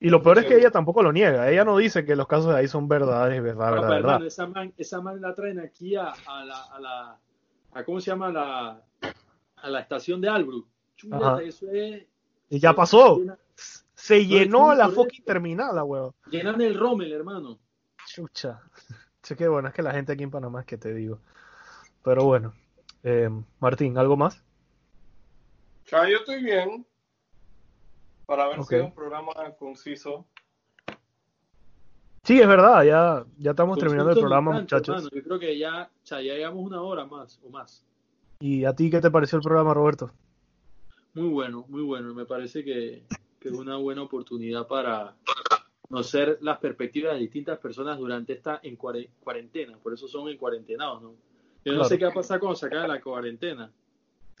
[0.00, 1.48] y lo peor es que ella tampoco lo niega.
[1.50, 4.26] Ella no dice que los casos de ahí son verdades, verdad, Papá, verdad, verdad.
[4.26, 7.18] esa man, esa man la traen aquí a, a la, a la,
[7.72, 8.30] a ¿cómo se llama?
[8.30, 8.82] La,
[9.56, 10.66] a la estación de Albrook.
[11.10, 11.42] Ajá.
[11.42, 12.04] eso es.
[12.50, 13.16] Y ya pasó.
[13.18, 13.38] Llena-
[13.94, 16.10] Se llenó la fucking terminal, la.
[16.30, 17.58] Llenan el Rommel, hermano.
[18.06, 18.60] Chucha.
[19.22, 21.18] Sé que bueno, es que la gente aquí en Panamá es que te digo.
[22.02, 22.52] Pero bueno.
[23.02, 23.28] Eh,
[23.60, 24.42] Martín, ¿algo más?
[25.84, 26.86] O sea, yo estoy bien.
[28.26, 28.68] Para haber Ok.
[28.68, 30.26] sido un programa conciso.
[32.24, 35.10] Sí, es verdad, ya, ya estamos terminando el programa, tanto, muchachos.
[35.12, 37.84] Yo creo que ya, o sea, ya una hora más o más.
[38.38, 40.12] ¿Y a ti qué te pareció el programa, Roberto?
[41.14, 42.14] Muy bueno, muy bueno.
[42.14, 43.02] Me parece que,
[43.40, 45.16] que es una buena oportunidad para
[45.88, 49.76] conocer las perspectivas de distintas personas durante esta en cuare- cuarentena.
[49.78, 51.14] Por eso son en cuarentenados, ¿no?
[51.64, 51.88] Yo no Claro.
[51.88, 53.70] sé qué va a pasar cuando se acabe la cuarentena.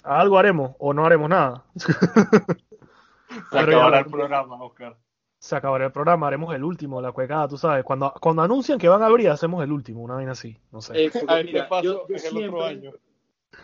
[0.02, 1.64] Algo haremos o no haremos nada.
[3.50, 4.96] Se acabará el programa, Oscar.
[5.38, 7.82] Se acabará el programa, haremos el último, la cuecada, tú sabes.
[7.84, 11.04] Cuando, cuando anuncian que van a abrir, hacemos el último, una vaina así, no sé.
[11.06, 12.90] Eh, porque A ver mira, qué pasa yo, yo en el otro año.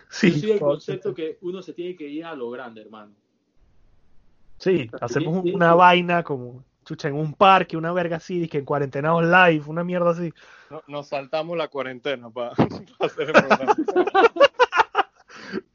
[0.09, 3.12] sí, yo soy el concepto que uno se tiene que ir a lo grande, hermano.
[4.56, 9.23] sí, hacemos una vaina como, chucha, en un parque, una verga así, que en cuarentenados
[9.24, 10.32] live, una mierda así.
[10.70, 12.52] No- nos saltamos la cuarentena para
[13.01, 13.77] hacer el programa.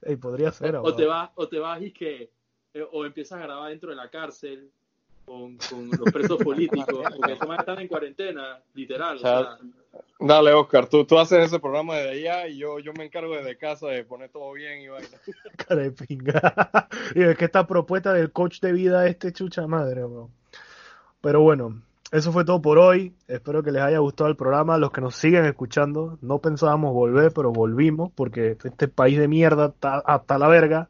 [0.01, 1.09] Ey, podría ser, O te weón.
[1.15, 2.29] vas, o te vas y que,
[2.73, 4.69] eh, o empiezas a grabar dentro de la cárcel
[5.25, 6.85] con, con los presos políticos,
[7.15, 9.15] porque estos están en cuarentena, literal.
[9.17, 9.57] o sea,
[10.19, 13.57] Dale, Oscar, tú, tú haces ese programa desde allá y yo, yo me encargo desde
[13.57, 15.07] casa de poner todo bien y vaina.
[15.67, 16.89] Cara de pinga.
[17.15, 20.29] y es que esta propuesta del coach de vida este chucha madre, weón.
[21.23, 21.81] Pero bueno,
[22.11, 23.15] eso fue todo por hoy.
[23.29, 24.77] Espero que les haya gustado el programa.
[24.77, 29.67] Los que nos siguen escuchando, no pensábamos volver, pero volvimos porque este país de mierda
[29.67, 30.89] está hasta la verga.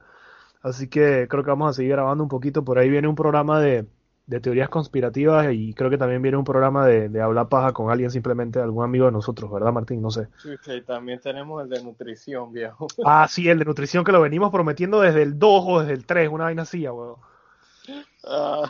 [0.64, 2.66] Así que creo que vamos a seguir grabando un poquito.
[2.66, 3.86] Por ahí viene un programa de,
[4.26, 7.92] de teorías conspirativas y creo que también viene un programa de, de hablar paja con
[7.92, 10.02] alguien, simplemente algún amigo de nosotros, ¿verdad, Martín?
[10.02, 10.30] No sé.
[10.42, 12.88] Chucha, y también tenemos el de nutrición, viejo.
[13.06, 16.08] Ah, sí, el de nutrición que lo venimos prometiendo desde el 2 o desde el
[16.08, 17.18] 3, una vaina así, weón.
[18.26, 18.64] Ah,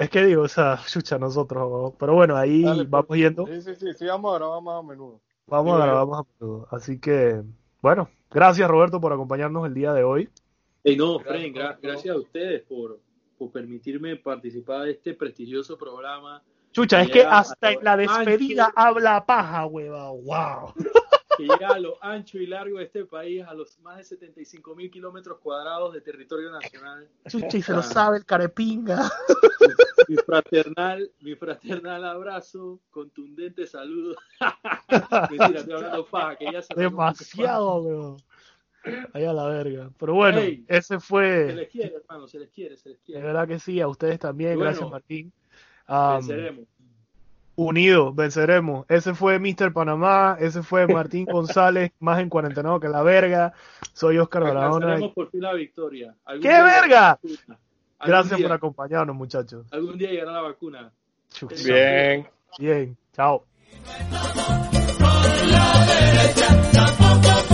[0.00, 1.94] Es que digo, o sea, chucha, nosotros.
[1.98, 2.90] Pero bueno, ahí dale, pues.
[2.90, 5.20] vamos yendo, Sí, sí, sí, sí, vamos a grabar más a menudo.
[5.46, 6.68] vamos digo a grabar más a menudo.
[6.70, 7.42] Así que,
[7.80, 10.28] bueno, gracias Roberto por acompañarnos el día de hoy.
[10.82, 13.00] Ey, no, Gracias, Fren, gra- gracias a ustedes por,
[13.38, 16.42] por permitirme participar de este prestigioso programa
[16.72, 20.24] Chucha, es que hasta en la despedida habla paja, weón.
[20.24, 20.74] Wow.
[21.36, 24.74] que llega a lo ancho y largo de este país, a los más de 75
[24.74, 27.08] mil kilómetros cuadrados de territorio nacional.
[27.28, 29.10] Chucha, y se lo sabe el carepinga.
[30.08, 34.16] Mi fraternal, mi fraternal abrazo, contundente saludo.
[35.30, 38.16] Mentira, estoy hablando paja, que ya se Demasiado, weón.
[39.14, 39.90] Ahí a la verga.
[39.98, 43.22] Pero bueno, ese Se fue, les quiere, hermano, se les quiere, se les de quiere.
[43.22, 45.32] verdad que sí, a ustedes también, Bueno, gracias Martín.
[45.86, 46.66] Am, Venceremos.
[47.56, 48.84] Unidos, venceremos.
[48.88, 49.72] Ese fue Mr.
[49.72, 53.52] Panamá, ese fue Martín González, más en cuarentenado que la verga.
[53.92, 54.98] Soy Oscar Barahona.
[55.14, 56.14] Por fin la victoria.
[56.40, 57.18] ¡Qué verga!
[58.04, 59.66] Gracias día- por acompañarnos, muchachos.
[59.70, 60.92] Algún día llegará la vacuna.
[61.30, 61.56] Chucha.
[61.64, 62.28] Bien.
[62.58, 63.44] Bien, chao.
[66.72, 67.53] tampoco